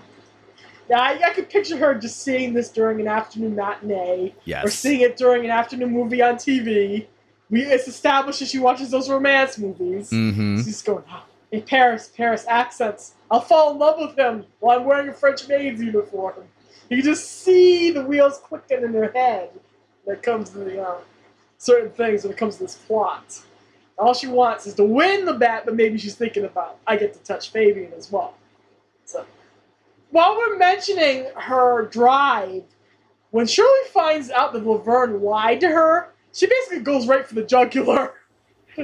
Yeah, 0.89 1.01
I, 1.01 1.21
I 1.27 1.31
could 1.35 1.51
picture 1.51 1.77
her 1.77 1.95
just 1.95 2.23
seeing 2.23 2.55
this 2.55 2.71
during 2.71 2.99
an 3.03 3.09
afternoon 3.09 3.55
matinee, 3.55 4.35
or 4.65 4.71
seeing 4.71 5.03
it 5.03 5.19
during 5.19 5.45
an 5.45 5.51
afternoon 5.51 5.91
movie 5.93 6.23
on 6.23 6.37
TV. 6.37 7.07
We, 7.51 7.63
it's 7.63 7.89
established 7.89 8.41
that 8.41 8.49
she 8.49 8.59
watches 8.59 8.91
those 8.91 9.09
romance 9.09 9.59
movies. 9.59 10.11
mm-hmm 10.11 10.61
She's 10.63 10.83
going, 10.83 11.05
oh, 11.11 11.25
hey, 11.51 11.63
Paris, 11.63 12.11
Paris 12.15 12.45
accents. 12.47 13.15
I'll 13.31 13.41
fall 13.41 13.73
in 13.73 13.79
love 13.79 13.99
with 13.99 14.19
him 14.19 14.45
while 14.61 14.79
I'm 14.79 14.85
wearing 14.85 15.09
a 15.09 15.13
French 15.13 15.49
maid's 15.49 15.81
uniform. 15.83 16.45
You 16.89 17.03
just 17.03 17.43
see 17.43 17.91
the 17.91 18.03
wheels 18.05 18.39
clicking 18.39 18.83
in 18.83 18.93
her 18.95 19.11
head 19.15 19.51
when 20.05 20.17
it 20.17 20.23
comes 20.23 20.51
to 20.51 20.59
the, 20.59 20.83
uh, 20.83 20.99
certain 21.59 21.91
things 21.91 22.23
when 22.23 22.33
it 22.33 22.39
comes 22.39 22.57
to 22.57 22.65
this 22.65 22.77
plot. 22.77 23.43
All 23.99 24.15
she 24.15 24.29
wants 24.29 24.67
is 24.67 24.75
to 24.75 24.85
win 24.85 25.25
the 25.25 25.35
bet, 25.35 25.65
but 25.65 25.75
maybe 25.75 25.99
she's 25.99 26.15
thinking 26.15 26.45
about, 26.45 26.79
I 26.87 26.97
get 26.97 27.13
to 27.15 27.19
touch 27.21 27.51
Fabian 27.51 27.93
as 27.97 28.11
well. 28.13 28.35
So, 29.05 29.27
while 30.11 30.37
we're 30.37 30.57
mentioning 30.57 31.27
her 31.35 31.87
drive, 31.87 32.63
when 33.31 33.47
Shirley 33.47 33.69
finds 33.93 34.31
out 34.31 34.53
that 34.53 34.65
Laverne 34.65 35.21
lied 35.21 35.61
to 35.61 35.69
her, 35.69 36.15
she 36.33 36.47
basically 36.47 36.81
goes 36.81 37.07
right 37.07 37.27
for 37.27 37.35
the 37.35 37.43
jugular. 37.45 38.13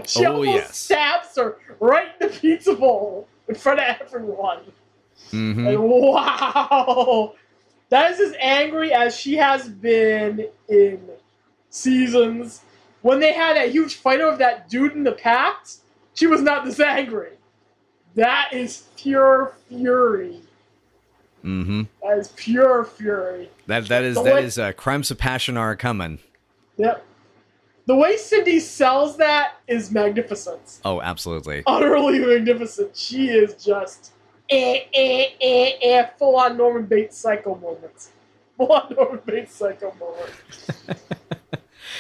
She 0.07 0.27
Oh, 0.27 0.33
almost 0.39 0.49
yes. 0.57 0.77
stabs 0.77 1.37
her 1.37 1.57
right 1.79 2.09
in 2.21 2.27
the 2.29 2.35
pizza 2.35 2.75
bowl 2.75 3.29
in 3.49 3.55
front 3.55 3.79
of 3.79 3.85
everyone. 4.01 4.59
mm-hmm 5.31 5.69
And 5.69 5.79
wow, 5.89 7.35
that 7.91 8.11
is 8.11 8.19
as 8.19 8.35
angry 8.41 8.93
as 8.93 9.15
she 9.17 9.37
has 9.37 9.69
been 9.69 10.49
in 10.69 11.01
seasons. 11.71 12.63
When 13.03 13.21
they 13.21 13.33
had 13.33 13.57
that 13.57 13.71
huge 13.71 13.95
fight 13.95 14.21
over 14.21 14.37
that 14.39 14.69
dude 14.69 14.95
in 14.95 15.05
the 15.05 15.13
pact, 15.13 15.77
she 16.15 16.27
was 16.27 16.43
not 16.43 16.65
this 16.65 16.81
angry. 16.81 17.33
That 18.17 18.49
is 18.53 18.89
pure 18.97 19.55
fury. 19.69 20.41
mm-hmm 21.45 21.83
That 22.03 22.19
is 22.19 22.29
pure 22.35 22.85
fury. 22.85 23.49
That 23.67 23.87
that 23.89 24.03
is 24.03 24.17
The 24.17 24.23
that 24.25 24.43
is 24.45 24.59
uh, 24.59 24.73
crimes 24.73 25.11
of 25.13 25.19
passion 25.19 25.57
are 25.57 25.77
coming. 25.77 26.19
Yep. 26.79 27.05
The 27.87 27.95
way 27.95 28.17
Cindy 28.17 28.61
sells 28.61 29.17
that 29.19 29.57
is 29.69 29.91
magnificent. 29.91 30.81
Oh, 30.85 31.01
absolutely. 31.01 31.63
Utterly 31.67 32.19
magnificent. 32.19 32.97
She 32.97 33.29
is 33.29 33.63
just 33.63 34.13
eh, 34.49 34.85
eh, 34.95 35.27
eh, 35.41 35.71
eh, 35.83 36.07
full 36.19 36.37
on 36.37 36.57
Norman 36.57 36.87
Bates 36.87 37.17
psycho 37.19 37.57
moments. 37.57 38.11
Full 38.57 38.73
on 38.73 38.95
Norman 38.97 39.21
Bates 39.27 39.55
psycho 39.55 39.95
moment. 39.99 40.33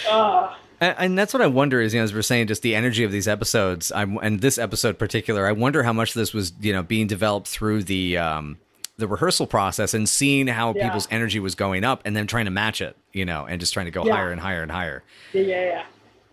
Ah, 0.08 0.58
And, 0.80 0.96
and 0.98 1.18
that's 1.18 1.32
what 1.32 1.40
I 1.40 1.46
wonder 1.46 1.80
is, 1.80 1.94
you 1.94 2.00
know, 2.00 2.04
as 2.04 2.12
we're 2.12 2.22
saying, 2.22 2.48
just 2.48 2.62
the 2.62 2.74
energy 2.74 3.04
of 3.04 3.12
these 3.12 3.28
episodes. 3.28 3.92
I'm 3.92 4.18
and 4.18 4.40
this 4.40 4.58
episode 4.58 4.98
particular. 4.98 5.46
I 5.46 5.52
wonder 5.52 5.82
how 5.82 5.92
much 5.92 6.14
this 6.14 6.34
was, 6.34 6.52
you 6.60 6.72
know, 6.72 6.82
being 6.82 7.06
developed 7.06 7.46
through 7.48 7.84
the 7.84 8.18
um, 8.18 8.58
the 8.96 9.09
rehearsal 9.09 9.46
process 9.46 9.92
and 9.94 10.09
seeing 10.09 10.46
how 10.46 10.72
Yeah. 10.74 10.85
people's 10.85 11.09
energy 11.11 11.40
was 11.40 11.54
going 11.54 11.83
up, 11.85 12.02
and 12.04 12.14
then 12.16 12.26
trying 12.26 12.44
to 12.44 12.50
match 12.50 12.80
it, 12.80 12.96
you 13.12 13.24
know, 13.24 13.44
and 13.46 13.59
just 13.61 13.72
trying 13.72 13.87
to 13.87 13.90
go 13.92 14.04
Yeah. 14.04 14.14
higher 14.14 14.30
and 14.30 14.40
higher 14.40 14.62
and 14.62 14.70
higher. 14.70 15.02
Yeah, 15.33 15.42
yeah, 15.42 15.64
yeah. 15.64 15.83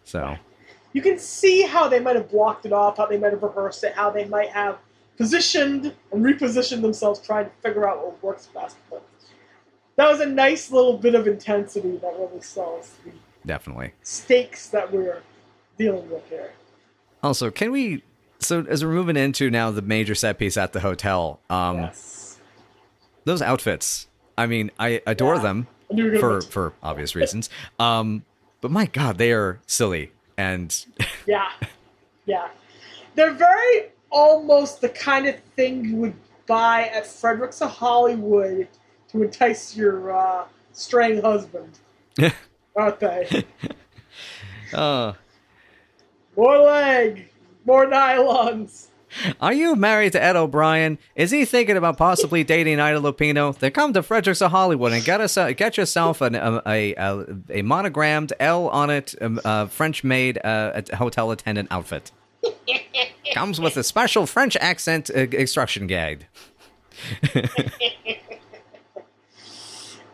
So 0.04 0.38
You 0.94 1.02
can 1.02 1.18
see 1.20 1.62
how 1.62 1.88
they 1.88 2.00
might 2.02 2.18
have 2.18 2.30
blocked 2.30 2.66
it 2.66 2.74
off, 2.74 2.98
how 2.98 3.06
they 3.06 3.18
might 3.18 3.32
have 3.32 3.42
rehearsed 3.42 3.84
it, 3.86 3.94
how 3.94 4.10
they 4.10 4.26
might 4.26 4.50
have 4.50 4.78
positioned 5.18 5.94
and 6.12 6.26
repositioned 6.26 6.82
themselves 6.82 7.20
trying 7.20 7.46
to 7.46 7.52
figure 7.64 7.88
out 7.88 8.04
what 8.04 8.22
works 8.22 8.48
best. 8.54 8.76
But 8.90 9.02
that 9.96 10.10
was 10.10 10.20
a 10.20 10.26
nice 10.26 10.70
little 10.72 10.98
bit 10.98 11.16
of 11.16 11.28
intensity 11.28 11.96
that 11.98 12.14
really 12.20 12.42
sells 12.42 12.92
the 13.06 13.12
definitely. 13.46 13.94
stakes 14.04 14.68
that 14.70 14.92
we're 14.92 15.22
dealing 15.78 16.10
with 16.10 16.28
here. 16.30 16.52
Also, 17.24 17.50
can 17.52 17.72
we? 17.72 18.04
So 18.40 18.66
as 18.68 18.84
we're 18.84 18.92
moving 18.92 19.16
into 19.16 19.50
now 19.50 19.72
the 19.72 19.82
major 19.84 20.16
set 20.16 20.40
piece 20.40 20.58
at 20.58 20.74
the 20.74 20.80
hotel, 20.82 21.40
um, 21.50 21.78
yes. 21.78 22.18
Those 23.26 23.42
outfits. 23.42 24.08
I 24.38 24.48
mean, 24.48 24.72
I 24.80 25.02
adore 25.06 25.36
Yeah. 25.36 25.42
them 25.42 25.68
I 25.90 25.94
knew 25.94 26.06
you 26.06 26.12
were 26.12 26.18
gonna 26.20 26.42
for 26.42 26.48
for 26.52 26.74
obvious 26.82 27.16
reasons. 27.16 27.50
Um, 27.80 28.24
but 28.62 28.72
my 28.72 28.86
God, 28.86 29.18
they 29.18 29.32
are 29.32 29.60
silly 29.68 30.12
and 30.38 30.86
Yeah, 31.26 31.50
yeah. 32.26 32.50
They're 33.16 33.34
very 33.34 33.90
almost 34.10 34.82
the 34.82 34.90
kind 34.90 35.28
of 35.28 35.40
thing 35.56 35.86
you 35.86 35.96
would 35.98 36.14
buy 36.48 36.88
at 36.94 37.06
Frederick's 37.06 37.62
of 37.62 37.72
Hollywood 37.72 38.68
to 39.10 39.24
entice 39.24 39.76
your 39.76 40.12
uh, 40.16 40.46
straying 40.74 41.22
husband, 41.22 41.80
aren't 42.76 43.00
they? 43.00 43.44
uh, 44.74 45.14
More 46.36 46.58
leg, 46.60 47.30
more 47.66 47.86
nylons. 47.86 48.88
Are 49.40 49.54
you 49.54 49.76
married 49.76 50.14
to 50.14 50.24
Ed 50.24 50.36
O'Brien? 50.36 50.98
Is 51.16 51.32
he 51.32 51.46
thinking 51.46 51.78
about 51.78 51.98
possibly 51.98 52.44
dating 52.44 52.80
Ida 52.80 53.00
Lupino? 53.00 53.58
Then 53.58 53.72
come 53.72 53.94
to 53.94 54.04
Frederick's 54.04 54.42
of 54.42 54.52
Hollywood 54.52 54.94
and 54.94 55.04
get 55.04 55.22
us 55.22 55.36
get 55.36 55.78
yourself 55.78 56.22
an, 56.22 56.36
um, 56.36 56.62
a, 56.66 56.94
a 56.96 57.26
a 57.50 57.62
monogrammed 57.62 58.34
L 58.40 58.70
on 58.70 58.90
it, 58.90 59.14
um, 59.22 59.40
uh, 59.44 59.66
French 59.68 60.04
made 60.04 60.44
uh, 60.44 60.82
hotel 60.94 61.32
attendant 61.32 61.68
outfit. 61.72 62.12
Comes 63.34 63.60
with 63.62 63.78
a 63.78 63.84
special 63.84 64.26
French 64.26 64.58
accent 64.58 65.10
uh, 65.10 65.20
instruction 65.20 65.88
guide. 65.88 66.28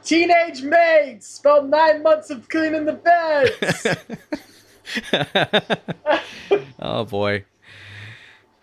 Teenage 0.04 0.62
maids 0.62 1.28
spelled 1.28 1.70
nine 1.70 2.02
months 2.02 2.30
of 2.30 2.48
cleaning 2.50 2.86
the 2.86 2.94
beds. 2.94 3.98
Oh 6.80 7.04
boy. 7.06 7.44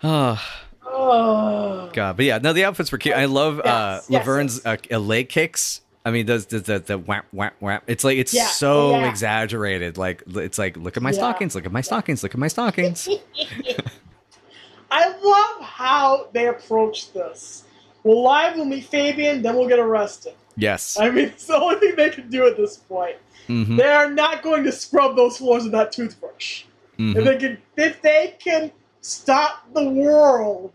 Oh 0.05 0.41
oh, 0.87 1.91
god, 1.93 2.17
but 2.17 2.25
yeah, 2.27 2.39
no, 2.39 2.53
the 2.53 2.65
outfits 2.65 2.93
were 2.93 2.99
cute. 2.99 3.15
I 3.17 3.25
love 3.25 3.59
uh, 3.61 3.63
Yes, 3.65 4.07
yes, 4.11 4.27
Laverne's 4.27 4.65
Uh, 4.67 4.77
uh, 4.93 4.99
leg 4.99 5.29
kicks. 5.29 5.81
I 6.05 6.11
mean, 6.11 6.27
does 6.27 6.47
the 6.47 6.59
the, 6.61 6.79
the 6.79 6.99
whap 6.99 7.25
whap 7.33 7.55
whap? 7.61 7.85
It's 7.87 8.05
like 8.05 8.19
it's 8.19 8.35
Yeah, 8.35 8.47
so 8.49 8.91
yeah. 8.91 9.09
exaggerated. 9.09 9.97
Like 9.97 10.23
it's 10.29 10.59
like 10.59 10.77
look 10.77 10.97
at 10.99 11.03
my 11.03 11.11
Yeah. 11.11 11.15
stockings, 11.17 11.55
look 11.55 11.65
at 11.67 11.73
my 11.73 11.81
stockings, 11.81 12.23
look 12.23 12.35
at 12.35 12.39
my 12.39 12.49
stockings. 12.49 13.09
I 14.91 15.09
love 15.09 15.67
how 15.67 16.29
they 16.33 16.47
approach 16.49 17.13
this. 17.13 17.65
We'll 18.05 18.23
live, 18.23 18.57
we'll 18.57 18.67
meet 18.67 18.85
Fabian, 18.85 19.43
then 19.43 19.57
we'll 19.57 19.69
get 19.69 19.79
arrested. 19.79 20.35
yes. 20.57 20.99
I 21.01 21.11
mean, 21.11 21.25
it's 21.29 21.47
the 21.47 21.57
only 21.57 21.81
thing 21.81 21.97
they 21.97 22.11
can 22.11 22.29
do 22.29 22.47
at 22.47 22.57
this 22.57 22.77
point. 22.77 23.17
Mhm, 23.49 23.77
They 23.77 23.89
are 23.91 24.11
not 24.11 24.43
going 24.43 24.63
to 24.65 24.73
scrub 24.73 25.17
those 25.17 25.39
floors 25.39 25.65
with 25.65 25.73
that 25.73 25.91
toothbrush. 25.93 26.65
mhm. 26.99 27.17
If 27.17 27.25
they 27.25 27.37
can, 27.39 27.59
if 27.77 28.03
they 28.03 28.35
can 28.39 28.71
stop 29.05 29.71
the 29.75 29.87
world, 29.87 30.73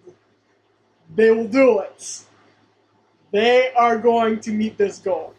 they 1.15 1.31
will 1.31 1.47
do 1.47 1.79
it. 1.79 2.21
They 3.31 3.71
are 3.73 3.97
going 3.97 4.39
to 4.41 4.51
meet 4.51 4.77
this 4.77 4.99
goal. 4.99 5.33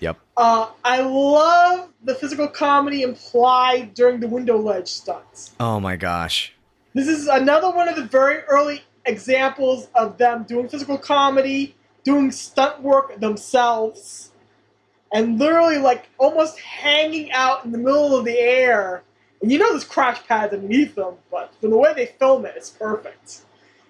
Yep. 0.00 0.18
Uh, 0.36 0.70
I 0.82 1.00
love 1.02 1.90
the 2.02 2.14
physical 2.14 2.48
comedy 2.48 3.02
implied 3.02 3.92
during 3.94 4.18
the 4.20 4.28
window 4.28 4.56
ledge 4.56 4.88
stunts. 4.88 5.52
Oh 5.60 5.78
my 5.78 5.96
gosh. 5.96 6.54
This 6.94 7.06
is 7.06 7.28
another 7.28 7.70
one 7.70 7.88
of 7.88 7.96
the 7.96 8.04
very 8.04 8.38
early 8.44 8.82
examples 9.04 9.88
of 9.94 10.16
them 10.16 10.44
doing 10.44 10.68
physical 10.68 10.96
comedy, 10.96 11.74
doing 12.02 12.30
stunt 12.30 12.80
work 12.82 13.20
themselves, 13.20 14.32
and 15.12 15.38
literally 15.38 15.78
like 15.78 16.08
almost 16.18 16.58
hanging 16.58 17.30
out 17.32 17.64
in 17.66 17.72
the 17.72 17.78
middle 17.78 18.16
of 18.16 18.24
the 18.24 18.38
air. 18.38 19.02
And 19.42 19.50
you 19.50 19.58
know 19.58 19.70
there's 19.70 19.84
crash 19.84 20.24
pads 20.26 20.54
underneath 20.54 20.94
them, 20.94 21.14
but 21.30 21.52
from 21.60 21.70
the 21.70 21.76
way 21.76 21.92
they 21.94 22.06
film 22.06 22.46
it, 22.46 22.54
it's 22.56 22.70
perfect. 22.70 23.42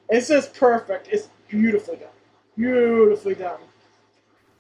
It's 0.09 0.29
just 0.29 0.55
perfect. 0.55 1.09
It's 1.11 1.29
beautifully 1.49 1.97
done. 1.97 2.09
Beautifully 2.57 3.35
done. 3.35 3.61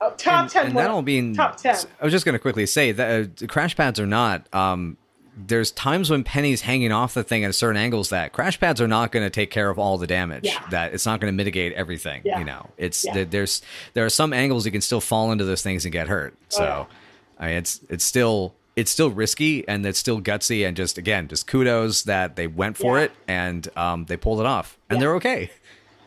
Uh, 0.00 0.10
top 0.16 0.42
and, 0.42 0.50
ten. 0.50 0.66
and 0.66 0.76
that'll 0.76 1.02
be 1.02 1.32
top 1.34 1.56
ten. 1.56 1.76
I 2.00 2.04
was 2.04 2.12
just 2.12 2.24
going 2.24 2.34
to 2.34 2.38
quickly 2.38 2.66
say 2.66 2.92
that 2.92 3.42
uh, 3.42 3.46
crash 3.46 3.76
pads 3.76 3.98
are 4.00 4.06
not. 4.06 4.52
Um, 4.54 4.96
there's 5.34 5.70
times 5.70 6.10
when 6.10 6.24
Penny's 6.24 6.60
hanging 6.60 6.92
off 6.92 7.14
the 7.14 7.22
thing 7.22 7.44
at 7.44 7.54
certain 7.54 7.80
angles 7.80 8.10
that 8.10 8.32
crash 8.32 8.60
pads 8.60 8.80
are 8.82 8.88
not 8.88 9.12
going 9.12 9.24
to 9.24 9.30
take 9.30 9.50
care 9.50 9.70
of 9.70 9.78
all 9.78 9.96
the 9.96 10.06
damage. 10.06 10.44
Yeah. 10.44 10.62
That 10.70 10.92
it's 10.92 11.06
not 11.06 11.20
going 11.20 11.32
to 11.32 11.36
mitigate 11.36 11.72
everything. 11.72 12.20
Yeah. 12.24 12.38
You 12.40 12.44
know, 12.44 12.68
it's 12.76 13.04
Yeah. 13.04 13.14
there- 13.14 13.24
there's 13.24 13.62
there 13.94 14.04
are 14.04 14.10
some 14.10 14.32
angles 14.34 14.66
you 14.66 14.72
can 14.72 14.82
still 14.82 15.00
fall 15.00 15.32
into 15.32 15.44
those 15.44 15.62
things 15.62 15.84
and 15.86 15.92
get 15.92 16.08
hurt. 16.08 16.34
So, 16.50 16.86
Oh. 16.90 16.94
I 17.38 17.46
mean, 17.48 17.56
it's 17.56 17.80
it's 17.88 18.04
still 18.04 18.54
it's 18.76 18.90
still 18.90 19.10
risky 19.10 19.66
and 19.68 19.84
it's 19.84 19.98
still 19.98 20.20
gutsy 20.20 20.66
and 20.66 20.76
just 20.76 20.96
again 20.98 21.28
just 21.28 21.46
kudos 21.46 22.02
that 22.04 22.36
they 22.36 22.46
went 22.46 22.76
for 22.76 22.98
Yeah. 22.98 23.04
it 23.04 23.12
and 23.28 23.68
um, 23.76 24.04
they 24.06 24.16
pulled 24.16 24.40
it 24.40 24.46
off 24.46 24.78
and 24.88 24.96
Yeah. 24.96 25.00
they're 25.00 25.14
okay. 25.16 25.50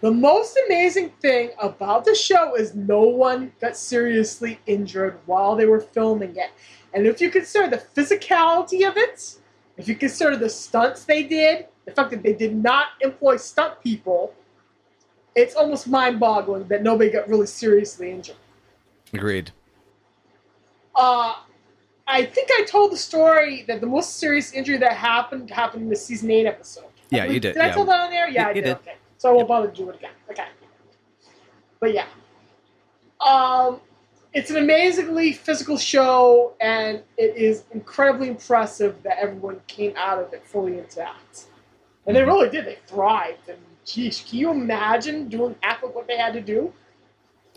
The 0.02 0.12
most 0.12 0.58
amazing 0.68 1.10
thing 1.22 1.52
about 1.60 2.06
the 2.06 2.14
show 2.16 2.56
is 2.56 2.76
no 2.76 3.02
one 3.02 3.52
got 3.62 3.76
seriously 3.78 4.60
injured 4.68 5.18
while 5.26 5.56
they 5.56 5.66
were 5.66 5.80
filming 5.82 6.36
it. 6.36 6.52
And 6.94 7.08
if 7.08 7.20
you 7.22 7.32
consider 7.32 7.68
the 7.70 7.78
physicality 7.78 8.88
of 8.88 8.98
it, 8.98 9.36
if 9.78 9.88
you 9.88 9.96
consider 9.96 10.36
the 10.38 10.50
stunts 10.50 11.06
they 11.06 11.24
did, 11.24 11.66
the 11.86 11.92
fact 11.92 12.12
that 12.12 12.22
they 12.24 12.34
did 12.34 12.56
not 12.56 12.88
employ 13.02 13.38
stunt 13.38 13.82
people, 13.82 14.34
it's 15.34 15.56
almost 15.56 15.88
mind 15.88 16.20
boggling 16.20 16.68
that 16.68 16.84
nobody 16.84 17.10
got 17.10 17.28
really 17.28 17.48
seriously 17.48 18.12
injured. 18.12 18.36
Agreed. 19.14 19.52
Uh, 20.96 21.34
I 22.08 22.26
think 22.26 22.50
I 22.52 22.64
told 22.66 22.92
the 22.92 22.98
story 22.98 23.64
that 23.68 23.82
the 23.82 23.88
most 23.88 24.18
serious 24.18 24.54
injury 24.54 24.78
that 24.78 24.94
happened 24.94 25.50
happened 25.50 25.84
in 25.84 25.90
the 25.90 25.96
season 25.96 26.30
8 26.30 26.46
episode. 26.46 26.86
Yeah, 27.10 27.26
you 27.26 27.40
did, 27.40 27.54
Did 27.54 27.62
I 27.64 27.68
yeah. 27.68 27.74
tell 27.74 27.86
that 27.86 28.00
on 28.02 28.10
there? 28.12 28.30
Yeah, 28.30 28.44
You- 28.44 28.50
I 28.50 28.54
did. 28.54 28.64
did. 28.64 28.76
Okay. 28.78 28.96
So 29.18 29.30
I 29.30 29.34
won't 29.34 29.48
bother 29.48 29.68
to 29.70 29.74
do 29.74 29.90
it 29.90 29.96
again. 29.96 30.12
Okay. 30.30 30.46
But 31.80 31.94
yeah. 31.94 32.06
Um, 33.26 33.80
it's 34.34 34.50
an 34.52 34.58
amazingly 34.58 35.32
physical 35.34 35.78
show, 35.78 36.54
and 36.60 37.02
it 37.18 37.36
is 37.38 37.64
incredibly 37.72 38.28
impressive 38.28 39.02
that 39.04 39.18
everyone 39.18 39.62
came 39.68 39.94
out 39.96 40.20
of 40.20 40.32
it 40.34 40.46
fully 40.46 40.78
intact. 40.78 41.46
And 42.06 42.16
they 42.16 42.22
Mm-hmm. 42.22 42.30
really 42.30 42.50
did. 42.50 42.66
They 42.66 42.78
thrived. 42.86 43.50
And 43.50 43.58
geez, 43.86 44.24
can 44.28 44.38
you 44.38 44.52
imagine 44.52 45.28
doing 45.30 45.56
half 45.62 45.82
of 45.84 45.96
what 45.96 46.06
they 46.08 46.18
had 46.18 46.34
to 46.34 46.42
do? 46.42 46.72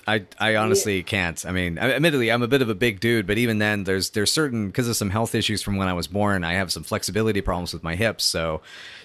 I, 0.08 0.24
I 0.38 0.56
honestly 0.56 1.02
can't. 1.02 1.44
I 1.46 1.52
mean, 1.52 1.76
admittedly, 1.78 2.32
I'm 2.32 2.42
a 2.42 2.48
bit 2.48 2.62
of 2.62 2.68
a 2.70 2.74
big 2.74 2.98
dude, 3.00 3.26
but 3.26 3.36
even 3.38 3.58
then, 3.58 3.84
there's 3.84 4.10
there's 4.10 4.32
certain 4.32 4.68
because 4.68 4.88
of 4.88 4.96
some 4.96 5.10
health 5.10 5.34
issues 5.34 5.62
from 5.62 5.76
when 5.76 5.86
I 5.88 5.92
was 5.92 6.06
born. 6.08 6.44
I 6.44 6.54
have 6.54 6.72
some 6.72 6.82
flexibility 6.82 7.40
problems 7.42 7.72
with 7.74 7.82
my 7.82 7.94
hips, 7.94 8.24
so 8.24 8.62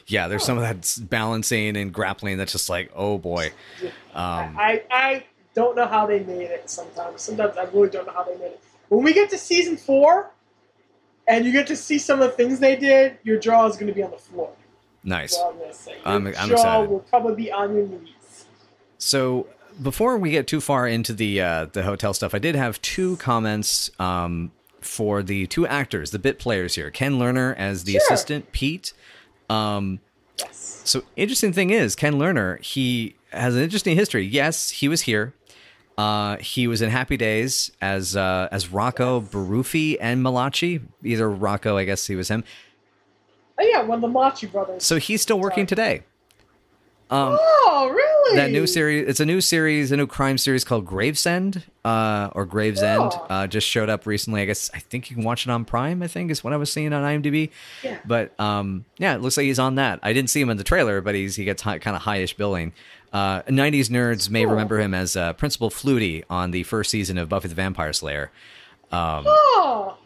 yeah, 0.07 0.27
there's 0.27 0.43
some 0.43 0.57
of 0.57 0.63
that 0.63 1.09
balancing 1.09 1.75
and 1.77 1.93
grappling 1.93 2.37
that's 2.37 2.51
just 2.53 2.69
like, 2.69 2.89
oh 2.95 3.17
boy. 3.17 3.51
Um, 4.13 4.55
I, 4.57 4.83
I 4.91 5.25
don't 5.53 5.75
know 5.75 5.85
how 5.87 6.05
they 6.07 6.19
made 6.21 6.49
it 6.51 6.69
sometimes. 6.69 7.21
Sometimes 7.21 7.57
I 7.57 7.63
really 7.65 7.89
don't 7.89 8.05
know 8.07 8.13
how 8.13 8.23
they 8.23 8.35
made 8.37 8.45
it. 8.53 8.61
When 8.89 9.03
we 9.03 9.13
get 9.13 9.29
to 9.31 9.37
season 9.37 9.77
four 9.77 10.31
and 11.27 11.45
you 11.45 11.51
get 11.51 11.67
to 11.67 11.75
see 11.75 11.97
some 11.99 12.21
of 12.21 12.29
the 12.31 12.35
things 12.35 12.59
they 12.59 12.75
did, 12.75 13.17
your 13.23 13.39
jaw 13.39 13.65
is 13.67 13.75
going 13.75 13.87
to 13.87 13.93
be 13.93 14.03
on 14.03 14.11
the 14.11 14.17
floor. 14.17 14.51
nice. 15.03 15.37
I'm 16.05 16.27
I'm- 16.27 16.27
I'm 16.37 16.49
jaw 16.49 16.55
excited. 16.55 16.89
will 16.89 16.99
probably 16.99 17.35
be 17.35 17.51
on 17.51 17.75
your 17.75 17.87
knees. 17.87 18.45
So 18.97 19.47
before 19.81 20.17
we 20.17 20.31
get 20.31 20.47
too 20.47 20.61
far 20.61 20.87
into 20.87 21.13
the 21.13 21.41
uh, 21.41 21.65
the 21.65 21.83
hotel 21.83 22.13
stuff, 22.13 22.33
I 22.33 22.39
did 22.39 22.55
have 22.55 22.81
two 22.81 23.17
comments 23.17 23.89
um, 23.99 24.51
for 24.81 25.23
the 25.23 25.47
two 25.47 25.65
actors, 25.67 26.11
the 26.11 26.19
bit 26.19 26.39
players 26.39 26.75
here. 26.75 26.91
Ken 26.91 27.13
Lerner 27.13 27.55
as 27.57 27.83
the 27.85 27.93
Sure. 27.93 28.01
assistant 28.01 28.51
Pete. 28.51 28.93
Um, 29.49 29.99
Yes. 30.39 30.81
So 30.83 31.03
interesting 31.15 31.53
thing 31.53 31.69
is 31.69 31.95
Ken 31.95 32.15
Lerner, 32.15 32.59
he 32.61 33.15
has 33.31 33.55
an 33.55 33.61
interesting 33.61 33.95
history. 33.95 34.25
Yes, 34.25 34.71
he 34.71 34.87
was 34.87 35.01
here. 35.01 35.33
Uh, 35.95 36.37
he 36.37 36.67
was 36.67 36.81
in 36.81 36.89
Happy 36.89 37.17
Days 37.17 37.71
as 37.79 38.15
uh, 38.15 38.47
as 38.51 38.69
Rocco 38.69 39.21
Baruffi 39.21 39.95
and 40.01 40.23
Malachi. 40.23 40.81
Either 41.03 41.29
Rocco, 41.29 41.77
I 41.77 41.85
guess 41.85 42.07
he 42.07 42.15
was 42.15 42.29
him. 42.29 42.43
Oh, 43.59 43.63
yeah, 43.63 43.83
one 43.83 43.97
of 43.97 44.01
the 44.01 44.07
Malachi 44.07 44.47
brothers. 44.47 44.83
So 44.83 44.97
he's 44.97 45.21
still 45.21 45.39
working 45.39 45.67
today. 45.67 46.01
Um, 47.13 47.37
oh, 47.39 47.91
really? 47.93 48.35
that 48.37 48.49
new 48.51 48.65
series 48.65 49.07
it's 49.07 49.19
a 49.19 49.25
new 49.25 49.41
series 49.41 49.91
a 49.91 49.97
new 49.97 50.07
crime 50.07 50.37
series 50.39 50.63
called 50.63 50.85
gravesend 50.85 51.61
uh 51.85 52.29
or 52.33 52.45
gravesend 52.45 53.11
Oh. 53.13 53.25
uh 53.29 53.47
just 53.47 53.67
showed 53.67 53.89
up 53.89 54.07
recently. 54.07 54.41
I 54.41 54.45
guess 54.45 54.71
i 54.73 54.79
think 54.79 55.09
you 55.11 55.15
can 55.17 55.23
watch 55.25 55.45
it 55.45 55.51
on 55.51 55.65
prime 55.65 56.01
i 56.01 56.07
think 56.07 56.31
is 56.31 56.43
what 56.43 56.53
i 56.53 56.57
was 56.57 56.71
seeing 56.71 56.93
on 56.93 57.03
imdb. 57.03 57.51
Yeah. 57.83 57.99
but 58.05 58.37
um 58.39 58.85
yeah 58.97 59.13
it 59.13 59.21
looks 59.21 59.37
like 59.37 59.43
he's 59.45 59.59
on 59.59 59.75
that. 59.75 59.99
I 60.01 60.13
didn't 60.13 60.29
see 60.31 60.41
him 60.41 60.49
in 60.49 60.57
the 60.57 60.63
trailer 60.63 61.01
but 61.01 61.13
he's 61.13 61.35
he 61.35 61.43
gets 61.43 61.61
high, 61.61 61.77
kind 61.79 61.95
of 61.95 62.01
highish 62.01 62.35
billing. 62.37 62.73
Uh 63.11 63.43
90s 63.43 63.89
nerds 63.89 64.29
may 64.31 64.45
remember 64.47 64.79
him 64.79 64.93
as 64.95 65.15
uh 65.15 65.33
principal 65.33 65.69
flutie 65.69 66.23
on 66.29 66.49
the 66.51 66.63
first 66.63 66.89
season 66.89 67.17
of 67.19 67.29
buffy 67.29 67.49
the 67.49 67.55
vampire 67.55 67.93
slayer. 67.93 68.31
Oh, 68.91 69.97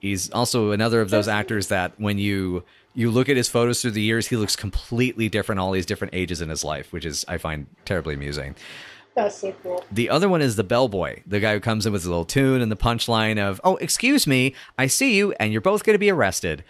he's 0.00 0.30
also 0.30 0.70
another 0.72 1.00
of 1.00 1.10
those 1.10 1.28
actors 1.28 1.68
that 1.68 1.92
when 1.98 2.18
you 2.18 2.64
you 2.94 3.10
look 3.10 3.28
at 3.28 3.36
his 3.36 3.48
photos 3.48 3.80
through 3.82 3.92
the 3.92 4.02
years 4.02 4.28
he 4.28 4.36
looks 4.36 4.56
completely 4.56 5.28
different 5.28 5.60
all 5.60 5.70
these 5.72 5.86
different 5.86 6.14
ages 6.14 6.40
in 6.40 6.48
his 6.48 6.64
life 6.64 6.92
which 6.92 7.04
is 7.04 7.24
i 7.28 7.38
find 7.38 7.66
terribly 7.84 8.14
amusing 8.14 8.54
that's 9.16 9.38
so 9.38 9.52
cool. 9.64 9.84
The 9.90 10.08
other 10.08 10.28
one 10.28 10.40
is 10.40 10.54
the 10.54 10.62
bellboy, 10.62 11.22
the 11.26 11.40
guy 11.40 11.52
who 11.54 11.58
comes 11.60 11.84
in 11.84 11.92
with 11.92 12.02
his 12.02 12.08
little 12.08 12.24
tune 12.24 12.62
and 12.62 12.70
the 12.70 12.76
punchline 12.76 13.38
of, 13.40 13.60
"Oh, 13.64 13.74
excuse 13.76 14.24
me, 14.24 14.54
I 14.78 14.86
see 14.86 15.16
you, 15.16 15.32
and 15.40 15.50
you're 15.50 15.60
both 15.60 15.82
going 15.82 15.94
to 15.94 15.98
be 15.98 16.12
arrested." 16.12 16.62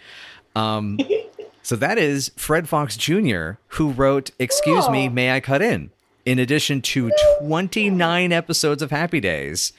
Um, 0.55 0.97
so 1.61 1.75
that 1.75 1.99
is 1.99 2.31
Fred 2.37 2.67
Fox 2.67 2.97
Jr., 2.97 3.51
who 3.67 3.91
wrote 3.91 4.31
"Excuse 4.39 4.89
Me, 4.89 5.05
Oh. 5.07 5.11
May 5.11 5.31
I 5.35 5.39
Cut 5.39 5.61
In," 5.61 5.91
in 6.25 6.39
addition 6.39 6.81
to 6.81 7.11
29 7.41 8.31
episodes 8.31 8.81
of 8.81 8.89
Happy 8.89 9.19
Days, 9.19 9.71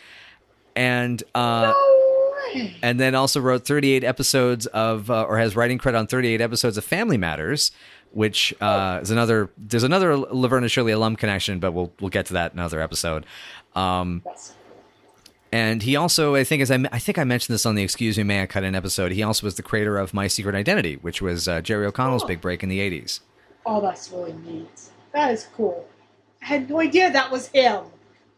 and 0.77 1.21
uh, 1.35 1.73
No. 1.77 1.92
And 2.83 2.99
then 3.01 3.15
also 3.15 3.41
wrote 3.41 3.65
38 3.67 4.05
episodes 4.05 4.67
of 4.67 5.11
uh, 5.11 5.23
or 5.25 5.39
has 5.39 5.55
writing 5.57 5.79
credit 5.79 5.99
on 5.99 6.07
38 6.07 6.41
episodes 6.41 6.77
of 6.77 6.85
family 6.85 7.17
matters 7.17 7.73
which 8.13 8.55
uh, 8.61 8.99
is 9.03 9.11
another 9.11 9.51
there's 9.57 9.83
another 9.85 10.17
laverne 10.17 10.63
and 10.65 10.71
shirley 10.71 10.93
alum 10.93 11.17
connection 11.17 11.59
but 11.59 11.73
we'll 11.73 11.93
we'll 12.01 12.11
get 12.11 12.27
to 12.27 12.35
that 12.35 12.53
in 12.53 12.59
another 12.59 12.81
episode 12.81 13.25
um, 13.75 14.23
That's 14.25 14.55
and 15.51 15.83
he 15.83 15.97
also 15.97 16.35
i 16.35 16.45
think 16.45 16.63
as 16.63 16.71
I, 16.71 16.77
I 16.93 16.99
think 16.99 17.19
i 17.19 17.25
mentioned 17.25 17.55
this 17.55 17.65
on 17.67 17.75
the 17.75 17.83
excuse 17.83 18.17
me 18.19 18.25
may 18.25 18.43
i 18.43 18.47
cut 18.47 18.65
in 18.65 18.75
episode 18.75 19.13
he 19.13 19.23
also 19.23 19.47
was 19.47 19.55
the 19.57 19.63
creator 19.63 19.99
of 19.99 20.13
my 20.15 20.27
secret 20.27 20.55
identity 20.55 20.97
which 20.97 21.21
was 21.23 21.49
uh, 21.49 21.61
jerry 21.61 21.87
o'connell's 21.87 22.23
Oh. 22.25 22.27
big 22.29 22.41
break 22.41 22.63
in 22.63 22.69
the 22.69 22.79
80s 22.79 23.21
Oh, 23.65 23.81
that's 23.81 24.11
really 24.11 24.33
neat. 24.45 24.81
That 25.15 25.31
is 25.31 25.47
cool. 25.57 25.87
I 26.43 26.47
had 26.47 26.69
no 26.69 26.81
idea 26.81 27.13
that 27.13 27.31
was 27.31 27.47
him. 27.47 27.85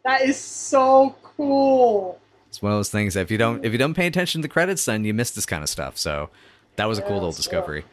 That 0.05 0.21
is 0.21 0.37
so 0.37 1.17
cool. 1.23 2.21
It's 2.55 2.63
one 2.63 2.73
of 2.73 2.79
those 2.79 2.91
things 2.91 3.15
that 3.15 3.23
if 3.23 3.31
you 3.31 3.39
don't 3.39 3.65
if 3.65 3.73
you 3.73 3.79
don't 3.79 3.95
pay 3.95 4.07
attention 4.07 4.41
to 4.41 4.49
the 4.49 4.53
credits 4.53 4.85
then 4.85 5.05
you 5.05 5.13
miss 5.13 5.31
this 5.33 5.47
kind 5.47 5.63
of 5.63 5.69
stuff 5.69 5.99
so 5.99 6.31
that 6.77 6.87
was 6.87 6.99
a 6.99 7.03
cool 7.03 7.11
Yeah, 7.11 7.17
little 7.17 7.33
discovery 7.33 7.85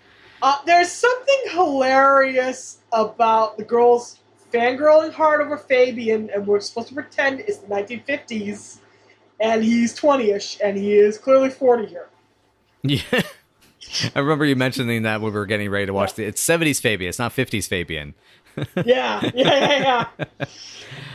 Uh, 0.41 0.57
there's 0.65 0.91
something 0.91 1.41
hilarious 1.51 2.79
about 2.91 3.57
the 3.57 3.63
girls 3.63 4.19
fangirling 4.51 5.13
hard 5.13 5.41
over 5.41 5.57
Fabian, 5.57 6.29
and 6.33 6.45
we're 6.45 6.59
supposed 6.59 6.89
to 6.89 6.93
pretend 6.93 7.39
it's 7.41 7.59
the 7.59 7.67
1950s, 7.67 8.79
and 9.39 9.63
he's 9.63 9.97
20ish, 9.97 10.59
and 10.63 10.77
he 10.77 10.93
is 10.93 11.17
clearly 11.17 11.49
40 11.49 11.85
here. 11.85 12.09
Yeah. 12.83 13.01
I 14.15 14.19
remember 14.19 14.45
you 14.45 14.55
mentioning 14.55 15.03
that 15.03 15.21
when 15.21 15.33
we 15.33 15.39
were 15.39 15.45
getting 15.45 15.69
ready 15.69 15.87
to 15.87 15.93
watch 15.93 16.13
the. 16.13 16.23
It's 16.23 16.43
70s 16.45 16.79
Fabian. 16.79 17.09
It's 17.09 17.19
not 17.19 17.33
50s 17.33 17.67
Fabian. 17.67 18.13
Yeah, 18.85 19.21
yeah, 19.23 19.31
yeah, 19.33 20.07
yeah. 20.39 20.45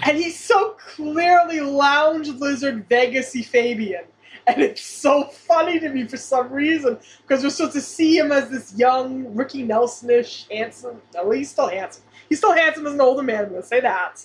and 0.04 0.16
he's 0.16 0.38
so 0.38 0.76
clearly 0.78 1.60
lounge 1.60 2.28
lizard 2.28 2.88
Vegasy 2.88 3.44
Fabian. 3.44 4.04
And 4.48 4.62
it's 4.62 4.82
so 4.82 5.24
funny 5.24 5.80
to 5.80 5.88
me 5.88 6.06
for 6.06 6.16
some 6.16 6.52
reason 6.52 6.98
because 7.22 7.42
we're 7.42 7.50
supposed 7.50 7.74
to 7.74 7.80
see 7.80 8.16
him 8.16 8.30
as 8.30 8.48
this 8.48 8.76
young 8.76 9.34
Ricky 9.34 9.64
Nelson-ish, 9.64 10.46
handsome. 10.48 11.02
No, 11.14 11.30
he's 11.32 11.50
still 11.50 11.68
handsome. 11.68 12.04
He's 12.28 12.38
still 12.38 12.54
handsome 12.54 12.86
as 12.86 12.94
an 12.94 13.00
older 13.00 13.22
man. 13.22 13.46
I'm 13.46 13.50
gonna 13.50 13.62
say 13.62 13.80
that. 13.80 14.24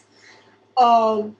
Um, 0.78 1.36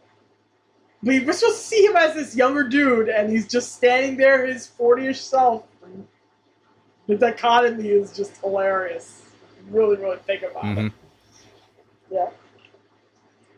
but 1.04 1.26
we're 1.26 1.34
supposed 1.34 1.58
to 1.58 1.64
see 1.64 1.86
him 1.86 1.96
as 1.96 2.16
this 2.16 2.36
younger 2.36 2.68
dude, 2.68 3.10
and 3.10 3.32
he's 3.32 3.48
just 3.48 3.76
standing 3.76 4.18
there, 4.18 4.46
his 4.46 4.70
40-ish 4.80 5.22
self. 5.22 5.64
The 7.08 7.16
dichotomy 7.16 7.90
is 7.90 8.16
just 8.16 8.38
hilarious. 8.38 9.24
Really, 9.70 9.98
really 9.98 10.18
think 10.18 10.44
about 10.44 10.64
it. 10.78 10.92
Yeah. 12.12 12.30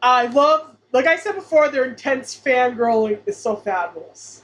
I 0.02 0.28
love, 0.28 0.76
like 0.92 1.08
I 1.08 1.16
said 1.16 1.36
before, 1.36 1.70
their 1.70 1.86
intense 1.86 2.40
fangirling 2.40 3.20
is 3.26 3.38
so 3.38 3.56
fabulous. 3.56 4.44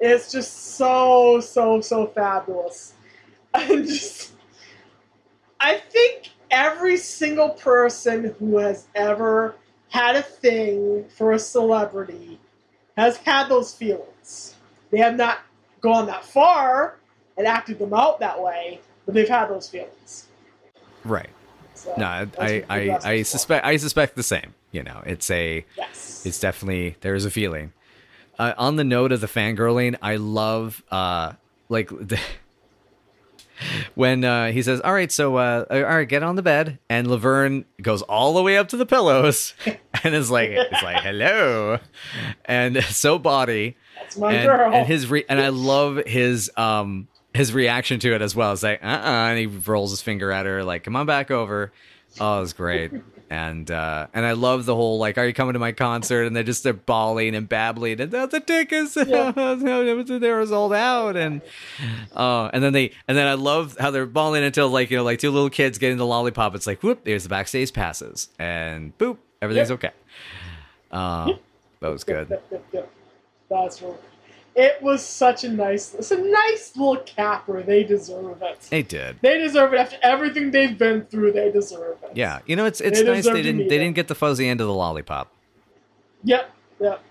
It's 0.00 0.32
just 0.32 0.76
so, 0.76 1.40
so, 1.40 1.80
so 1.80 2.06
fabulous. 2.06 2.94
And 3.54 3.86
just, 3.86 4.32
I 5.60 5.76
think 5.76 6.30
every 6.50 6.96
single 6.96 7.50
person 7.50 8.34
who 8.38 8.56
has 8.56 8.86
ever 8.94 9.56
had 9.90 10.16
a 10.16 10.22
thing 10.22 11.04
for 11.14 11.32
a 11.32 11.38
celebrity 11.38 12.40
has 12.96 13.18
had 13.18 13.48
those 13.48 13.74
feelings. 13.74 14.54
They 14.90 14.98
have 14.98 15.16
not 15.16 15.40
gone 15.82 16.06
that 16.06 16.24
far 16.24 16.96
and 17.36 17.46
acted 17.46 17.78
them 17.78 17.92
out 17.92 18.20
that 18.20 18.42
way, 18.42 18.80
but 19.04 19.14
they've 19.14 19.28
had 19.28 19.48
those 19.48 19.68
feelings. 19.68 20.28
Right. 21.04 21.28
So, 21.84 21.94
No, 21.96 22.24
that's 22.26 22.38
I, 22.40 22.64
I, 22.68 22.98
I 23.12 23.22
suspect 23.22 23.64
I 23.66 23.76
suspect 23.76 24.16
the 24.16 24.22
same. 24.22 24.54
You 24.70 24.82
know, 24.82 25.02
it's 25.04 25.30
a 25.30 25.64
Yes. 25.76 26.22
it's 26.24 26.38
definitely 26.40 26.96
there's 27.00 27.24
a 27.24 27.30
feeling. 27.30 27.72
Uh, 28.38 28.54
on 28.56 28.76
the 28.76 28.84
note 28.84 29.12
of 29.12 29.20
the 29.20 29.26
fangirling, 29.26 29.96
I 30.02 30.16
love 30.16 30.82
uh 30.90 31.32
like 31.68 31.88
the, 31.90 32.18
when 33.94 34.24
uh, 34.24 34.50
he 34.50 34.62
says, 34.62 34.80
"All 34.80 34.92
right, 34.92 35.10
so 35.12 35.36
uh, 35.36 35.64
all 35.70 35.82
right, 35.82 36.08
get 36.08 36.22
on 36.22 36.36
the 36.36 36.42
bed," 36.42 36.78
and 36.88 37.06
Laverne 37.06 37.64
goes 37.80 38.02
all 38.02 38.34
the 38.34 38.42
way 38.42 38.56
up 38.56 38.68
to 38.70 38.76
the 38.76 38.86
pillows 38.86 39.54
and 40.04 40.14
is 40.14 40.30
like, 40.30 40.50
"It's 40.50 40.82
like 40.82 41.02
hello," 41.02 41.78
and 42.44 42.82
so 42.84 43.18
body 43.18 43.76
That's 44.00 44.16
my 44.16 44.32
and, 44.32 44.46
girl. 44.48 44.72
and 44.74 44.86
his 44.86 45.08
re- 45.08 45.24
and 45.28 45.40
I 45.40 45.48
love 45.50 45.98
his 46.06 46.50
um 46.56 47.08
his 47.34 47.52
reaction 47.52 47.98
to 48.00 48.14
it 48.14 48.22
as 48.22 48.34
well. 48.36 48.52
It's 48.52 48.62
like 48.62 48.82
uh 48.82 48.86
uh 48.86 49.26
and 49.30 49.38
he 49.38 49.46
rolls 49.46 49.90
his 49.90 50.02
finger 50.02 50.30
at 50.32 50.46
her 50.46 50.62
like 50.64 50.84
come 50.84 50.96
on 50.96 51.06
back 51.06 51.30
over. 51.30 51.72
Oh, 52.20 52.38
it 52.38 52.40
was 52.40 52.52
great. 52.52 52.92
And 53.30 53.70
uh, 53.70 54.08
and 54.12 54.26
I 54.26 54.32
love 54.32 54.66
the 54.66 54.74
whole 54.74 54.98
like, 54.98 55.16
are 55.16 55.24
you 55.26 55.32
coming 55.32 55.54
to 55.54 55.58
my 55.58 55.72
concert? 55.72 56.24
And 56.24 56.36
they're 56.36 56.42
just 56.42 56.62
they're 56.62 56.74
bawling 56.74 57.34
and 57.34 57.48
babbling 57.48 57.98
and 58.02 58.14
oh, 58.14 58.26
the 58.26 58.40
tickets, 58.40 58.94
Yeah. 58.94 59.30
they 59.54 60.30
were 60.30 60.44
sold 60.44 60.74
out, 60.74 61.16
and 61.16 61.40
uh, 62.14 62.50
and 62.52 62.62
then 62.62 62.74
they 62.74 62.92
and 63.08 63.16
then 63.16 63.26
I 63.26 63.32
love 63.32 63.78
how 63.80 63.90
they're 63.90 64.04
bawling 64.04 64.44
until 64.44 64.68
like 64.68 64.90
you 64.90 64.98
know 64.98 65.04
like 65.04 65.18
two 65.20 65.30
little 65.30 65.48
kids 65.48 65.78
getting 65.78 65.96
the 65.96 66.04
lollipop. 66.04 66.54
It's 66.54 66.66
like 66.66 66.82
whoop, 66.82 67.04
there's 67.04 67.22
the 67.22 67.30
backstage 67.30 67.72
passes, 67.72 68.28
and 68.38 68.96
boop, 68.98 69.16
everything's 69.40 69.70
Yep. 69.70 69.78
okay. 69.78 69.90
Uh, 70.90 71.32
that 71.80 71.88
was 71.88 72.04
good. 72.04 72.28
Yep, 72.28 72.64
yep. 72.74 72.92
That's 73.48 73.80
right. 73.80 73.94
It 74.54 74.82
was 74.82 75.02
such 75.04 75.44
a 75.44 75.48
nice, 75.48 75.94
it's 75.94 76.10
a 76.10 76.18
nice 76.18 76.76
little 76.76 76.98
capper. 77.04 77.62
They 77.62 77.84
deserve 77.84 78.42
it. 78.42 78.60
They 78.68 78.82
did. 78.82 79.16
They 79.22 79.38
deserve 79.38 79.72
it 79.72 79.78
after 79.78 79.96
everything 80.02 80.50
they've 80.50 80.76
been 80.76 81.06
through. 81.06 81.32
They 81.32 81.50
deserve 81.50 81.96
it. 82.02 82.10
Yeah, 82.14 82.40
you 82.44 82.54
know 82.56 82.66
it's 82.66 82.80
it's 82.82 83.00
They 83.00 83.06
nice 83.06 83.24
they 83.24 83.40
didn't 83.40 83.58
they 83.62 83.68
there. 83.68 83.78
didn't 83.78 83.94
get 83.96 84.08
the 84.08 84.14
fuzzy 84.14 84.46
end 84.48 84.60
of 84.60 84.66
the 84.66 84.74
lollipop. 84.74 85.32
Yep. 86.24 86.50
Yep. 86.80 87.02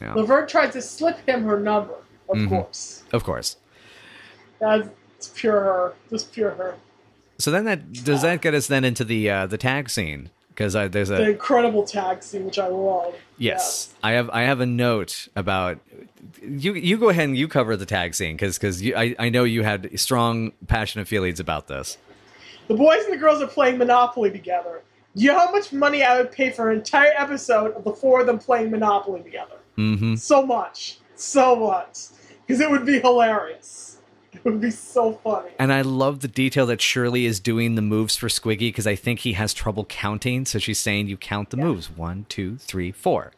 Yeah, 0.00 0.14
Laverne 0.14 0.48
tried 0.48 0.72
to 0.72 0.82
slip 0.82 1.18
him 1.28 1.44
her 1.44 1.60
number. 1.60 1.94
Of 2.28 2.36
Mhm. 2.38 2.48
course. 2.48 3.02
of 3.12 3.22
course. 3.24 3.56
That's 4.58 5.28
pure 5.34 5.60
her. 5.60 5.92
Just 6.10 6.32
pure 6.32 6.50
her. 6.50 6.74
So 7.38 7.50
then 7.50 7.64
that 7.66 7.92
does 8.04 8.22
that 8.22 8.40
get 8.42 8.54
us 8.54 8.66
then 8.66 8.84
into 8.84 9.04
the 9.04 9.30
uh, 9.30 9.46
the 9.46 9.56
tag 9.58 9.88
scene 9.90 10.30
because 10.60 10.90
there's 10.92 11.08
The 11.08 11.30
incredible 11.30 11.84
tag 11.84 12.22
scene, 12.22 12.44
which 12.44 12.58
I 12.58 12.68
love. 12.68 13.14
yes 13.38 13.94
I 14.02 14.12
have 14.12 14.28
I 14.30 14.42
have 14.42 14.60
a 14.60 14.66
note 14.66 15.28
about 15.34 15.78
you 16.42 16.74
you 16.74 16.98
go 16.98 17.08
ahead 17.08 17.24
and 17.24 17.36
you 17.36 17.48
cover 17.48 17.76
the 17.76 17.86
tag 17.86 18.14
scene 18.14 18.36
because 18.36 18.58
because 18.58 18.82
I 18.84 19.14
I 19.18 19.30
know 19.30 19.44
you 19.44 19.62
had 19.62 19.98
strong 19.98 20.52
passionate 20.66 21.08
feelings 21.08 21.40
about 21.40 21.66
this. 21.68 21.96
The 22.68 22.74
boys 22.74 23.04
and 23.04 23.12
the 23.14 23.16
girls 23.16 23.42
are 23.42 23.46
playing 23.46 23.78
Monopoly 23.78 24.30
together. 24.30 24.82
Do 25.16 25.24
you 25.24 25.32
know 25.32 25.38
how 25.38 25.50
much 25.50 25.72
money 25.72 26.04
I 26.04 26.18
would 26.18 26.30
pay 26.30 26.50
for 26.50 26.70
an 26.70 26.78
entire 26.78 27.12
episode 27.16 27.72
of 27.72 27.82
the 27.82 27.92
four 27.92 28.20
of 28.20 28.26
them 28.26 28.38
playing 28.38 28.70
Monopoly 28.70 29.22
together? 29.22 29.56
Mm-hmm. 29.76 30.16
So 30.16 30.46
much. 30.46 30.98
So 31.16 31.56
much. 31.56 31.96
Because 32.46 32.60
it 32.60 32.70
would 32.70 32.86
be 32.86 33.00
hilarious. 33.00 33.89
It 34.44 34.44
would 34.44 34.60
be 34.60 34.70
so 34.70 35.14
funny. 35.24 35.50
And 35.58 35.72
I 35.72 35.82
love 35.82 36.20
the 36.20 36.28
detail 36.28 36.64
that 36.66 36.80
Shirley 36.80 37.26
is 37.26 37.40
doing 37.40 37.74
the 37.74 37.82
moves 37.82 38.16
for 38.16 38.28
Squiggy 38.28 38.68
because 38.68 38.86
I 38.86 38.94
think 38.94 39.20
he 39.20 39.32
has 39.32 39.52
trouble 39.52 39.84
counting. 39.86 40.44
So 40.46 40.58
she's 40.60 40.78
saying 40.78 41.08
you 41.08 41.16
count 41.16 41.50
the 41.50 41.56
moves 41.56 41.90
one, 41.90 42.26
two, 42.28 42.56
three, 42.58 42.92
four. 42.92 43.32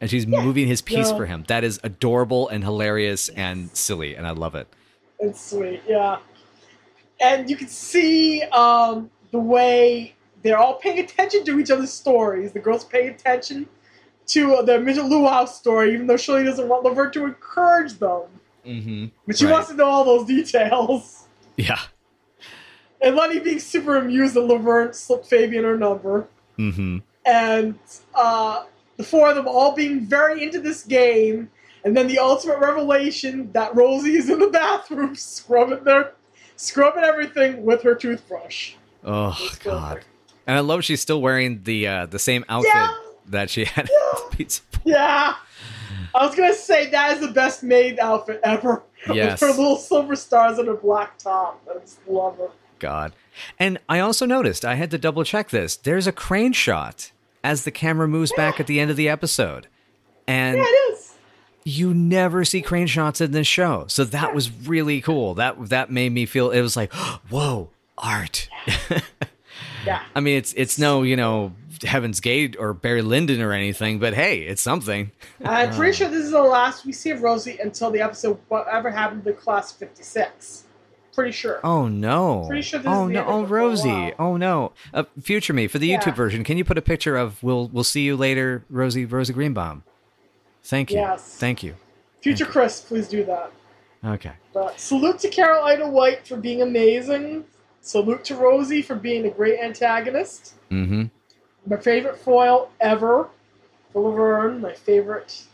And 0.00 0.10
she's 0.10 0.26
moving 0.26 0.66
his 0.66 0.82
piece 0.82 1.10
Yeah. 1.10 1.16
for 1.16 1.26
him. 1.26 1.44
That 1.46 1.62
is 1.64 1.78
adorable 1.84 2.48
and 2.48 2.64
hilarious 2.64 3.28
and 3.30 3.70
silly, 3.74 4.14
and 4.16 4.26
I 4.26 4.30
love 4.32 4.54
it. 4.54 4.66
It's 5.20 5.50
sweet, 5.50 5.80
yeah. 5.88 6.18
And 7.20 7.48
you 7.48 7.56
can 7.56 7.68
see 7.68 8.42
um, 8.42 9.10
the 9.30 9.38
way 9.38 10.14
they're 10.42 10.58
all 10.58 10.74
paying 10.74 10.98
attention 10.98 11.44
to 11.44 11.58
each 11.58 11.70
other's 11.70 11.92
stories. 11.92 12.52
The 12.52 12.58
girls 12.58 12.84
paying 12.84 13.08
attention 13.08 13.66
to 14.26 14.62
the 14.66 14.78
Midget 14.80 15.04
Luau 15.06 15.44
story, 15.46 15.94
even 15.94 16.08
though 16.08 16.16
Shirley 16.16 16.44
doesn't 16.44 16.68
want 16.68 16.84
Laverne 16.84 17.12
to 17.12 17.24
encourage 17.24 17.94
them. 17.94 18.22
Mm-hmm. 18.66 19.06
But 19.26 19.38
she 19.38 19.46
wants 19.46 19.68
to 19.68 19.74
know 19.74 19.86
all 19.86 20.04
those 20.04 20.26
details. 20.26 21.26
Yeah. 21.56 21.78
And 23.00 23.14
Lenny 23.16 23.38
being 23.40 23.58
super 23.60 23.96
amused 23.96 24.34
that 24.34 24.40
Laverne 24.42 24.92
slipped 24.92 25.26
Fabian 25.26 25.64
her 25.64 25.76
number. 25.78 26.28
Mm-hmm. 26.58 26.98
and 27.26 27.78
uh, 28.14 28.64
the 28.96 29.04
four 29.04 29.28
of 29.28 29.36
them 29.36 29.46
all 29.46 29.74
being 29.74 30.00
very 30.06 30.42
into 30.42 30.58
this 30.58 30.84
game, 30.84 31.50
and 31.84 31.94
then 31.94 32.08
the 32.08 32.18
ultimate 32.18 32.58
revelation 32.58 33.52
that 33.52 33.76
Rosie 33.76 34.16
is 34.16 34.30
in 34.30 34.38
the 34.38 34.46
bathroom 34.48 35.14
scrubbing 35.16 35.84
their 35.84 36.12
scrubbing 36.56 37.04
everything 37.04 37.62
with 37.64 37.82
her 37.82 37.94
toothbrush. 37.94 38.72
Oh 39.04 39.38
God. 39.62 39.88
perfect. 39.96 40.06
And 40.46 40.56
I 40.56 40.60
love 40.60 40.82
she's 40.84 41.00
still 41.02 41.20
wearing 41.20 41.62
the 41.64 41.86
uh, 41.86 42.06
the 42.06 42.18
same 42.18 42.44
outfit 42.48 42.72
Yeah. 42.74 42.94
that 43.26 43.50
she 43.50 43.64
had 43.66 43.90
Yeah. 43.90 44.10
at 44.18 44.30
the 44.30 44.36
pizza. 44.36 44.62
Yeah. 44.84 45.34
I 46.16 46.26
was 46.26 46.34
gonna 46.34 46.54
say 46.54 46.90
that 46.90 47.12
is 47.14 47.20
the 47.20 47.28
best 47.32 47.62
made 47.62 47.98
outfit 47.98 48.40
ever. 48.42 48.82
Yes. 49.14 49.40
With 49.40 49.50
her 49.50 49.56
little 49.56 49.76
silver 49.76 50.16
stars 50.16 50.58
and 50.58 50.66
her 50.66 50.74
black 50.74 51.16
top. 51.18 51.62
I 51.70 51.78
just 51.78 52.00
love 52.08 52.38
her. 52.38 52.48
God. 52.80 53.12
And 53.56 53.78
I 53.88 54.00
also 54.00 54.26
noticed 54.26 54.64
I 54.64 54.74
had 54.74 54.90
to 54.90 54.98
double 54.98 55.22
check 55.22 55.50
this. 55.50 55.76
There's 55.76 56.08
a 56.08 56.12
crane 56.12 56.52
shot 56.52 57.12
as 57.44 57.62
the 57.62 57.70
camera 57.70 58.08
moves 58.08 58.32
back 58.36 58.58
at 58.58 58.66
the 58.66 58.80
end 58.80 58.90
of 58.90 58.96
the 58.96 59.08
episode. 59.08 59.68
And 60.26 60.56
Yeah, 60.56 60.64
it 60.64 60.92
is. 60.92 61.14
you 61.62 61.94
never 61.94 62.44
see 62.44 62.62
crane 62.62 62.88
shots 62.88 63.20
in 63.20 63.30
this 63.30 63.46
show. 63.46 63.84
So 63.86 64.02
that 64.02 64.34
was 64.34 64.50
really 64.50 65.00
cool. 65.00 65.34
That 65.34 65.68
that 65.68 65.88
made 65.92 66.10
me 66.10 66.26
feel 66.26 66.50
it 66.50 66.60
was 66.62 66.76
like, 66.76 66.92
whoa, 67.30 67.68
art. 67.96 68.48
Yeah. 69.86 70.02
I 70.16 70.20
mean, 70.20 70.36
it's 70.36 70.52
it's 70.54 70.78
no, 70.80 71.02
you 71.04 71.14
know, 71.14 71.52
Heaven's 71.82 72.20
Gate 72.20 72.56
or 72.58 72.72
Barry 72.72 73.02
Lyndon 73.02 73.40
or 73.40 73.52
anything, 73.52 73.98
but 73.98 74.14
hey, 74.14 74.40
it's 74.40 74.62
something. 74.62 75.10
I'm 75.44 75.74
pretty 75.74 75.92
sure 75.92 76.08
this 76.08 76.24
is 76.24 76.30
the 76.30 76.42
last 76.42 76.84
we 76.86 76.92
see 76.92 77.10
of 77.10 77.22
Rosie 77.22 77.58
until 77.58 77.90
the 77.90 78.00
episode 78.00 78.38
whatever 78.48 78.90
happened 78.90 79.24
to 79.24 79.32
Class 79.32 79.72
56. 79.72 80.64
Pretty 81.14 81.32
sure. 81.32 81.60
Oh 81.64 81.88
no! 81.88 82.44
Pretty 82.46 82.60
sure 82.62 82.78
this 82.78 82.88
oh 82.88 83.04
is 83.04 83.08
the 83.08 83.14
no! 83.14 83.24
Oh 83.26 83.44
Rosie! 83.46 84.12
Oh 84.18 84.36
no! 84.36 84.72
Uh, 84.92 85.04
future 85.22 85.54
me 85.54 85.66
for 85.66 85.78
the 85.78 85.86
Yeah. 85.86 85.98
YouTube 85.98 86.14
version. 86.14 86.44
Can 86.44 86.58
you 86.58 86.64
put 86.64 86.76
a 86.76 86.82
picture 86.82 87.16
of 87.16 87.42
"We'll 87.42 87.68
We'll 87.68 87.84
see 87.84 88.02
you 88.02 88.16
later," 88.16 88.64
Rosie 88.68 89.06
Rosie 89.06 89.32
Greenbaum? 89.32 89.82
Thank 90.62 90.90
you. 90.90 90.98
Yes. 90.98 91.22
Thank 91.38 91.62
you. 91.62 91.74
Future 92.20 92.44
Chris, 92.44 92.82
please 92.82 93.08
do 93.08 93.24
that. 93.24 93.50
Okay. 94.04 94.32
But 94.52 94.78
salute 94.78 95.18
to 95.20 95.28
Carole 95.30 95.64
Ita 95.64 95.86
White 95.86 96.26
for 96.28 96.36
being 96.36 96.60
amazing. 96.60 97.44
Salute 97.80 98.22
to 98.24 98.34
Rosie 98.34 98.82
for 98.82 98.94
being 98.94 99.24
a 99.24 99.30
great 99.30 99.58
antagonist. 99.58 100.52
Mm-hmm. 100.70 101.04
My 101.66 101.76
favorite 101.76 102.18
foil 102.18 102.70
ever 102.80 103.28
Laverne, 103.94 104.60
my 104.60 104.72
favorite 104.72 105.44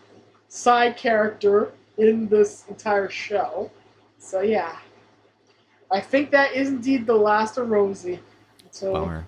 side 0.48 0.96
character 0.96 1.72
in 1.96 2.28
this 2.28 2.64
entire 2.68 3.08
show. 3.08 3.70
So 4.18 4.40
yeah. 4.40 4.76
I 5.90 6.00
think 6.00 6.30
that 6.30 6.52
is 6.54 6.68
indeed 6.68 7.06
the 7.06 7.14
last 7.14 7.58
of 7.58 7.70
Rosie. 7.70 8.18
Until, 8.64 8.92
Bummer. 8.94 9.26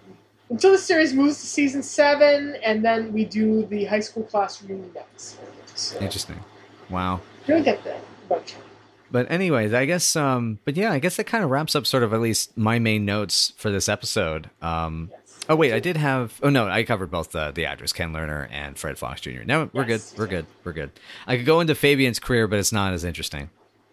until 0.49 0.73
the 0.73 0.79
series 0.79 1.13
moves 1.13 1.39
to 1.41 1.47
season 1.47 1.83
seven, 1.83 2.57
and 2.63 2.83
then 2.83 3.13
we 3.13 3.27
do 3.27 3.67
the 3.67 3.85
high 3.85 4.01
school 4.01 4.23
class 4.23 4.63
reunion 4.63 4.91
episode. 4.97 5.41
So 5.75 5.99
Interesting. 6.01 6.41
Wow. 6.89 7.21
you'll 7.47 7.63
get 7.63 7.81
eventually. 8.25 8.63
But 9.11 9.31
anyways, 9.31 9.73
I 9.73 9.85
guess. 9.85 10.17
Um. 10.17 10.59
But 10.65 10.77
yeah, 10.77 10.91
I 10.91 10.99
guess 10.99 11.17
that 11.17 11.25
kind 11.25 11.45
of 11.45 11.51
wraps 11.51 11.77
up 11.77 11.87
sort 11.87 12.03
of 12.03 12.13
at 12.13 12.21
least 12.21 12.57
my 12.57 12.79
main 12.79 13.05
notes 13.05 13.53
for 13.57 13.71
this 13.71 13.89
episode. 13.89 14.51
Um. 14.63 15.11
Yes. 15.13 15.24
Oh 15.49 15.57
wait, 15.57 15.73
I 15.73 15.79
did 15.81 15.97
have. 15.97 16.39
Oh 16.43 16.49
no, 16.49 16.69
I 16.69 16.85
covered 16.85 17.11
both 17.11 17.33
the 17.33 17.51
the 17.51 17.67
actors 17.67 17.93
Ken 17.93 18.13
Lerner 18.13 18.49
and 18.51 18.79
Fred 18.79 18.97
Fox 18.99 19.21
Jr. 19.21 19.43
No, 19.45 19.69
we're 19.73 19.87
Yes, 19.87 20.11
good. 20.11 20.19
We're 20.19 20.27
good. 20.27 20.47
We're 20.65 20.73
good. 20.73 20.91
I 21.27 21.37
could 21.37 21.47
go 21.47 21.61
into 21.61 21.75
Fabian's 21.75 22.19
career, 22.19 22.49
but 22.49 22.59
it's 22.59 22.73
not 22.73 22.93
as 22.95 23.05
interesting 23.05 23.51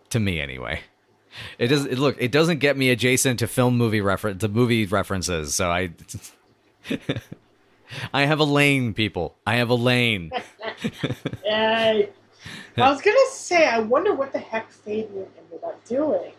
to 0.09 0.19
me 0.19 0.39
anyway. 0.39 0.81
It 1.57 1.67
does. 1.67 1.85
It, 1.85 1.97
look, 1.99 2.17
it 2.19 2.31
doesn't 2.31 2.59
get 2.59 2.77
me 2.77 2.89
adjacent 2.89 3.39
to 3.39 3.47
film 3.47 3.77
movie 3.77 4.01
reference 4.01 4.41
to 4.41 4.47
movie 4.47 4.85
references. 4.85 5.53
So 5.55 5.69
I, 5.69 5.91
I 8.13 8.25
have 8.25 8.39
a 8.39 8.43
lane, 8.45 8.93
people. 8.93 9.35
I 9.45 9.55
have 9.55 9.69
a 9.69 9.75
lane. 9.75 10.31
Yay. 11.45 12.09
I 12.77 12.89
was 12.89 13.01
gonna 13.01 13.17
say, 13.29 13.67
I 13.67 13.79
wonder 13.79 14.13
what 14.13 14.31
the 14.33 14.39
heck 14.39 14.71
Fabian 14.71 15.27
ended 15.37 15.63
up 15.63 15.83
doing. 15.85 16.31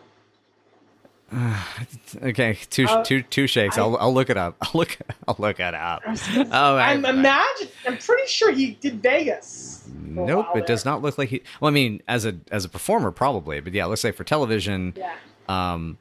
Okay, 2.21 2.57
two 2.69 2.85
Uh, 2.85 3.03
two 3.03 3.21
two 3.23 3.47
shakes. 3.47 3.77
I'll 3.77 3.97
I'll 3.97 4.13
look 4.13 4.29
it 4.29 4.37
up. 4.37 4.55
I'll 4.61 4.71
look 4.75 4.97
I'll 5.27 5.35
look 5.39 5.59
it 5.59 5.73
up. 5.73 6.01
I 6.07 6.47
Oh, 6.51 6.75
I- 6.75 6.91
I'm 6.91 7.05
imagine. 7.05 7.67
I'm 7.87 7.97
pretty 7.97 8.27
sure 8.27 8.51
he 8.51 8.71
did 8.71 9.01
Vegas. 9.01 9.87
Nope, 9.95 10.55
it 10.55 10.67
does 10.67 10.85
not 10.85 11.01
look 11.01 11.17
like 11.17 11.29
he. 11.29 11.41
Well, 11.59 11.69
I 11.69 11.73
mean, 11.73 12.01
as 12.07 12.25
a 12.25 12.35
as 12.51 12.65
a 12.65 12.69
performer, 12.69 13.11
probably, 13.11 13.59
but 13.61 13.73
yeah, 13.73 13.85
let's 13.85 14.01
say 14.01 14.11
for 14.11 14.23
television, 14.23 14.93
Yeah. 14.95 15.15
um, 15.49 15.97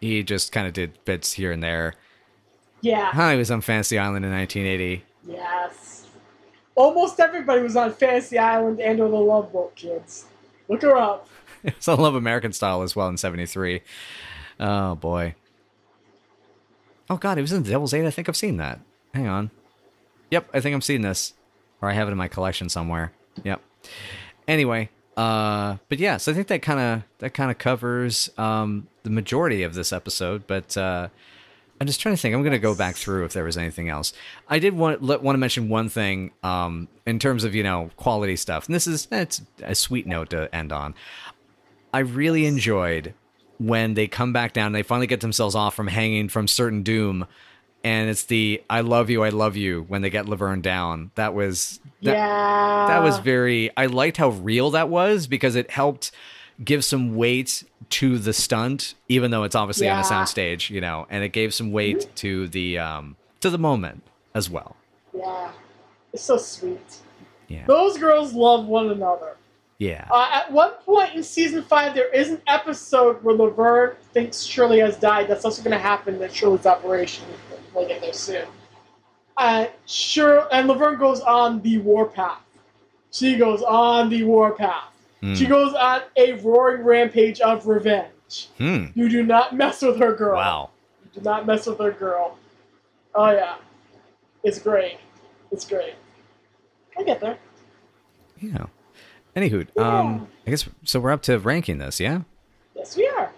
he 0.00 0.22
just 0.22 0.52
kind 0.52 0.66
of 0.66 0.72
did 0.74 1.02
bits 1.04 1.32
here 1.32 1.50
and 1.52 1.62
there. 1.62 1.94
Yeah. 2.82 3.10
Huh, 3.12 3.32
he 3.32 3.36
was 3.38 3.50
on 3.50 3.60
Fantasy 3.62 3.98
Island 3.98 4.24
in 4.24 4.30
1980. 4.32 5.04
Yes. 5.26 6.06
Almost 6.74 7.20
everybody 7.20 7.62
was 7.62 7.76
on 7.76 7.92
Fantasy 7.92 8.38
Island 8.38 8.80
and 8.80 9.00
or 9.00 9.08
the 9.08 9.16
Love 9.16 9.52
Boat 9.52 9.74
Kids. 9.76 10.24
Look 10.68 10.82
her 10.82 10.96
up. 10.96 11.28
Was 11.76 11.88
on 11.88 12.00
Love 12.00 12.14
American 12.14 12.52
Style 12.52 12.82
as 12.82 12.94
well 12.94 13.08
in 13.08 13.16
'73. 13.16 13.82
Oh 14.58 14.94
boy. 14.94 15.34
Oh 17.08 17.16
god, 17.16 17.38
it 17.38 17.42
was 17.42 17.52
in 17.52 17.64
Devil's 17.64 17.92
Eight. 17.92 18.06
I 18.06 18.10
think 18.10 18.28
I've 18.28 18.36
seen 18.36 18.58
that. 18.58 18.78
Hang 19.14 19.26
on. 19.26 19.50
Yep, 20.30 20.48
I 20.54 20.60
think 20.60 20.74
I'm 20.74 20.80
seeing 20.80 21.02
this, 21.02 21.34
or 21.82 21.90
I 21.90 21.94
have 21.94 22.06
it 22.06 22.12
in 22.12 22.18
my 22.18 22.28
collection 22.28 22.68
somewhere. 22.68 23.12
Yep. 23.42 23.60
Anyway, 24.46 24.90
uh, 25.16 25.78
but 25.88 25.98
yeah, 25.98 26.18
so 26.18 26.30
I 26.30 26.34
think 26.34 26.46
that 26.48 26.62
kind 26.62 26.78
of 26.78 27.02
that 27.18 27.34
kind 27.34 27.50
of 27.50 27.58
covers 27.58 28.30
um, 28.38 28.86
the 29.02 29.10
majority 29.10 29.62
of 29.64 29.74
this 29.74 29.92
episode. 29.92 30.46
But 30.46 30.76
uh, 30.76 31.08
I'm 31.80 31.86
just 31.86 32.00
trying 32.00 32.14
to 32.14 32.20
think. 32.20 32.34
I'm 32.34 32.42
going 32.42 32.52
to 32.52 32.58
go 32.58 32.74
back 32.74 32.94
through 32.94 33.24
if 33.24 33.32
there 33.32 33.44
was 33.44 33.56
anything 33.56 33.88
else. 33.88 34.12
I 34.48 34.58
did 34.58 34.76
want 34.76 35.02
want 35.02 35.34
to 35.34 35.38
mention 35.38 35.68
one 35.68 35.88
thing 35.88 36.30
um, 36.42 36.88
in 37.06 37.18
terms 37.18 37.42
of 37.42 37.54
you 37.54 37.62
know 37.62 37.90
quality 37.96 38.36
stuff, 38.36 38.66
and 38.66 38.74
this 38.74 38.86
is 38.86 39.08
it's 39.10 39.42
a 39.62 39.74
sweet 39.74 40.06
note 40.06 40.30
to 40.30 40.54
end 40.54 40.72
on. 40.72 40.94
I 41.92 42.00
really 42.00 42.46
enjoyed 42.46 43.14
when 43.58 43.94
they 43.94 44.06
come 44.06 44.32
back 44.32 44.52
down. 44.52 44.66
and 44.66 44.74
They 44.74 44.82
finally 44.82 45.06
get 45.06 45.20
themselves 45.20 45.54
off 45.54 45.74
from 45.74 45.88
hanging 45.88 46.28
from 46.28 46.46
certain 46.48 46.82
doom, 46.82 47.26
and 47.84 48.08
it's 48.10 48.24
the 48.24 48.62
"I 48.70 48.80
love 48.80 49.10
you, 49.10 49.22
I 49.24 49.30
love 49.30 49.56
you" 49.56 49.84
when 49.88 50.02
they 50.02 50.10
get 50.10 50.28
Laverne 50.28 50.60
down. 50.60 51.10
That 51.16 51.34
was 51.34 51.80
that, 52.02 52.12
yeah. 52.14 52.86
that 52.88 53.02
was 53.02 53.18
very. 53.18 53.70
I 53.76 53.86
liked 53.86 54.16
how 54.16 54.30
real 54.30 54.70
that 54.70 54.88
was 54.88 55.26
because 55.26 55.56
it 55.56 55.70
helped 55.70 56.10
give 56.62 56.84
some 56.84 57.14
weight 57.16 57.64
to 57.88 58.18
the 58.18 58.32
stunt, 58.32 58.94
even 59.08 59.30
though 59.30 59.44
it's 59.44 59.54
obviously 59.54 59.88
on 59.88 59.96
a 59.98 60.00
Yeah. 60.02 60.04
soundstage, 60.04 60.70
you 60.70 60.80
know, 60.80 61.06
and 61.10 61.24
it 61.24 61.30
gave 61.32 61.52
some 61.54 61.72
weight 61.72 62.14
to 62.16 62.48
the 62.48 62.78
um 62.78 63.16
to 63.40 63.50
the 63.50 63.58
moment 63.58 64.02
as 64.34 64.48
well. 64.50 64.76
Yeah. 65.16 65.50
It's 66.12 66.22
so 66.22 66.36
sweet. 66.36 66.96
Yeah, 67.48 67.64
Those 67.66 67.98
girls 67.98 68.32
love 68.32 68.66
one 68.66 68.90
another. 68.90 69.36
Yeah, 69.80 70.06
Uh, 70.10 70.28
at 70.30 70.52
one 70.52 70.72
point 70.84 71.14
in 71.14 71.22
season 71.22 71.62
five, 71.62 71.94
there 71.94 72.12
is 72.14 72.28
an 72.28 72.42
episode 72.46 73.24
where 73.24 73.34
Laverne 73.34 73.96
thinks 74.12 74.42
Shirley 74.42 74.78
has 74.80 74.96
died. 74.96 75.26
That's 75.26 75.44
also 75.46 75.62
going 75.62 75.72
to 75.72 75.78
happen 75.82 76.20
at 76.22 76.32
Shirley's 76.34 76.66
operation. 76.66 77.24
We'll 77.74 77.88
get 77.88 78.02
there 78.02 78.12
soon. 78.12 78.46
Uh, 79.38 79.66
sure, 79.86 80.46
and 80.52 80.68
Laverne 80.68 80.98
goes 80.98 81.20
on 81.22 81.62
the 81.62 81.78
warpath. 81.78 82.42
She 83.10 83.36
goes 83.38 83.62
on 83.62 84.10
the 84.10 84.22
warpath. 84.24 84.92
Hmm. 85.22 85.32
She 85.34 85.46
goes 85.46 85.72
on 85.72 86.02
a 86.16 86.34
roaring 86.34 86.84
rampage 86.84 87.40
of 87.40 87.66
revenge. 87.66 88.48
Hmm. 88.58 88.86
You 88.94 89.08
do 89.08 89.22
not 89.22 89.56
mess 89.56 89.80
with 89.80 89.98
her 89.98 90.14
girl. 90.14 90.36
Wow. 90.36 90.70
You 91.04 91.20
do 91.20 91.24
not 91.24 91.46
mess 91.46 91.66
with 91.66 91.78
her 91.78 91.90
girl. 91.90 92.36
Oh 93.14 93.30
yeah, 93.30 93.56
it's 94.44 94.58
great. 94.58 94.98
It's 95.50 95.66
great. 95.66 95.94
I 96.98 97.02
get 97.02 97.18
there. 97.20 97.38
Yeah. 98.38 98.66
Anywho, 99.36 99.66
Yeah. 99.76 99.98
um, 100.00 100.28
I 100.46 100.50
guess 100.50 100.68
so. 100.84 101.00
We're 101.00 101.12
up 101.12 101.22
to 101.22 101.38
ranking 101.38 101.78
this, 101.78 102.00
yeah. 102.00 102.22
Yes, 102.74 102.96
we 102.96 103.06
are. 103.08 103.32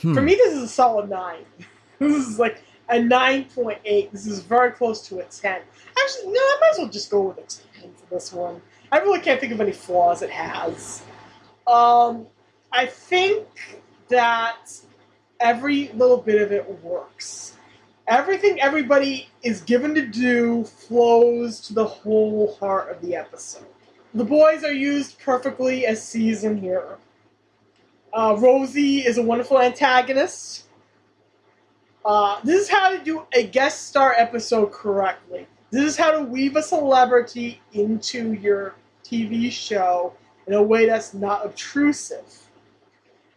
Hmm. 0.00 0.14
For 0.14 0.22
me, 0.22 0.34
this 0.34 0.54
is 0.54 0.62
a 0.62 0.68
solid 0.68 1.08
nine. 1.08 1.44
This 1.98 2.28
is 2.28 2.38
like 2.38 2.62
a 2.88 3.00
nine 3.02 3.46
point 3.46 3.80
eight. 3.84 4.12
This 4.12 4.24
is 4.26 4.38
very 4.38 4.70
close 4.70 5.06
to 5.08 5.18
a 5.18 5.24
ten. 5.24 5.62
Actually, 6.00 6.26
no, 6.32 6.38
I 6.40 6.58
might 6.60 6.70
as 6.74 6.78
well 6.78 6.88
just 6.88 7.10
go 7.10 7.22
with 7.22 7.38
a 7.38 7.80
ten 7.80 7.92
for 7.94 8.14
this 8.14 8.32
one. 8.32 8.62
I 8.92 8.98
really 8.98 9.18
can't 9.18 9.40
think 9.40 9.52
of 9.52 9.60
any 9.60 9.72
flaws 9.72 10.22
it 10.22 10.30
has. 10.30 11.02
Um, 11.66 12.28
I 12.70 12.86
think 12.86 13.48
that 14.10 14.70
every 15.40 15.88
little 15.94 16.18
bit 16.18 16.40
of 16.40 16.52
it 16.52 16.82
works. 16.84 17.56
Everything 18.06 18.60
everybody 18.60 19.28
is 19.42 19.60
given 19.62 19.92
to 19.96 20.06
do 20.06 20.62
flows 20.64 21.60
to 21.62 21.74
the 21.74 21.84
whole 21.84 22.54
heart 22.60 22.90
of 22.92 23.02
the 23.02 23.16
episode. 23.16 23.66
The 24.14 24.24
boys 24.24 24.64
are 24.64 24.72
used 24.72 25.18
perfectly 25.18 25.84
as 25.84 26.02
season 26.02 26.56
here. 26.56 26.96
Uh, 28.12 28.36
Rosie 28.38 29.00
is 29.00 29.18
a 29.18 29.22
wonderful 29.22 29.60
antagonist. 29.60 30.64
Uh, 32.04 32.40
this 32.42 32.62
is 32.62 32.68
how 32.70 32.88
to 32.90 32.98
do 33.04 33.26
a 33.34 33.46
guest 33.46 33.86
star 33.86 34.14
episode 34.16 34.72
correctly. 34.72 35.46
This 35.70 35.84
is 35.84 35.96
how 35.96 36.10
to 36.12 36.22
weave 36.22 36.56
a 36.56 36.62
celebrity 36.62 37.60
into 37.74 38.32
your 38.32 38.74
TV 39.04 39.52
show 39.52 40.14
in 40.46 40.54
a 40.54 40.62
way 40.62 40.86
that's 40.86 41.12
not 41.12 41.44
obtrusive. 41.44 42.48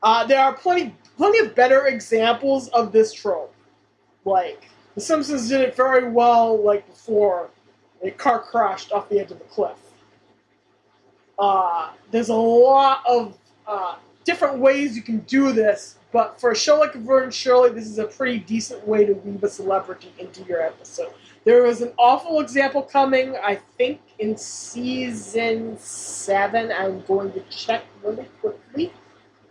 Uh, 0.02 0.26
there 0.26 0.40
are 0.40 0.54
plenty, 0.54 0.96
plenty 1.18 1.40
of 1.40 1.54
better 1.54 1.88
examples 1.88 2.70
of 2.70 2.94
this 2.94 3.12
trope, 3.12 3.54
like 4.24 4.70
The 4.96 5.02
Simpsons 5.02 5.50
did 5.50 5.60
it 5.60 5.76
very 5.76 6.10
well, 6.10 6.64
like 6.64 6.88
before 6.88 7.50
a 8.02 8.12
car 8.12 8.40
crashed 8.40 8.94
off 8.94 9.10
the 9.10 9.20
edge 9.20 9.32
of 9.32 9.40
the 9.40 9.46
cliff. 9.46 9.91
Uh, 11.42 11.90
there's 12.12 12.30
a 12.30 12.36
lot 12.36 13.04
of 13.10 13.36
uh, 13.66 13.96
different 14.24 14.60
ways 14.60 14.96
you 14.96 15.02
can 15.02 15.22
do 15.22 15.52
this, 15.52 15.98
but 16.12 16.40
for 16.40 16.52
a 16.52 16.56
show 16.56 16.80
like 16.80 16.94
Vern 16.94 17.32
Shirley, 17.32 17.72
this 17.72 17.88
is 17.88 17.98
a 17.98 18.06
pretty 18.06 18.38
decent 18.38 18.88
way 18.88 19.06
to 19.06 19.14
weave 19.14 19.44
a 19.44 19.50
celebrity 19.50 20.14
into 20.20 20.44
your 20.44 20.62
episode. 20.62 21.12
There 21.44 21.64
was 21.64 21.82
an 21.82 21.94
awful 21.98 22.42
example 22.42 22.84
coming, 22.84 23.36
I 23.38 23.56
think, 23.56 24.02
in 24.20 24.38
season 24.38 25.80
seven. 25.80 26.72
I'm 26.72 27.02
going 27.02 27.32
to 27.34 27.40
check 27.50 27.86
really 28.04 28.26
quickly 28.40 28.94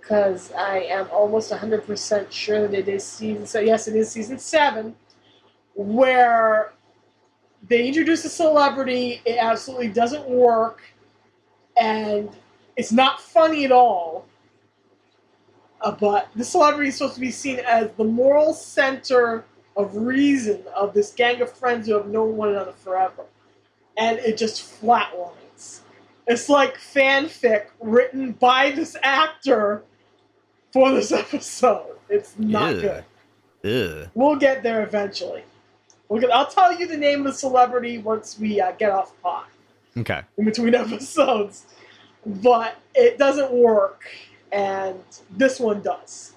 because 0.00 0.52
I 0.52 0.82
am 0.82 1.08
almost 1.10 1.50
100% 1.50 2.30
sure 2.30 2.68
that 2.68 2.72
it 2.72 2.88
is 2.88 3.04
season 3.04 3.46
so 3.46 3.60
yes 3.60 3.86
it 3.86 3.94
is 3.94 4.10
season 4.10 4.38
7 4.40 4.96
where 5.74 6.72
they 7.68 7.86
introduce 7.86 8.24
a 8.24 8.28
celebrity 8.28 9.22
it 9.24 9.36
absolutely 9.38 9.88
doesn't 9.88 10.28
work 10.28 10.82
and 11.80 12.30
it's 12.76 12.92
not 12.92 13.20
funny 13.20 13.64
at 13.64 13.72
all 13.72 14.26
uh, 15.82 15.90
but 15.90 16.28
the 16.36 16.44
celebrity 16.44 16.90
is 16.90 16.96
supposed 16.98 17.14
to 17.14 17.20
be 17.20 17.30
seen 17.30 17.58
as 17.60 17.90
the 17.96 18.04
moral 18.04 18.52
center 18.52 19.44
of 19.76 19.96
reason 19.96 20.62
of 20.76 20.94
this 20.94 21.12
gang 21.12 21.40
of 21.40 21.50
friends 21.50 21.86
who 21.86 21.94
have 21.94 22.06
known 22.06 22.36
one 22.36 22.50
another 22.50 22.72
forever 22.72 23.24
and 23.96 24.18
it 24.18 24.36
just 24.36 24.80
flatlines 24.80 25.80
it's 26.30 26.48
like 26.48 26.78
fanfic 26.78 27.66
written 27.80 28.32
by 28.32 28.70
this 28.70 28.96
actor 29.02 29.82
for 30.72 30.92
this 30.92 31.10
episode. 31.24 31.96
It's 32.08 32.38
not 32.38 32.76
Ew. 32.76 32.80
good. 32.80 33.04
Ugh. 33.64 34.10
We'll 34.14 34.36
get 34.36 34.62
there 34.62 34.84
eventually. 34.84 35.42
We'll 36.08 36.20
get, 36.20 36.30
I'll 36.30 36.46
tell 36.46 36.72
you 36.78 36.86
the 36.86 36.96
name 36.96 37.20
of 37.20 37.32
the 37.32 37.38
celebrity 37.38 37.98
once 37.98 38.38
we 38.38 38.60
uh, 38.60 38.72
get 38.72 38.90
off 38.90 39.12
pod 39.22 39.46
Okay. 39.98 40.22
in 40.36 40.44
between 40.44 40.74
episodes. 40.74 41.66
But 42.26 42.76
it 42.94 43.16
doesn't 43.16 43.50
work, 43.50 44.04
and 44.52 45.02
this 45.30 45.58
one 45.58 45.80
does 45.80 46.34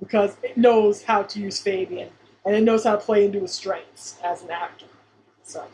because 0.00 0.36
it 0.42 0.56
knows 0.56 1.02
how 1.02 1.22
to 1.24 1.40
use 1.40 1.60
Fabian 1.60 2.08
and 2.44 2.56
it 2.56 2.62
knows 2.62 2.84
how 2.84 2.92
to 2.92 2.98
play 2.98 3.26
into 3.26 3.40
his 3.40 3.52
strengths 3.52 4.16
as 4.24 4.42
an 4.42 4.50
actor. 4.50 4.86
So 5.42 5.64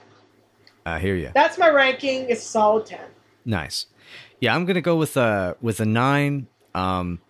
I 0.84 0.98
hear 0.98 1.14
you. 1.14 1.30
that's 1.34 1.56
my 1.56 1.68
ranking. 1.68 2.28
It's 2.28 2.42
a 2.42 2.48
solid 2.48 2.86
ten. 2.86 3.06
Nice. 3.44 3.86
Yeah, 4.40 4.54
I'm 4.54 4.64
gonna 4.64 4.80
go 4.80 4.96
with 4.96 5.16
a 5.16 5.56
with 5.60 5.78
a 5.80 5.84
nine. 5.86 6.48
Um, 6.74 7.20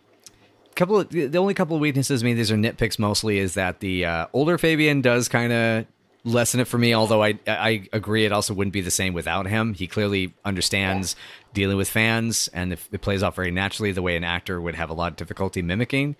couple 0.75 0.99
of 1.01 1.11
the 1.11 1.37
only 1.37 1.53
couple 1.55 1.77
of 1.77 1.81
weaknesses. 1.83 2.23
I 2.23 2.25
mean, 2.25 2.37
these 2.37 2.51
are 2.51 2.57
nitpicks 2.57 2.99
mostly. 2.99 3.39
Is 3.39 3.55
that 3.55 3.81
the 3.81 4.07
uh, 4.07 4.27
older 4.33 4.57
Fabian 4.57 5.03
does 5.03 5.29
kind 5.29 5.53
of 5.53 5.87
lessen 6.25 6.61
it 6.61 6.67
for 6.67 6.79
me. 6.79 6.95
Although 6.95 7.23
I 7.23 7.39
I 7.47 7.87
agree, 7.93 8.25
it 8.25 8.33
also 8.33 8.55
wouldn't 8.55 8.73
be 8.73 8.81
the 8.81 8.91
same 8.91 9.15
without 9.15 9.47
him. 9.47 9.75
He 9.75 9.87
clearly 9.87 10.35
understands 10.45 11.15
dealing 11.53 11.77
with 11.77 11.89
fans, 11.89 12.49
and 12.53 12.73
if 12.73 12.89
it 12.93 13.01
plays 13.01 13.23
off 13.23 13.37
very 13.37 13.51
naturally, 13.51 13.93
the 13.93 14.03
way 14.03 14.17
an 14.17 14.25
actor 14.25 14.61
would 14.61 14.75
have 14.75 14.91
a 14.91 14.95
lot 14.95 15.13
of 15.13 15.17
difficulty 15.17 15.63
mimicking. 15.63 16.17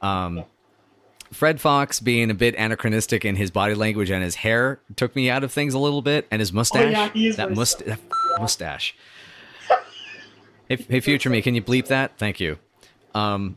Um, 0.00 0.44
Fred 1.32 1.60
Fox 1.60 2.00
being 2.00 2.30
a 2.30 2.34
bit 2.34 2.54
anachronistic 2.56 3.24
in 3.24 3.36
his 3.36 3.50
body 3.50 3.74
language 3.74 4.10
and 4.10 4.22
his 4.22 4.36
hair 4.36 4.80
took 4.96 5.14
me 5.14 5.30
out 5.30 5.44
of 5.44 5.52
things 5.52 5.74
a 5.74 5.78
little 5.78 6.02
bit, 6.02 6.26
and 6.30 6.40
his 6.40 6.52
mustache. 6.52 6.92
yeah, 6.92 7.10
he 7.10 7.28
is 7.28 7.36
that 7.36 7.52
must 7.52 7.84
that 7.86 8.00
mustache. 8.38 8.94
hey, 10.68 10.76
hey, 10.88 11.00
future 11.00 11.30
me, 11.30 11.42
can 11.42 11.54
you 11.54 11.62
bleep 11.62 11.86
that? 11.88 12.16
Thank 12.18 12.40
you. 12.40 12.58
Um, 13.14 13.56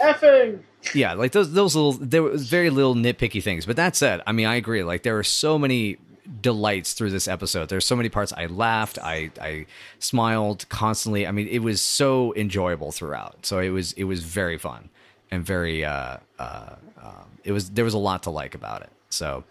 Effing. 0.00 0.60
Yeah, 0.94 1.14
like 1.14 1.32
those 1.32 1.52
those 1.52 1.74
little 1.74 1.92
there 1.92 2.22
was 2.22 2.48
very 2.48 2.70
little 2.70 2.94
nitpicky 2.94 3.42
things. 3.42 3.66
But 3.66 3.76
that 3.76 3.96
said, 3.96 4.22
I 4.26 4.32
mean, 4.32 4.46
I 4.46 4.56
agree. 4.56 4.82
Like 4.82 5.02
there 5.02 5.14
were 5.14 5.22
so 5.22 5.58
many 5.58 5.98
delights 6.40 6.92
through 6.92 7.10
this 7.10 7.28
episode. 7.28 7.68
There's 7.68 7.86
so 7.86 7.96
many 7.96 8.08
parts 8.08 8.32
I 8.32 8.46
laughed, 8.46 8.98
I 8.98 9.30
I 9.40 9.66
smiled 9.98 10.68
constantly. 10.68 11.26
I 11.26 11.32
mean, 11.32 11.48
it 11.48 11.60
was 11.60 11.80
so 11.82 12.34
enjoyable 12.34 12.92
throughout. 12.92 13.46
So 13.46 13.58
it 13.58 13.70
was 13.70 13.92
it 13.94 14.04
was 14.04 14.22
very 14.22 14.58
fun 14.58 14.88
and 15.30 15.44
very 15.44 15.84
uh 15.84 16.18
uh 16.38 16.74
um, 17.02 17.38
it 17.44 17.52
was 17.52 17.70
there 17.70 17.84
was 17.84 17.94
a 17.94 17.98
lot 17.98 18.22
to 18.24 18.30
like 18.30 18.54
about 18.54 18.82
it. 18.82 18.90
So 19.10 19.44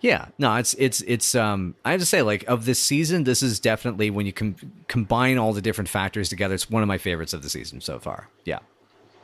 yeah, 0.00 0.26
no, 0.38 0.54
it's 0.56 0.74
it's 0.74 1.02
it's 1.02 1.34
um 1.34 1.74
I 1.84 1.92
have 1.92 2.00
to 2.00 2.06
say 2.06 2.22
like 2.22 2.44
of 2.48 2.64
this 2.64 2.78
season, 2.78 3.24
this 3.24 3.42
is 3.42 3.60
definitely 3.60 4.10
when 4.10 4.26
you 4.26 4.32
com- 4.32 4.56
combine 4.88 5.38
all 5.38 5.52
the 5.52 5.62
different 5.62 5.88
factors 5.88 6.28
together, 6.28 6.54
it's 6.54 6.70
one 6.70 6.82
of 6.82 6.88
my 6.88 6.98
favorites 6.98 7.32
of 7.32 7.42
the 7.42 7.50
season 7.50 7.80
so 7.80 7.98
far. 7.98 8.28
Yeah. 8.44 8.60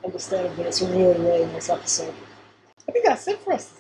Understandably, 0.07 0.65
it's 0.65 0.81
a 0.81 0.87
really, 0.87 1.19
really 1.21 1.47
nice 1.53 1.69
episode. 1.69 2.15
I 2.89 2.93
think 2.93 3.05
that's 3.05 3.27
it 3.29 3.41
for 3.41 3.53
us. 3.55 3.73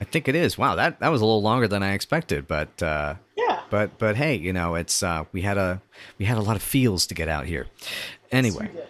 I 0.00 0.04
think 0.04 0.28
it 0.28 0.34
is. 0.34 0.58
Wow, 0.58 0.74
that 0.74 1.00
that 1.00 1.08
was 1.08 1.22
a 1.22 1.24
little 1.24 1.40
longer 1.42 1.66
than 1.66 1.82
I 1.82 1.94
expected, 1.94 2.46
but 2.46 2.82
uh, 2.82 3.14
Yeah. 3.36 3.60
but 3.70 3.96
but 3.98 4.14
hey, 4.16 4.34
you 4.36 4.52
know, 4.52 4.74
it's 4.74 5.02
uh, 5.02 5.24
we 5.32 5.40
had 5.40 5.56
a 5.56 5.80
we 6.18 6.26
had 6.26 6.36
a 6.36 6.42
lot 6.42 6.54
of 6.56 6.62
feels 6.62 7.06
to 7.06 7.14
get 7.14 7.28
out 7.28 7.46
here. 7.46 7.66
Anyway, 8.30 8.68
We 8.70 8.76
did. 8.80 8.86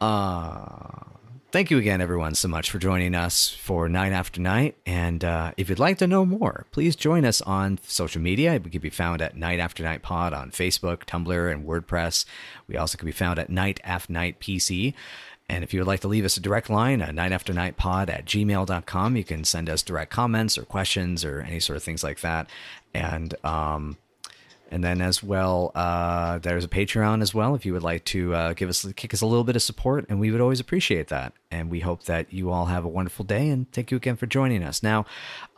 uh, 0.00 1.04
thank 1.52 1.70
you 1.70 1.78
again, 1.78 2.00
everyone, 2.00 2.34
so 2.34 2.48
much 2.48 2.70
for 2.72 2.78
joining 2.80 3.14
us 3.14 3.50
for 3.50 3.88
Night 3.88 4.12
After 4.12 4.40
Night. 4.40 4.74
And 4.84 5.24
uh, 5.24 5.52
if 5.56 5.68
you'd 5.68 5.78
like 5.78 5.98
to 5.98 6.08
know 6.08 6.26
more, 6.26 6.66
please 6.72 6.96
join 6.96 7.24
us 7.24 7.40
on 7.42 7.78
social 7.86 8.20
media. 8.20 8.60
We 8.62 8.70
can 8.70 8.80
be 8.80 8.90
found 8.90 9.22
at 9.22 9.36
Night 9.36 9.60
After 9.60 9.84
Night 9.84 10.02
Pod 10.02 10.32
on 10.32 10.50
Facebook, 10.50 11.04
Tumblr, 11.04 11.52
and 11.52 11.64
WordPress. 11.66 12.24
We 12.66 12.76
also 12.76 12.98
can 12.98 13.06
be 13.06 13.12
found 13.12 13.38
at 13.38 13.48
Night 13.48 13.80
After 13.84 14.12
Night 14.12 14.40
PC. 14.40 14.94
And 15.52 15.62
if 15.62 15.74
you 15.74 15.80
would 15.80 15.86
like 15.86 16.00
to 16.00 16.08
leave 16.08 16.24
us 16.24 16.38
a 16.38 16.40
direct 16.40 16.70
line, 16.70 17.02
uh, 17.02 17.12
night 17.12 17.30
after 17.30 17.52
night 17.52 17.76
pod 17.76 18.08
at 18.08 18.24
gmail.com, 18.24 19.16
you 19.16 19.22
can 19.22 19.44
send 19.44 19.68
us 19.68 19.82
direct 19.82 20.10
comments 20.10 20.56
or 20.56 20.62
questions 20.62 21.26
or 21.26 21.42
any 21.42 21.60
sort 21.60 21.76
of 21.76 21.82
things 21.82 22.02
like 22.02 22.20
that. 22.20 22.48
And, 22.94 23.34
um, 23.44 23.98
and 24.70 24.82
then 24.82 25.02
as 25.02 25.22
well, 25.22 25.70
uh, 25.74 26.38
there's 26.38 26.64
a 26.64 26.68
Patreon 26.68 27.20
as 27.20 27.34
well. 27.34 27.54
If 27.54 27.66
you 27.66 27.74
would 27.74 27.82
like 27.82 28.06
to 28.06 28.34
uh, 28.34 28.52
give 28.54 28.70
us, 28.70 28.90
kick 28.96 29.12
us 29.12 29.20
a 29.20 29.26
little 29.26 29.44
bit 29.44 29.54
of 29.54 29.60
support, 29.60 30.06
and 30.08 30.18
we 30.18 30.30
would 30.30 30.40
always 30.40 30.58
appreciate 30.58 31.08
that. 31.08 31.34
And 31.50 31.68
we 31.68 31.80
hope 31.80 32.04
that 32.04 32.32
you 32.32 32.50
all 32.50 32.66
have 32.66 32.86
a 32.86 32.88
wonderful 32.88 33.26
day. 33.26 33.50
And 33.50 33.70
thank 33.72 33.90
you 33.90 33.98
again 33.98 34.16
for 34.16 34.24
joining 34.24 34.62
us. 34.62 34.82
Now, 34.82 35.04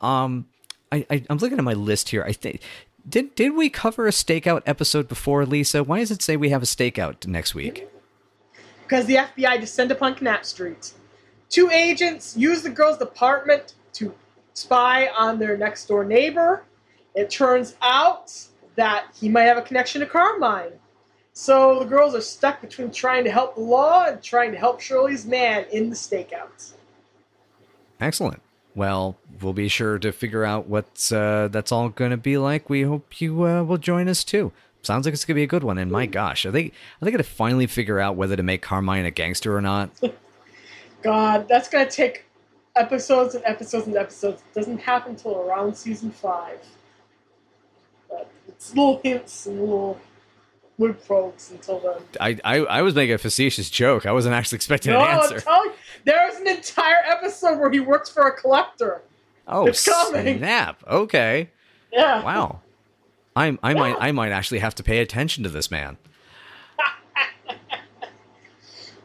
um, 0.01 0.49
I, 0.91 1.07
I, 1.09 1.25
I'm 1.31 1.39
looking 1.39 1.59
at 1.59 1.65
my 1.65 1.73
list 1.73 2.09
here. 2.09 2.25
I 2.25 2.33
think 2.33 2.61
did 3.09 3.35
did 3.37 3.55
we 3.55 3.71
cover 3.71 4.09
a 4.09 4.11
stakeout 4.11 4.63
episode 4.67 5.07
before, 5.07 5.47
Lisa? 5.47 5.85
Why 5.85 6.01
does 6.01 6.11
it 6.11 6.21
say 6.21 6.37
we 6.37 6.49
have 6.49 6.63
a 6.63 6.67
stakeout 6.67 7.27
next 7.27 7.55
week? 7.55 7.87
Because 8.95 9.07
the 9.07 9.17
FBI 9.17 9.59
descend 9.61 9.91
upon 9.91 10.17
Knapp 10.21 10.45
Street. 10.45 10.93
Two 11.49 11.69
agents 11.69 12.37
use 12.37 12.63
the 12.63 12.71
girl's 12.71 13.01
apartment 13.01 13.75
to 13.95 14.15
spy 14.53 15.09
on 15.09 15.41
their 15.41 15.57
next 15.57 15.87
door 15.87 16.05
neighbor. 16.05 16.63
It 17.13 17.29
turns 17.29 17.75
out 17.83 18.33
that 18.77 19.07
he 19.19 19.29
might 19.29 19.47
have 19.47 19.59
a 19.59 19.63
connection 19.63 20.01
to 20.03 20.07
Carmine. 20.07 20.75
So 21.33 21.81
the 21.81 21.87
girls 21.87 22.15
are 22.15 22.21
stuck 22.21 22.61
between 22.61 22.93
trying 22.93 23.25
to 23.25 23.33
help 23.33 23.57
the 23.57 23.63
law 23.63 24.05
and 24.05 24.23
trying 24.23 24.53
to 24.53 24.59
help 24.59 24.81
Shirley's 24.81 25.27
man 25.27 25.67
in 25.73 25.91
the 25.91 25.97
stakeout. 25.97 26.75
Excellent. 28.01 28.43
Well, 28.77 29.17
we'll 29.43 29.55
be 29.55 29.67
sure 29.67 29.99
to 29.99 30.13
figure 30.13 30.45
out 30.45 30.69
what's 30.69 31.11
uh, 31.11 31.49
that's 31.51 31.73
all 31.73 31.89
going 31.89 32.13
to 32.13 32.17
be 32.17 32.39
like. 32.39 32.71
We 32.71 32.83
hope 32.83 33.21
you 33.21 33.45
uh, 33.45 33.65
will 33.65 33.79
join 33.79 34.09
us 34.09 34.23
too. 34.23 34.53
Sounds 34.87 35.07
like 35.07 35.15
it's 35.15 35.25
going 35.25 35.35
to 35.35 35.39
be 35.41 35.45
a 35.45 35.49
good 35.49 35.65
one. 35.65 35.79
And 35.79 35.91
my 35.91 36.07
hmm. 36.07 36.13
gosh, 36.13 36.45
are 36.47 36.51
they 36.51 36.67
are 36.67 37.05
they 37.05 37.11
going 37.11 37.19
to 37.19 37.25
finally 37.25 37.67
figure 37.67 38.01
out 38.01 38.17
whether 38.17 38.37
to 38.37 38.43
make 38.43 38.63
Carmine 38.63 39.05
a 39.05 39.11
gangster 39.11 39.57
or 39.57 39.61
not? 39.63 39.91
God, 41.05 41.47
that's 41.49 41.69
gonna 41.69 41.89
take 41.89 42.25
episodes 42.77 43.35
and 43.35 43.45
episodes 43.45 43.87
and 43.87 43.95
episodes. 43.95 44.41
It 44.41 44.55
doesn't 44.59 44.79
happen 44.79 45.11
until 45.13 45.37
around 45.37 45.77
season 45.77 46.11
five. 46.11 46.59
But 48.09 48.31
it's 48.49 48.71
little 48.75 49.01
hints 49.05 49.45
and 49.47 49.61
little 49.61 50.01
wood 50.79 50.97
probes 51.05 51.51
until 51.51 51.79
then. 51.81 52.03
I, 52.19 52.41
I 52.43 52.65
I 52.65 52.83
was 52.83 52.95
making 52.95 53.15
a 53.15 53.19
facetious 53.19 53.69
joke. 53.69 54.07
I 54.07 54.13
wasn't 54.13 54.35
actually 54.35 54.57
expecting 54.57 54.93
No, 54.93 55.01
an 55.01 55.09
I'm 55.09 55.21
answer. 55.21 55.41
telling 55.41 55.71
you, 55.71 55.77
there's 56.05 56.37
an 56.37 56.49
entire 56.49 57.05
episode 57.07 57.59
where 57.59 57.71
he 57.71 57.81
works 57.81 58.09
for 58.09 58.27
a 58.27 58.33
collector. 58.35 59.03
Oh, 59.47 59.67
it's 59.67 59.85
coming. 59.87 60.39
snap! 60.39 60.83
Okay, 60.89 61.51
Yeah. 61.93 62.25
wow. 62.25 62.61
I 63.37 63.59
I 63.63 63.75
might 63.75 63.97
I 64.01 64.13
might 64.13 64.33
actually 64.33 64.61
have 64.61 64.75
to 64.77 64.83
pay 64.83 64.99
attention 64.99 65.43
to 65.45 65.51
this 65.51 65.71
man. 65.71 65.97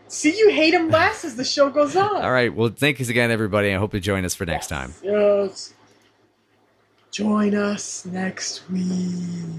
See, 0.08 0.38
you 0.38 0.50
hate 0.50 0.74
him 0.74 0.90
less 0.90 1.24
as 1.24 1.36
the 1.36 1.46
show 1.46 1.70
goes 1.70 1.96
on. 1.96 2.22
All 2.24 2.32
right. 2.32 2.54
Well, 2.54 2.70
thank 2.70 3.00
you 3.00 3.06
again, 3.08 3.30
everybody. 3.30 3.74
I 3.74 3.78
hope 3.78 3.94
you 3.94 4.00
join 4.00 4.26
us 4.26 4.34
for 4.34 4.46
next 4.46 4.68
time. 4.68 4.94
Yes. 5.04 5.74
Join 7.12 7.56
us 7.56 8.06
next 8.06 8.70
week. 8.70 9.56